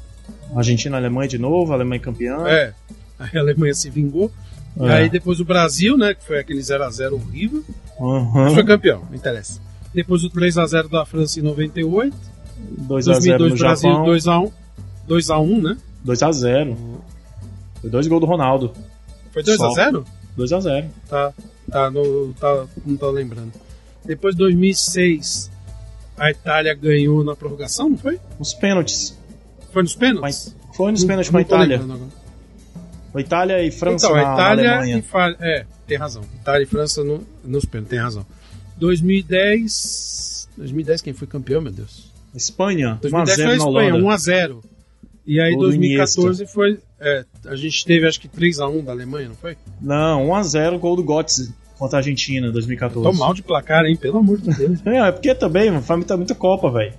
Argentina 0.55 0.95
e 0.97 0.99
Alemanha 0.99 1.27
de 1.27 1.37
novo, 1.37 1.73
Alemanha 1.73 1.99
campeã. 1.99 2.47
É. 2.47 2.73
Aí 3.19 3.29
a 3.37 3.39
Alemanha 3.41 3.73
se 3.73 3.89
vingou. 3.89 4.31
É. 4.79 4.91
Aí 4.93 5.09
depois 5.09 5.39
o 5.39 5.45
Brasil, 5.45 5.97
né? 5.97 6.13
Que 6.15 6.23
foi 6.25 6.39
aquele 6.39 6.59
0x0 6.61 7.13
horrível. 7.13 7.63
Aham. 7.99 8.53
Foi 8.53 8.63
campeão, 8.63 9.03
não 9.09 9.15
interessa. 9.15 9.59
Depois 9.93 10.23
o 10.23 10.29
3x0 10.29 10.89
da 10.89 11.05
França 11.05 11.39
em 11.39 11.43
98. 11.43 12.15
2x0 12.87 13.03
2002 13.05 13.51
no 13.51 13.57
Brasil 13.57 13.91
Japão. 13.91 14.05
2x1. 14.05 14.51
2x1, 15.09 15.61
né? 15.61 15.77
2x0. 16.05 16.77
Foi 17.81 17.89
dois 17.89 18.07
gols 18.07 18.21
do 18.21 18.25
Ronaldo. 18.27 18.71
Foi 19.31 19.43
2x0? 19.43 20.05
2x0. 20.37 20.85
Tá, 21.09 21.33
tá, 21.69 21.91
no, 21.91 22.33
tá, 22.39 22.65
não 22.85 22.95
tô 22.97 23.09
lembrando. 23.11 23.51
Depois 24.05 24.35
2006 24.35 25.51
a 26.17 26.29
Itália 26.31 26.73
ganhou 26.75 27.23
na 27.23 27.35
prorrogação, 27.35 27.89
não 27.89 27.97
foi? 27.97 28.19
Os 28.39 28.53
pênaltis. 28.53 29.17
Foi 29.71 29.81
nos 29.83 29.95
pênaltis? 29.95 30.21
Mas 30.21 30.55
Foi 30.75 30.91
nos 30.91 31.01
Não- 31.01 31.07
pênaltis 31.07 31.31
não 31.31 31.33
com 31.33 31.37
a 31.37 31.41
Itália. 31.41 31.81
Foi 33.11 33.21
Itália 33.21 33.63
e 33.65 33.71
França 33.71 34.05
então, 34.07 34.15
na, 34.17 34.21
a 34.23 34.25
na 34.27 34.33
Itália 34.33 34.77
Alemanha. 34.77 35.03
e 35.39 35.43
É, 35.43 35.65
tem 35.87 35.97
razão. 35.97 36.23
Itália 36.41 36.63
e 36.63 36.67
França 36.67 37.03
no- 37.03 37.23
nos 37.43 37.65
pênaltis, 37.65 37.89
tem 37.91 37.99
razão. 37.99 38.25
2010. 38.77 40.49
2010 40.57 41.01
quem 41.01 41.13
foi 41.13 41.27
campeão, 41.27 41.61
meu 41.61 41.71
Deus? 41.71 42.11
Espanha, 42.35 42.97
2010 43.01 43.35
foi 43.37 43.45
a 43.45 43.47
1x0 43.47 43.49
na 43.49 43.55
Espanha, 43.55 43.95
Holanda. 43.95 44.15
1x0. 44.15 44.63
E 45.25 45.39
aí 45.39 45.51
Gol 45.53 45.61
do 45.61 45.67
2014 45.69 46.45
foi. 46.47 46.79
é, 46.99 47.25
a 47.45 47.55
gente 47.55 47.85
teve 47.85 48.07
acho 48.07 48.19
que 48.19 48.27
3x1 48.27 48.83
da 48.83 48.91
Alemanha, 48.91 49.29
não 49.29 49.35
foi? 49.35 49.55
Não, 49.81 50.27
1x0 50.27 50.77
gol 50.79 50.95
do 50.97 51.03
Götze 51.03 51.53
contra 51.77 51.97
a 51.97 51.99
Argentina, 51.99 52.51
2014. 52.51 53.03
Tô 53.09 53.13
mal 53.17 53.33
de 53.33 53.41
placar, 53.41 53.85
hein? 53.85 53.95
Pelo 53.95 54.17
amor 54.19 54.37
de 54.39 54.53
Deus. 54.53 54.79
É, 54.85 54.97
é 54.97 55.11
porque 55.11 55.33
também, 55.35 55.69
mano, 55.71 55.81
faz 55.83 55.97
muita, 55.97 56.17
muita 56.17 56.35
Copa, 56.35 56.69
velho. 56.71 56.93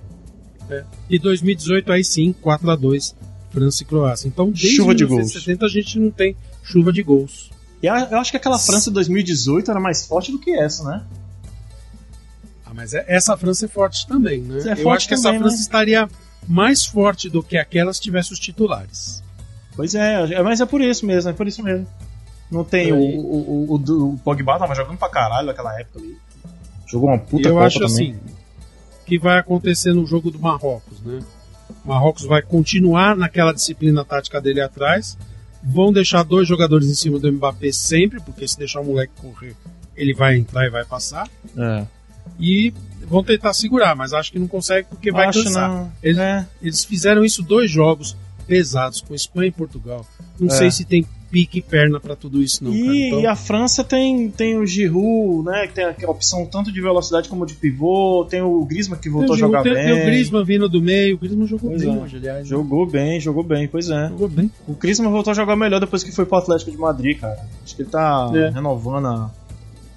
E 1.09 1.19
2018 1.19 1.91
aí 1.91 2.03
sim, 2.03 2.33
4x2, 2.43 3.13
França 3.51 3.83
e 3.83 3.85
Croácia. 3.85 4.27
Então, 4.27 4.47
desde 4.49 4.69
Chuva 4.75 4.95
de 4.95 5.03
1970 5.05 5.65
a 5.65 5.69
gente 5.69 5.99
não 5.99 6.09
tem 6.09 6.35
chuva 6.63 6.91
de 6.91 7.03
gols. 7.03 7.51
E 7.83 7.87
a- 7.87 8.07
eu 8.11 8.17
acho 8.17 8.31
que 8.31 8.37
aquela 8.37 8.57
França 8.57 8.89
de 8.89 8.95
2018 8.95 9.69
era 9.69 9.79
mais 9.79 10.05
forte 10.07 10.31
do 10.31 10.39
que 10.39 10.51
essa, 10.57 10.83
né? 10.83 11.03
Mas 12.75 12.93
é- 12.93 13.05
essa 13.07 13.37
França 13.37 13.65
é 13.65 13.69
forte 13.69 14.05
também, 14.05 14.41
né? 14.41 14.59
É 14.65 14.71
Eu 14.73 14.77
forte 14.77 14.97
acho 14.97 15.07
que 15.07 15.13
essa 15.13 15.23
também, 15.23 15.39
França 15.39 15.55
né? 15.55 15.61
estaria 15.61 16.09
mais 16.47 16.85
forte 16.85 17.29
do 17.29 17.41
que 17.41 17.57
aquela 17.57 17.93
se 17.93 18.01
tivesse 18.01 18.33
os 18.33 18.39
titulares. 18.39 19.23
Pois 19.75 19.95
é, 19.95 20.33
é, 20.33 20.43
mas 20.43 20.61
é 20.61 20.65
por 20.65 20.81
isso 20.81 21.05
mesmo, 21.05 21.29
é 21.29 21.33
por 21.33 21.47
isso 21.47 21.63
mesmo. 21.63 21.87
Não 22.51 22.63
tem 22.63 22.91
o, 22.93 22.97
o, 22.97 23.73
o, 23.73 24.13
o, 24.13 24.17
Pogba 24.19 24.59
tava 24.59 24.75
jogando 24.75 24.97
pra 24.97 25.09
caralho 25.09 25.47
naquela 25.47 25.79
época 25.79 25.99
ali. 25.99 26.17
Jogou 26.85 27.09
uma 27.09 27.17
puta 27.17 27.47
eu 27.49 27.53
Copa 27.55 27.65
acho 27.65 27.79
também. 27.79 27.93
assim 27.93 28.19
que 29.05 29.17
vai 29.19 29.37
acontecer 29.39 29.93
no 29.93 30.05
jogo 30.05 30.31
do 30.31 30.39
Marrocos, 30.39 30.99
né? 31.01 31.19
O 31.83 31.87
Marrocos 31.87 32.23
vai 32.25 32.41
continuar 32.41 33.15
naquela 33.15 33.53
disciplina 33.53 34.03
tática 34.03 34.41
dele 34.41 34.61
atrás. 34.61 35.17
Vão 35.63 35.91
deixar 35.91 36.23
dois 36.23 36.47
jogadores 36.47 36.87
em 36.89 36.93
cima 36.93 37.19
do 37.19 37.31
Mbappé 37.31 37.71
sempre, 37.71 38.19
porque 38.21 38.47
se 38.47 38.57
deixar 38.57 38.81
o 38.81 38.85
moleque 38.85 39.13
correr, 39.19 39.55
ele 39.95 40.13
vai 40.13 40.37
entrar 40.37 40.65
e 40.65 40.69
vai 40.69 40.85
passar. 40.85 41.27
É. 41.57 41.85
E 42.39 42.73
vão 43.07 43.23
tentar 43.23 43.53
segurar, 43.53 43.95
mas 43.95 44.13
acho 44.13 44.31
que 44.31 44.39
não 44.39 44.47
consegue 44.47 44.87
porque 44.89 45.11
vai 45.11 45.27
Acho 45.27 45.43
cansar. 45.43 45.69
não. 45.69 45.91
Eles, 46.01 46.17
É. 46.17 46.47
eles 46.61 46.83
fizeram 46.83 47.23
isso 47.23 47.41
dois 47.43 47.69
jogos 47.69 48.15
pesados 48.47 49.01
com 49.01 49.13
Espanha 49.15 49.47
e 49.47 49.51
Portugal. 49.51 50.05
Não 50.39 50.47
É. 50.47 50.51
sei 50.51 50.69
se 50.71 50.85
tem 50.85 51.05
pique 51.31 51.57
e 51.59 51.61
perna 51.61 51.99
pra 51.99 52.15
tudo 52.15 52.41
isso 52.41 52.63
não, 52.63 52.71
e. 52.71 53.07
Então, 53.07 53.19
e 53.19 53.25
a 53.27 53.35
França 53.35 53.83
tem, 53.83 54.29
tem 54.29 54.57
o 54.57 54.65
Giroud, 54.65 55.43
né? 55.45 55.67
Que 55.67 55.73
tem 55.73 55.83
a 55.85 56.09
opção 56.09 56.45
tanto 56.45 56.71
de 56.71 56.79
velocidade 56.79 57.27
como 57.27 57.45
de 57.45 57.55
pivô. 57.55 58.25
Tem 58.29 58.41
o 58.41 58.63
Griezmann 58.63 58.99
que 58.99 59.09
voltou 59.09 59.33
a 59.33 59.37
tem, 59.37 59.39
jogar 59.39 59.63
tem, 59.63 59.73
bem. 59.73 59.83
tem 59.85 60.01
o 60.01 60.05
Griezmann 60.05 60.45
vindo 60.45 60.69
do 60.69 60.81
meio. 60.81 61.15
O 61.15 61.19
Griezmann 61.19 61.47
jogou 61.47 61.71
Pois 61.71 61.81
bem 61.83 61.93
é. 61.93 61.97
hoje, 62.01 62.17
aliás. 62.17 62.47
Jogou 62.47 62.85
bem, 62.85 63.19
jogou 63.19 63.43
bem, 63.43 63.67
pois 63.67 63.89
é. 63.89 64.07
Jogou 64.09 64.29
bem. 64.29 64.51
O 64.67 64.73
Griezmann 64.73 65.11
voltou 65.11 65.31
a 65.31 65.33
jogar 65.33 65.55
melhor 65.55 65.79
depois 65.79 66.03
que 66.03 66.11
foi 66.11 66.25
pro 66.25 66.37
Atlético 66.37 66.71
de 66.71 66.77
Madrid, 66.77 67.19
cara. 67.19 67.39
Acho 67.63 67.75
que 67.75 67.81
ele 67.81 67.89
tá 67.89 68.31
É. 68.33 68.49
renovando 68.51 69.07
a, 69.07 69.31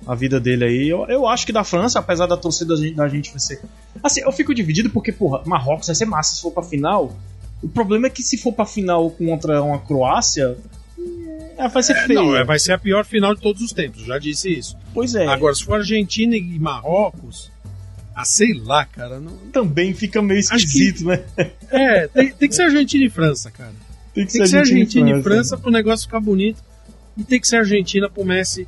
a 0.09 0.14
vida 0.14 0.40
dele 0.40 0.64
aí. 0.64 0.88
Eu, 0.88 1.04
eu 1.06 1.26
acho 1.28 1.44
que 1.44 1.52
da 1.52 1.62
França, 1.62 1.98
apesar 1.98 2.26
da 2.26 2.36
torcida 2.36 2.74
da 2.74 2.80
gente, 2.80 2.94
da 2.94 3.06
gente 3.06 3.30
vai 3.30 3.38
ser. 3.38 3.61
Assim, 4.02 4.22
eu 4.22 4.32
fico 4.32 4.54
dividido 4.54 4.88
porque, 4.88 5.12
porra, 5.12 5.42
Marrocos 5.44 5.86
vai 5.86 5.94
ser 5.94 6.06
massa 6.06 6.34
se 6.34 6.40
for 6.40 6.50
pra 6.50 6.62
final. 6.62 7.14
O 7.62 7.68
problema 7.68 8.06
é 8.06 8.11
que 8.11 8.22
se 8.22 8.38
for 8.38 8.52
pra 8.52 8.64
final 8.64 9.11
contra 9.11 9.62
uma 9.62 9.78
Croácia, 9.78 10.56
é, 11.59 11.68
vai 11.68 11.82
ser 11.82 11.94
feio. 12.06 12.22
Não, 12.22 12.36
é, 12.36 12.42
vai 12.42 12.59
ser 12.59 12.72
a 12.72 12.78
pior 12.78 13.04
final 13.04 13.34
de 13.34 13.42
todos 13.42 13.61
os 13.61 13.72
tempos, 13.72 14.02
já 14.02 14.18
disse 14.18 14.50
isso. 14.50 14.76
Pois 14.94 15.14
é. 15.14 15.26
Agora, 15.26 15.54
se 15.54 15.62
for 15.62 15.74
Argentina 15.74 16.34
e 16.36 16.59
Marrocos, 16.59 17.50
ah, 18.14 18.24
sei 18.24 18.54
lá, 18.54 18.86
cara. 18.86 19.20
Não... 19.20 19.36
também 19.52 19.92
fica 19.92 20.22
meio 20.22 20.40
esquisito, 20.40 21.04
né? 21.04 21.22
É, 21.70 22.09
tem, 22.09 22.32
tem 22.32 22.48
que 22.48 22.54
ser 22.54 22.62
Argentina 22.62 23.04
e 23.04 23.11
França, 23.11 23.50
cara. 23.50 23.74
Tem 24.14 24.26
Tem 24.26 24.40
que 24.40 24.48
ser 24.48 24.56
Argentina 24.56 25.11
e 25.11 25.22
França 25.22 25.59
pro 25.59 25.70
negócio 25.70 26.06
ficar 26.06 26.20
bonito. 26.20 26.62
E 27.14 27.24
tem 27.24 27.38
que 27.38 27.46
ser 27.46 27.56
Argentina 27.56 28.09
pro 28.09 28.24
Messi 28.24 28.66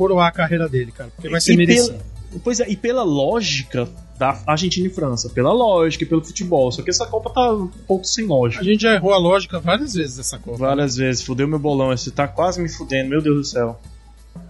coroar 0.00 0.28
a 0.28 0.32
carreira 0.32 0.66
dele, 0.68 0.90
cara. 0.92 1.10
Porque 1.14 1.28
vai 1.28 1.40
ser 1.40 1.52
E 1.52 1.56
merecido. 1.58 1.88
pela- 1.98 2.10
Pois 2.44 2.60
é, 2.60 2.68
e 2.70 2.76
pela 2.76 3.02
lógica 3.02 3.88
da 4.16 4.40
Argentina 4.46 4.86
e 4.86 4.90
França, 4.90 5.28
pela 5.28 5.52
lógica 5.52 6.04
e 6.04 6.06
pelo 6.06 6.22
futebol. 6.24 6.70
Só 6.70 6.80
que 6.80 6.88
essa 6.90 7.04
Copa 7.06 7.28
tá 7.30 7.52
um 7.52 7.66
pouco 7.88 8.04
sem 8.04 8.24
lógica. 8.24 8.62
A 8.62 8.64
gente 8.64 8.82
já 8.82 8.94
errou 8.94 9.12
a 9.12 9.18
lógica 9.18 9.58
várias 9.58 9.94
vezes 9.94 10.16
dessa 10.16 10.38
Copa. 10.38 10.58
Várias 10.58 10.94
vezes, 10.96 11.22
fudeu 11.22 11.48
meu 11.48 11.58
bolão, 11.58 11.92
esse 11.92 12.10
tá 12.12 12.28
quase 12.28 12.62
me 12.62 12.68
fudendo, 12.68 13.10
meu 13.10 13.20
Deus 13.20 13.36
do 13.36 13.44
céu. 13.44 13.80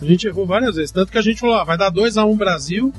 A 0.00 0.04
gente 0.04 0.26
errou 0.26 0.46
várias 0.46 0.76
vezes. 0.76 0.90
Tanto 0.92 1.10
que 1.10 1.16
a 1.18 1.22
gente 1.22 1.40
falou, 1.40 1.54
ah, 1.56 1.64
vai 1.64 1.78
dar 1.78 1.90
2x1 1.90 2.36
Brasil. 2.36 2.92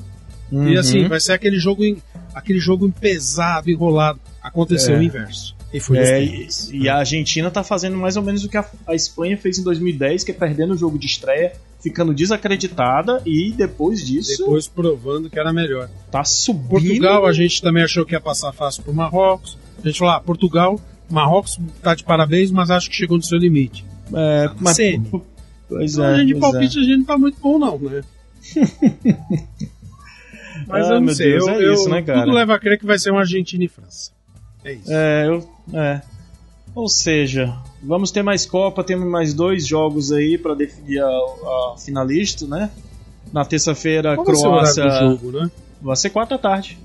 E 0.52 0.76
assim, 0.78 1.08
vai 1.08 1.20
ser 1.20 1.34
aquele 1.34 1.60
jogo, 1.60 1.84
em, 1.86 2.02
aquele 2.34 2.60
jogo 2.60 2.91
pesado, 2.99 3.70
enrolado. 3.70 4.20
Aconteceu 4.41 4.95
É. 4.95 4.97
o 4.99 5.04
inverso. 5.04 5.56
E 5.72 5.80
foi 5.80 5.97
É, 5.99 6.22
e, 6.24 6.30
pênaltis. 6.32 6.70
e 6.74 6.89
a 6.89 6.97
Argentina 6.97 7.49
tá 7.52 7.64
fazendo 7.64 7.95
mais 7.97 8.18
ou 8.18 8.24
menos 8.24 8.43
o 8.43 8.49
que 8.49 8.58
a, 8.58 8.66
a 8.88 8.93
Espanha 8.95 9.38
fez 9.38 9.60
em 9.60 9.64
2010, 9.64 10.24
que 10.26 10.32
é 10.32 10.34
perdendo 10.34 10.74
o 10.74 10.78
jogo 10.78 10.97
de 10.99 11.06
estreia, 11.06 11.54
ficando 11.82 12.13
desacreditada 12.13 13.21
e 13.25 13.51
depois 13.51 14.05
disso 14.05 14.38
Depois 14.43 14.67
provando 14.67 15.29
que 15.29 15.39
era 15.39 15.51
melhor. 15.51 15.89
tá 16.11 16.23
subindo. 16.23 16.69
Portugal, 16.69 17.25
a 17.25 17.34
gente 17.34 17.61
também 17.61 17.84
achou 17.84 18.05
que 18.05 18.13
ia 18.13 18.21
passar 18.21 18.51
fácil 18.53 18.84
pro 18.84 18.93
Marrocos. 18.93 19.57
A 19.84 19.88
gente 19.88 19.97
falou, 19.99 20.13
ah, 20.13 20.19
Portugal, 20.19 20.79
Marrocos 21.09 21.59
tá 21.82 21.95
de 21.95 22.03
parabéns, 22.03 22.51
mas 22.51 22.69
acho 22.69 22.89
que 22.89 22.95
chegou 22.95 23.17
no 23.17 23.23
seu 23.23 23.38
limite. 23.38 23.84
É, 24.13 24.49
mas, 24.59 24.75
Semi. 24.75 25.09
pois 25.67 25.93
Então, 25.93 26.05
é, 26.05 26.13
a 26.13 26.17
gente 26.17 26.27
de 26.27 26.34
pois 26.36 26.51
palpite 26.51 26.79
a 26.79 26.84
gente 26.84 26.97
não 26.97 27.05
tá 27.05 27.17
muito 27.17 27.39
bom, 27.41 27.57
não, 27.57 27.77
né? 27.79 28.01
Mas 30.67 30.88
Ah, 30.89 30.93
eu 30.93 31.01
não 31.01 31.13
sei. 31.13 31.32
Deus, 31.32 31.47
eu, 31.47 31.53
é 31.53 31.63
eu- 31.65 31.73
isso, 31.73 31.89
né, 31.89 32.01
cara? 32.01 32.23
Tudo 32.23 32.34
leva 32.36 32.55
a 32.55 32.59
crer 32.59 32.77
que 32.77 32.86
vai 32.86 32.99
ser 32.99 33.11
uma 33.11 33.21
Argentina 33.21 33.63
e 33.63 33.67
França. 33.67 34.11
É 34.63 34.73
isso. 34.73 34.91
É, 34.91 35.27
eu, 35.27 35.49
é. 35.73 36.01
Ou 36.74 36.88
seja, 36.88 37.53
vamos 37.84 38.11
ter 38.11 38.24
mais 38.24 38.45
Copa, 38.45 38.84
temos 38.84 39.07
mais 39.07 39.34
dois 39.34 39.67
jogos 39.67 40.11
aí 40.11 40.38
pra 40.38 40.53
definir 40.53 40.99
a, 41.03 41.07
a 41.07 41.76
finalista, 41.78 42.47
né? 42.47 42.69
Na 43.34 43.43
terça-feira, 43.45 44.15
Qual 44.15 44.26
vai 44.26 44.36
ser 44.36 44.41
Croácia. 44.82 44.89
jogo, 44.99 45.32
né? 45.32 45.51
Vai 45.82 45.95
ser 45.95 46.09
quatro 46.11 46.38
da 46.38 46.41
tarde. 46.41 46.78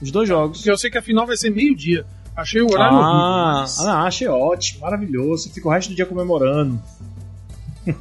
Os 0.00 0.10
dois 0.10 0.28
jogos. 0.28 0.58
Porque 0.58 0.70
eu 0.70 0.78
sei 0.78 0.90
que 0.90 0.98
a 0.98 1.02
final 1.02 1.26
vai 1.26 1.36
ser 1.36 1.50
meio-dia. 1.50 2.04
Achei 2.36 2.62
o 2.62 2.70
horário 2.70 2.96
Ah, 2.98 3.64
horrível. 3.64 3.88
ah, 3.88 4.02
achei 4.04 4.28
ótimo, 4.28 4.80
maravilhoso. 4.82 5.50
Fica 5.52 5.66
o 5.66 5.70
resto 5.72 5.88
do 5.90 5.96
dia 5.96 6.06
comemorando. 6.06 6.80
mas 7.84 7.96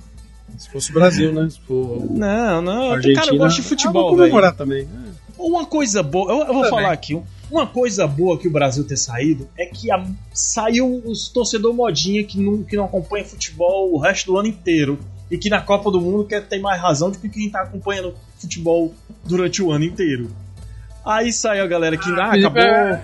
Se 0.63 0.69
fosse 0.69 0.91
o 0.91 0.93
Brasil, 0.93 1.33
né? 1.33 1.49
Se 1.49 1.59
for 1.61 2.05
Não, 2.11 2.61
não. 2.61 2.91
Argentina. 2.91 3.19
Cara, 3.21 3.33
eu 3.33 3.37
gosto 3.39 3.55
de 3.55 3.61
Ah, 3.61 3.63
vou 3.63 3.69
futebol, 3.69 4.09
velho. 4.11 4.17
comemorar 4.19 4.55
também. 4.55 4.83
É. 4.83 5.17
Uma 5.39 5.65
coisa 5.65 6.03
boa, 6.03 6.31
eu, 6.31 6.37
eu 6.39 6.45
vou 6.53 6.63
Também. 6.63 6.69
falar 6.69 6.91
aqui. 6.91 7.19
Uma 7.49 7.65
coisa 7.65 8.05
boa 8.05 8.37
que 8.37 8.47
o 8.47 8.51
Brasil 8.51 8.83
ter 8.83 8.97
saído 8.97 9.47
é 9.57 9.65
que 9.65 9.89
a- 9.91 10.05
saiu 10.33 11.01
os 11.05 11.29
torcedor 11.29 11.73
modinha 11.73 12.23
que 12.23 12.39
não, 12.39 12.63
que 12.63 12.75
não 12.75 12.85
acompanha 12.85 13.23
futebol 13.23 13.93
o 13.93 13.97
resto 13.99 14.31
do 14.31 14.37
ano 14.37 14.47
inteiro. 14.49 14.99
e 15.29 15.37
que 15.37 15.49
na 15.49 15.61
Copa 15.61 15.91
do 15.91 15.99
Mundo 15.99 16.23
quer 16.23 16.47
ter 16.47 16.57
mais 16.59 16.81
razão 16.81 17.11
do 17.11 17.17
que 17.19 17.27
quem 17.27 17.49
tá 17.49 17.61
acompanhando 17.61 18.13
futebol 18.39 18.93
durante 19.25 19.61
o 19.61 19.71
ano 19.73 19.83
inteiro. 19.83 20.29
Aí 21.05 21.33
saiu 21.33 21.65
a 21.65 21.67
galera 21.67 21.97
que 21.97 22.09
ah, 22.11 22.31
acabou. 22.31 22.61
É... 22.61 23.03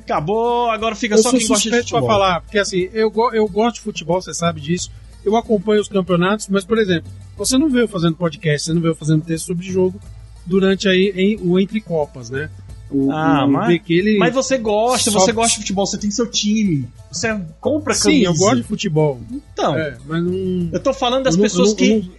Acabou, 0.00 0.70
agora 0.70 0.94
fica 0.94 1.14
eu 1.14 1.18
só 1.22 1.30
quem 1.30 1.46
gosta 1.46 1.70
de 1.70 1.76
futebol. 1.78 2.00
pra 2.00 2.08
falar, 2.10 2.40
porque 2.40 2.58
assim, 2.58 2.88
eu, 2.94 3.12
eu 3.34 3.46
gosto 3.48 3.74
de 3.76 3.80
futebol, 3.82 4.20
você 4.20 4.32
sabe 4.34 4.60
disso. 4.62 4.90
Eu 5.24 5.36
acompanho 5.36 5.80
os 5.80 5.88
campeonatos, 5.88 6.48
mas, 6.48 6.64
por 6.64 6.78
exemplo, 6.78 7.10
você 7.36 7.56
não 7.58 7.68
veio 7.68 7.86
fazendo 7.86 8.16
podcast, 8.16 8.66
você 8.66 8.72
não 8.72 8.80
veio 8.80 8.94
fazendo 8.94 9.22
texto 9.22 9.46
sobre 9.46 9.64
jogo 9.66 10.00
durante 10.46 10.88
aí 10.88 11.12
em, 11.14 11.38
o 11.40 11.60
Entre 11.60 11.80
Copas, 11.82 12.30
né? 12.30 12.48
O, 12.92 13.10
ah, 13.10 13.44
o 13.44 13.48
mas, 13.48 13.80
ele 13.88 14.18
mas 14.18 14.34
você 14.34 14.58
gosta, 14.58 15.10
só... 15.10 15.20
você 15.20 15.32
gosta 15.32 15.52
de 15.52 15.60
futebol, 15.60 15.86
você 15.86 15.98
tem 15.98 16.10
seu 16.10 16.30
time, 16.30 16.88
você 17.10 17.28
compra 17.60 17.94
camisa. 17.94 18.10
Sim, 18.10 18.24
eu 18.24 18.34
gosto 18.34 18.56
de 18.56 18.62
futebol. 18.62 19.20
Então, 19.30 19.78
é, 19.78 19.96
mas 20.06 20.22
não... 20.22 20.68
eu 20.72 20.80
tô 20.80 20.92
falando 20.92 21.24
das 21.24 21.36
pessoas 21.36 21.70
não, 21.70 21.76
que... 21.76 22.10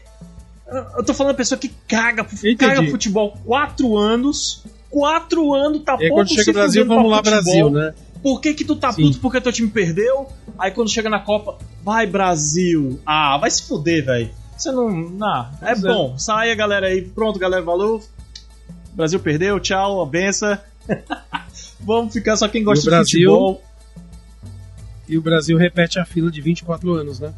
Não... 0.67 0.83
Eu 0.97 1.03
tô 1.03 1.13
falando 1.13 1.33
da 1.33 1.37
pessoa 1.37 1.59
que 1.59 1.69
caga, 1.87 2.25
caga 2.57 2.89
futebol 2.89 3.37
quatro 3.45 3.95
anos, 3.95 4.63
quatro 4.89 5.53
anos 5.53 5.83
tá 5.83 5.93
e 5.99 6.07
pouco 6.07 6.15
quando 6.15 6.29
chega 6.29 6.47
no 6.47 6.53
Brasil, 6.53 6.85
vamos 6.87 7.11
lá 7.11 7.17
futebol. 7.17 7.41
Brasil, 7.41 7.69
né? 7.69 7.93
Por 8.23 8.39
que 8.39 8.53
que 8.53 8.63
tu 8.63 8.75
tá 8.75 8.91
Sim. 8.91 9.03
puto 9.03 9.19
porque 9.19 9.41
teu 9.41 9.51
time 9.51 9.69
perdeu? 9.69 10.29
Aí 10.57 10.71
quando 10.71 10.89
chega 10.89 11.09
na 11.09 11.19
Copa, 11.19 11.57
vai 11.83 12.07
Brasil. 12.07 12.99
Ah, 13.05 13.37
vai 13.37 13.51
se 13.51 13.63
fuder, 13.63 14.05
velho. 14.05 14.29
Você 14.57 14.71
não. 14.71 14.89
Não, 14.89 15.47
é, 15.61 15.71
é 15.71 15.75
bom. 15.75 16.17
Saia, 16.17 16.55
galera 16.55 16.87
aí. 16.87 17.01
Pronto, 17.01 17.37
galera, 17.37 17.61
valeu. 17.61 18.01
Brasil 18.95 19.19
perdeu, 19.19 19.59
tchau, 19.59 20.01
a 20.01 20.05
benção. 20.05 20.57
Vamos 21.79 22.13
ficar 22.13 22.35
só 22.37 22.47
quem 22.47 22.63
gosta 22.63 22.89
Brasil, 22.89 23.19
de 23.19 23.25
futebol. 23.25 23.63
E 25.07 25.17
o 25.17 25.21
Brasil 25.21 25.57
repete 25.57 25.99
a 25.99 26.05
fila 26.05 26.31
de 26.31 26.41
24 26.41 26.93
anos, 26.93 27.19
né? 27.19 27.33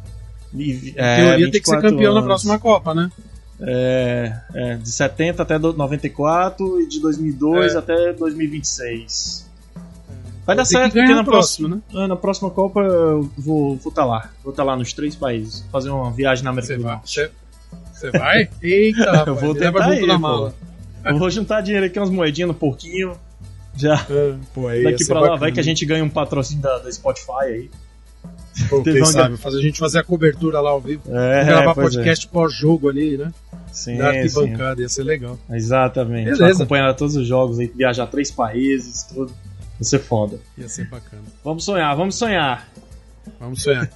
E, 0.54 0.94
é, 0.96 1.16
teoria 1.16 1.50
tem 1.50 1.60
que 1.60 1.68
ser 1.68 1.80
campeão 1.80 2.12
anos. 2.12 2.22
na 2.22 2.22
próxima 2.22 2.58
Copa, 2.58 2.94
né? 2.94 3.10
É, 3.60 4.40
é, 4.54 4.76
de 4.76 4.90
70 4.90 5.42
até 5.42 5.58
94 5.58 6.80
e 6.82 6.86
de 6.86 7.00
2002 7.00 7.74
é. 7.74 7.78
até 7.78 8.12
2026. 8.12 9.46
Vai 10.44 10.54
dar 10.54 10.64
certo, 10.64 10.92
porque 10.92 11.12
na 11.12 11.24
próxima, 11.24 11.68
próxima, 11.68 11.82
né? 11.98 12.04
É, 12.04 12.06
na 12.06 12.16
próxima 12.16 12.50
Copa 12.50 12.80
eu 12.80 13.28
vou 13.36 13.74
estar 13.74 13.90
tá 13.90 14.04
lá. 14.04 14.30
Vou 14.44 14.52
estar 14.52 14.62
tá 14.62 14.66
lá 14.70 14.76
nos 14.76 14.92
três 14.92 15.16
países. 15.16 15.64
Fazer 15.72 15.90
uma 15.90 16.12
viagem 16.12 16.44
na 16.44 16.50
América 16.50 16.76
do 16.76 16.84
Norte. 16.84 17.30
Você 17.92 18.10
vai? 18.10 18.48
Eita, 18.62 19.10
rapaz, 19.10 19.26
eu 19.26 19.34
vou 19.34 19.54
tentar 19.54 19.96
ir, 19.96 20.06
na 20.06 20.18
mala. 20.18 20.54
Eu 20.60 20.75
vou 21.14 21.30
juntar 21.30 21.60
dinheiro 21.60 21.86
aqui, 21.86 21.98
umas 21.98 22.10
moedinhas 22.10 22.48
no 22.48 22.54
porquinho. 22.54 23.16
Já. 23.76 24.06
É, 24.08 24.34
pô, 24.54 24.68
aí 24.68 24.82
Daqui 24.82 25.04
pra 25.04 25.16
lá, 25.16 25.20
bacana. 25.20 25.40
vai 25.40 25.52
que 25.52 25.60
a 25.60 25.62
gente 25.62 25.84
ganha 25.84 26.02
um 26.02 26.08
patrocínio 26.08 26.62
da, 26.62 26.78
da 26.78 26.90
Spotify 26.90 27.42
aí. 27.42 27.70
Pô, 28.70 28.82
quem 28.82 29.04
sabe, 29.04 29.36
fazer 29.36 29.58
a 29.58 29.62
gente 29.62 29.78
fazer 29.78 29.98
a 29.98 30.02
cobertura 30.02 30.60
lá 30.60 30.70
ao 30.70 30.80
vivo. 30.80 31.02
É, 31.14 31.44
gravar 31.44 31.72
é. 31.72 31.74
podcast 31.74 32.26
é. 32.26 32.30
pós-jogo 32.30 32.88
ali, 32.88 33.18
né? 33.18 33.32
Sim, 33.70 33.98
da 33.98 34.08
arquibancada, 34.08 34.80
ia 34.80 34.88
ser 34.88 35.02
legal. 35.02 35.38
Exatamente. 35.50 36.30
Beleza. 36.30 36.62
Acompanhar 36.62 36.94
todos 36.94 37.16
os 37.16 37.26
jogos 37.26 37.58
aí, 37.58 37.66
viajar 37.66 38.06
três 38.06 38.30
países, 38.30 39.02
tudo. 39.02 39.30
Ia 39.78 39.84
ser 39.84 39.98
foda. 39.98 40.38
Ia 40.56 40.68
ser 40.68 40.88
bacana. 40.88 41.22
Vamos 41.44 41.64
sonhar, 41.64 41.94
vamos 41.94 42.16
sonhar. 42.16 42.66
Vamos 43.38 43.62
sonhar. 43.62 43.90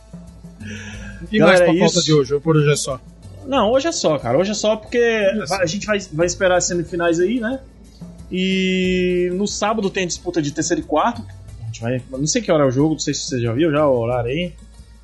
e 1.33 1.39
mais 1.39 1.61
pra 1.61 1.75
é 1.75 1.79
falta 1.79 2.03
de 2.03 2.13
hoje? 2.13 2.39
Por 2.41 2.57
hoje 2.57 2.71
é 2.71 2.77
só? 2.77 3.01
Não, 3.47 3.71
hoje 3.71 3.89
é 3.89 3.93
só, 3.93 4.19
cara. 4.19 4.39
Hoje 4.39 4.51
é 4.53 4.55
só 4.55 4.77
porque 4.77 4.99
é 4.99 5.47
só. 5.47 5.57
a 5.57 5.67
gente 5.67 5.87
vai, 5.87 5.99
vai 6.13 6.27
esperar 6.27 6.57
as 6.57 6.65
semifinais 6.65 7.19
aí, 7.21 7.41
né? 7.41 7.61
E 8.31 9.31
no 9.35 9.47
sábado 9.47 9.91
tem 9.91 10.05
a 10.05 10.07
disputa 10.07 10.41
de 10.41 10.53
terceiro 10.53 10.83
e 10.83 10.85
quarto. 10.85 11.25
A 11.61 11.67
gente 11.67 11.81
vai. 11.81 12.03
Não 12.11 12.27
sei 12.27 12.43
que 12.43 12.53
hora 12.53 12.65
é 12.65 12.67
o 12.67 12.71
jogo, 12.71 12.93
não 12.93 12.99
sei 12.99 13.15
se 13.15 13.23
você 13.23 13.41
já 13.41 13.53
viu 13.53 13.71
já 13.71 13.87
o 13.87 13.99
horário 13.99 14.31
aí. 14.31 14.53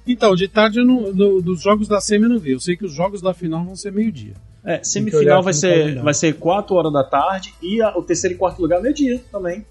Então, 0.07 0.37
de 0.37 0.47
tarde 0.47 0.84
não, 0.84 1.12
no, 1.12 1.43
dos 1.43 1.61
jogos 1.61 1.89
da 1.89 2.01
semi 2.01 2.24
eu 2.24 2.30
não 2.30 2.39
vi. 2.39 2.53
Eu 2.53 2.61
sei 2.61 2.76
que 2.76 2.84
os 2.84 2.93
jogos 2.93 3.20
da 3.20 3.34
final 3.34 3.64
vão 3.64 3.74
ser 3.74 3.91
meio-dia. 3.91 4.34
É, 4.64 4.82
semifinal 4.82 5.43
vai 5.43 5.53
ser, 5.53 6.01
vai 6.03 6.14
ser 6.14 6.34
4 6.34 6.74
horas 6.74 6.93
da 6.93 7.05
tarde 7.05 7.55
e 7.62 7.80
a, 7.80 7.97
o 7.97 8.03
terceiro 8.03 8.34
e 8.34 8.39
quarto 8.39 8.61
lugar 8.61 8.80
meio-dia 8.80 9.20
também. 9.30 9.64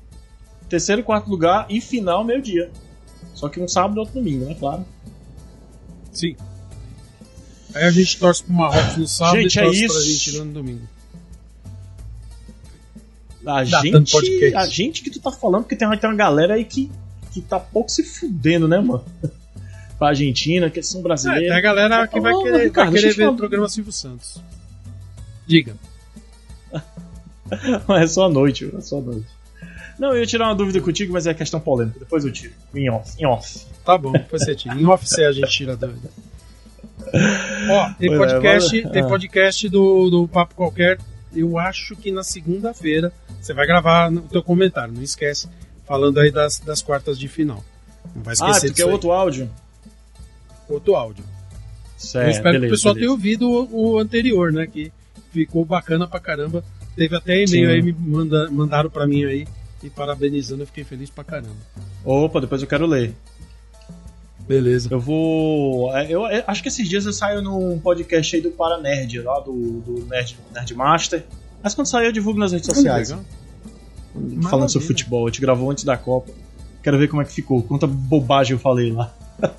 Terceiro 0.70 1.02
e 1.02 1.04
quarto 1.04 1.30
lugar 1.30 1.66
e 1.70 1.80
final 1.80 2.24
meio-dia. 2.24 2.70
Só 3.34 3.50
que 3.50 3.60
um 3.60 3.68
sábado 3.68 3.98
e 3.98 4.00
outro 4.00 4.16
domingo, 4.16 4.46
né? 4.46 4.56
Claro. 4.58 4.86
Sim. 6.12 6.36
Aí 7.76 7.84
a 7.84 7.92
gente 7.92 8.18
torce 8.18 8.42
pro 8.42 8.54
Marrocos 8.54 8.96
no 8.96 9.08
sábado 9.08 9.42
gente, 9.42 9.60
e 9.60 9.62
torce 9.62 9.82
é 9.82 9.86
isso. 9.86 9.94
pra 9.94 10.04
Argentina 10.04 10.46
no 10.46 10.54
domingo. 10.54 10.88
A 13.46 13.64
gente, 13.64 14.56
a 14.56 14.66
gente 14.66 15.04
que 15.04 15.12
tu 15.12 15.20
tá 15.20 15.32
falando, 15.32 15.64
porque 15.64 15.76
tem, 15.76 15.88
tem 15.98 16.10
uma 16.10 16.16
galera 16.16 16.56
aí 16.56 16.66
que, 16.66 16.90
que 17.32 17.42
tá 17.42 17.60
pouco 17.60 17.92
se 17.92 18.02
fudendo, 18.02 18.68
né, 18.68 18.80
mano? 18.80 19.06
pra 20.00 20.08
Argentina, 20.10 20.70
que 20.70 20.82
são 20.82 21.02
brasileiros. 21.02 21.46
É, 21.46 21.50
tem 21.50 21.58
a 21.58 21.62
galera 21.62 22.08
que 22.08 22.20
vai 22.20 22.34
querer, 22.42 22.64
Ricardo, 22.64 22.92
vai 22.92 23.02
querer 23.02 23.14
ver 23.14 23.28
o 23.28 23.36
programa 23.36 23.70
Silvio 23.70 23.92
Santos. 23.92 24.42
Diga. 25.46 25.76
é 28.02 28.08
só 28.08 28.26
a 28.26 28.30
noite, 28.30 28.72
é 28.76 28.82
só 28.82 28.98
a 28.98 29.02
noite. 29.02 29.28
Não, 30.00 30.14
eu 30.14 30.22
ia 30.22 30.26
tirar 30.26 30.48
uma 30.48 30.56
dúvida 30.56 30.82
contigo, 30.82 31.14
mas 31.14 31.28
é 31.28 31.34
questão 31.34 31.60
polêmica. 31.60 32.00
Depois 32.00 32.26
eu 32.26 32.32
tiro. 32.32 32.54
Em 32.74 32.90
off. 32.90 33.12
Em 33.22 33.26
off. 33.26 33.66
Tá 33.86 33.98
bom, 33.98 34.12
depois 34.12 34.44
você 34.44 34.56
tira. 34.56 34.76
Em 34.76 34.86
off 34.86 35.06
a 35.22 35.32
gente 35.32 35.50
tira 35.50 35.74
a 35.74 35.76
dúvida. 35.76 36.10
Ó, 37.70 37.94
tem 37.94 38.14
é, 38.14 38.18
podcast, 38.18 38.80
é, 38.80 38.90
tem 38.90 39.08
podcast 39.08 39.70
do, 39.70 40.10
do 40.10 40.28
Papo 40.28 40.56
Qualquer. 40.56 41.00
Eu 41.34 41.58
acho 41.58 41.96
que 41.96 42.12
na 42.12 42.24
segunda-feira 42.24 43.12
você 43.42 43.54
vai 43.54 43.68
gravar 43.68 44.12
o 44.12 44.22
teu 44.22 44.42
comentário, 44.42 44.94
não 44.94 45.04
esquece. 45.04 45.50
Falando 45.86 46.20
aí 46.20 46.32
das, 46.32 46.60
das 46.60 46.82
quartas 46.82 47.20
de 47.20 47.28
final. 47.28 47.64
Não 48.16 48.24
vai 48.24 48.34
esquecer 48.34 48.68
ah, 48.68 48.70
tu 48.70 48.76
quer 48.76 48.86
outro 48.86 49.12
áudio? 49.12 49.50
Outro 50.68 50.96
áudio. 50.96 51.24
Certo, 51.98 52.26
eu 52.26 52.32
espero 52.32 52.54
beleza, 52.54 52.62
que 52.62 52.68
o 52.68 52.76
pessoal 52.76 52.94
beleza. 52.96 53.08
tenha 53.08 53.12
ouvido 53.12 53.50
o, 53.50 53.94
o, 53.94 54.00
anterior, 54.00 54.52
né? 54.52 54.66
Que 54.66 54.92
ficou 55.32 55.64
bacana 55.64 56.08
pra 56.08 56.20
caramba. 56.20 56.64
Teve 56.96 57.16
até 57.16 57.44
e-mail 57.44 57.70
aí, 57.70 57.82
me 57.82 57.92
manda, 57.92 58.50
mandaram 58.50 58.90
pra 58.90 59.06
mim 59.06 59.26
aí. 59.26 59.48
E 59.84 59.90
parabenizando, 59.90 60.64
eu 60.64 60.68
fiquei 60.68 60.84
feliz 60.84 61.10
pra 61.10 61.24
caramba. 61.24 61.56
Opa, 62.04 62.42
depois 62.42 62.62
eu 62.62 62.68
quero 62.68 62.88
ler. 62.88 63.14
Beleza. 64.48 64.90
Eu 64.92 65.00
vou. 65.00 65.96
É, 65.96 66.06
eu, 66.06 66.26
eu, 66.28 66.44
acho 66.46 66.62
que 66.62 66.68
esses 66.68 66.88
dias 66.88 67.06
eu 67.06 67.14
saio 67.14 67.42
num 67.42 67.80
podcast 67.80 68.36
aí 68.36 68.42
do 68.42 68.52
Paranerd, 68.52 69.20
lá 69.22 69.40
do, 69.40 69.54
do 69.82 70.06
Nerd, 70.06 70.38
Nerd 70.54 70.74
Master. 70.76 71.24
Mas 71.64 71.74
quando 71.74 71.88
sair 71.88 72.06
eu 72.06 72.12
divulgo 72.12 72.40
nas 72.40 72.52
redes 72.52 72.68
sociais. 72.68 73.10
Legal. 73.10 73.26
Falando 74.50 74.70
sobre 74.70 74.88
futebol. 74.88 75.26
A 75.26 75.30
gente 75.30 75.42
gravou 75.42 75.70
antes 75.72 75.84
da 75.84 75.98
Copa. 75.98 76.32
Quero 76.84 76.98
ver 76.98 77.08
como 77.08 77.22
é 77.22 77.26
que 77.26 77.34
ficou. 77.34 77.62
Quanta 77.64 77.88
bobagem 77.88 78.54
eu 78.54 78.60
falei 78.60 78.92
lá. 78.92 79.14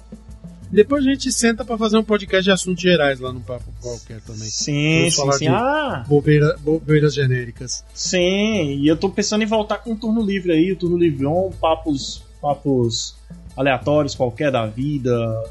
Depois 0.71 1.07
a 1.07 1.11
gente 1.11 1.33
senta 1.33 1.65
para 1.65 1.79
fazer 1.79 1.97
um 1.97 2.03
podcast 2.03 2.45
de 2.45 2.51
assuntos 2.51 2.83
gerais 2.83 3.21
lá 3.21 3.33
no 3.33 3.41
Papo 3.41 3.73
Qualquer 3.81 4.21
também. 4.21 4.49
Sim, 4.49 5.09
sim, 5.11 5.33
sim. 5.33 5.49
Ah. 5.49 6.05
Bobeira, 6.09 6.57
bobeiras 6.61 7.15
genéricas. 7.15 7.85
Sim, 7.95 8.81
e 8.81 8.87
eu 8.89 8.97
tô 8.97 9.09
pensando 9.09 9.43
em 9.43 9.47
voltar 9.47 9.79
com 9.79 9.93
um 9.93 9.97
turno 9.97 10.21
livre 10.23 10.53
aí, 10.53 10.73
o 10.73 10.77
turno 10.77 10.97
livre 10.97 11.25
on, 11.25 11.53
papos, 11.61 12.25
papos 12.41 13.15
aleatórios 13.57 14.15
qualquer 14.15 14.53
da 14.53 14.67
vida, 14.67 15.11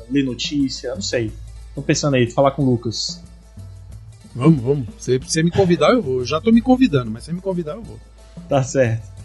ler 0.10 0.24
notícia, 0.24 0.94
não 0.94 1.02
sei. 1.02 1.32
Tô 1.74 1.82
pensando 1.82 2.16
aí, 2.16 2.30
falar 2.30 2.52
com 2.52 2.64
o 2.64 2.66
Lucas. 2.70 3.22
Vamos, 4.36 4.62
vamos. 4.62 4.88
Se 5.00 5.18
você 5.18 5.42
me 5.42 5.50
convidar, 5.50 5.92
eu 5.92 6.02
vou. 6.02 6.20
Eu 6.20 6.26
já 6.26 6.40
tô 6.42 6.52
me 6.52 6.62
convidando, 6.62 7.10
mas 7.10 7.24
se 7.24 7.34
me 7.34 7.42
convidar, 7.42 7.74
eu 7.74 7.82
vou. 7.82 8.00
Tá 8.50 8.62
certo. 8.62 9.16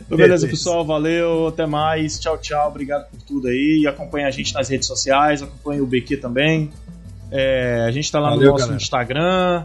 Então, 0.00 0.18
beleza, 0.18 0.46
pessoal. 0.46 0.84
Valeu, 0.84 1.46
até 1.46 1.66
mais. 1.66 2.18
Tchau, 2.18 2.36
tchau. 2.38 2.68
Obrigado 2.68 3.08
por 3.08 3.22
tudo 3.22 3.48
aí. 3.48 3.80
E 3.82 3.86
acompanha 3.86 4.26
a 4.26 4.30
gente 4.30 4.52
nas 4.52 4.68
redes 4.68 4.86
sociais, 4.86 5.42
acompanha 5.42 5.82
o 5.82 5.86
BQ 5.86 6.16
também. 6.18 6.70
É, 7.30 7.84
a 7.86 7.90
gente 7.90 8.10
tá 8.10 8.20
lá 8.20 8.30
Valeu, 8.30 8.46
no 8.46 8.52
nosso 8.52 8.64
galera. 8.64 8.82
Instagram. 8.82 9.64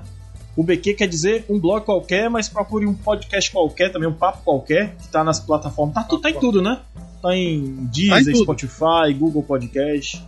O 0.55 0.63
BQ 0.63 0.93
quer 0.95 1.07
dizer 1.07 1.45
um 1.49 1.59
blog 1.59 1.83
qualquer, 1.83 2.29
mas 2.29 2.49
procure 2.49 2.85
um 2.85 2.93
podcast 2.93 3.51
qualquer, 3.51 3.91
também 3.91 4.07
um 4.07 4.13
papo 4.13 4.43
qualquer, 4.43 4.95
que 4.95 5.07
tá 5.07 5.23
nas 5.23 5.39
plataformas. 5.39 5.95
Tá, 5.95 6.03
tá 6.03 6.29
em 6.29 6.39
tudo, 6.39 6.61
né? 6.61 6.79
Tá 7.21 7.35
em 7.35 7.87
Deezer, 7.91 8.23
tá 8.25 8.31
em 8.31 8.35
Spotify, 8.35 9.13
Google 9.17 9.43
Podcast. 9.43 10.25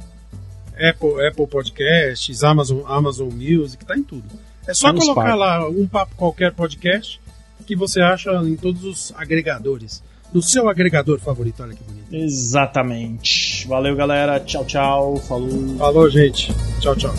Apple, 0.76 1.26
Apple 1.26 1.48
Podcasts, 1.48 2.44
Amazon, 2.44 2.82
Amazon 2.86 3.30
Music, 3.32 3.86
tá 3.86 3.96
em 3.96 4.04
tudo. 4.04 4.26
É 4.68 4.74
só 4.74 4.92
tá 4.92 5.00
colocar 5.00 5.36
lá 5.36 5.68
um 5.70 5.88
papo 5.88 6.16
qualquer 6.16 6.52
podcast 6.54 7.20
que 7.66 7.76
você 7.76 8.02
acha 8.02 8.32
em 8.44 8.56
todos 8.56 8.84
os 8.84 9.14
agregadores. 9.16 10.04
No 10.34 10.42
seu 10.42 10.68
agregador 10.68 11.20
favorito, 11.20 11.62
olha 11.62 11.76
que 11.76 11.84
bonito. 11.84 12.12
Exatamente. 12.12 13.68
Valeu, 13.68 13.96
galera. 13.96 14.40
Tchau, 14.40 14.66
tchau. 14.66 15.18
Falou. 15.18 15.78
Falou, 15.78 16.10
gente. 16.10 16.52
Tchau, 16.80 16.96
tchau. 16.96 17.14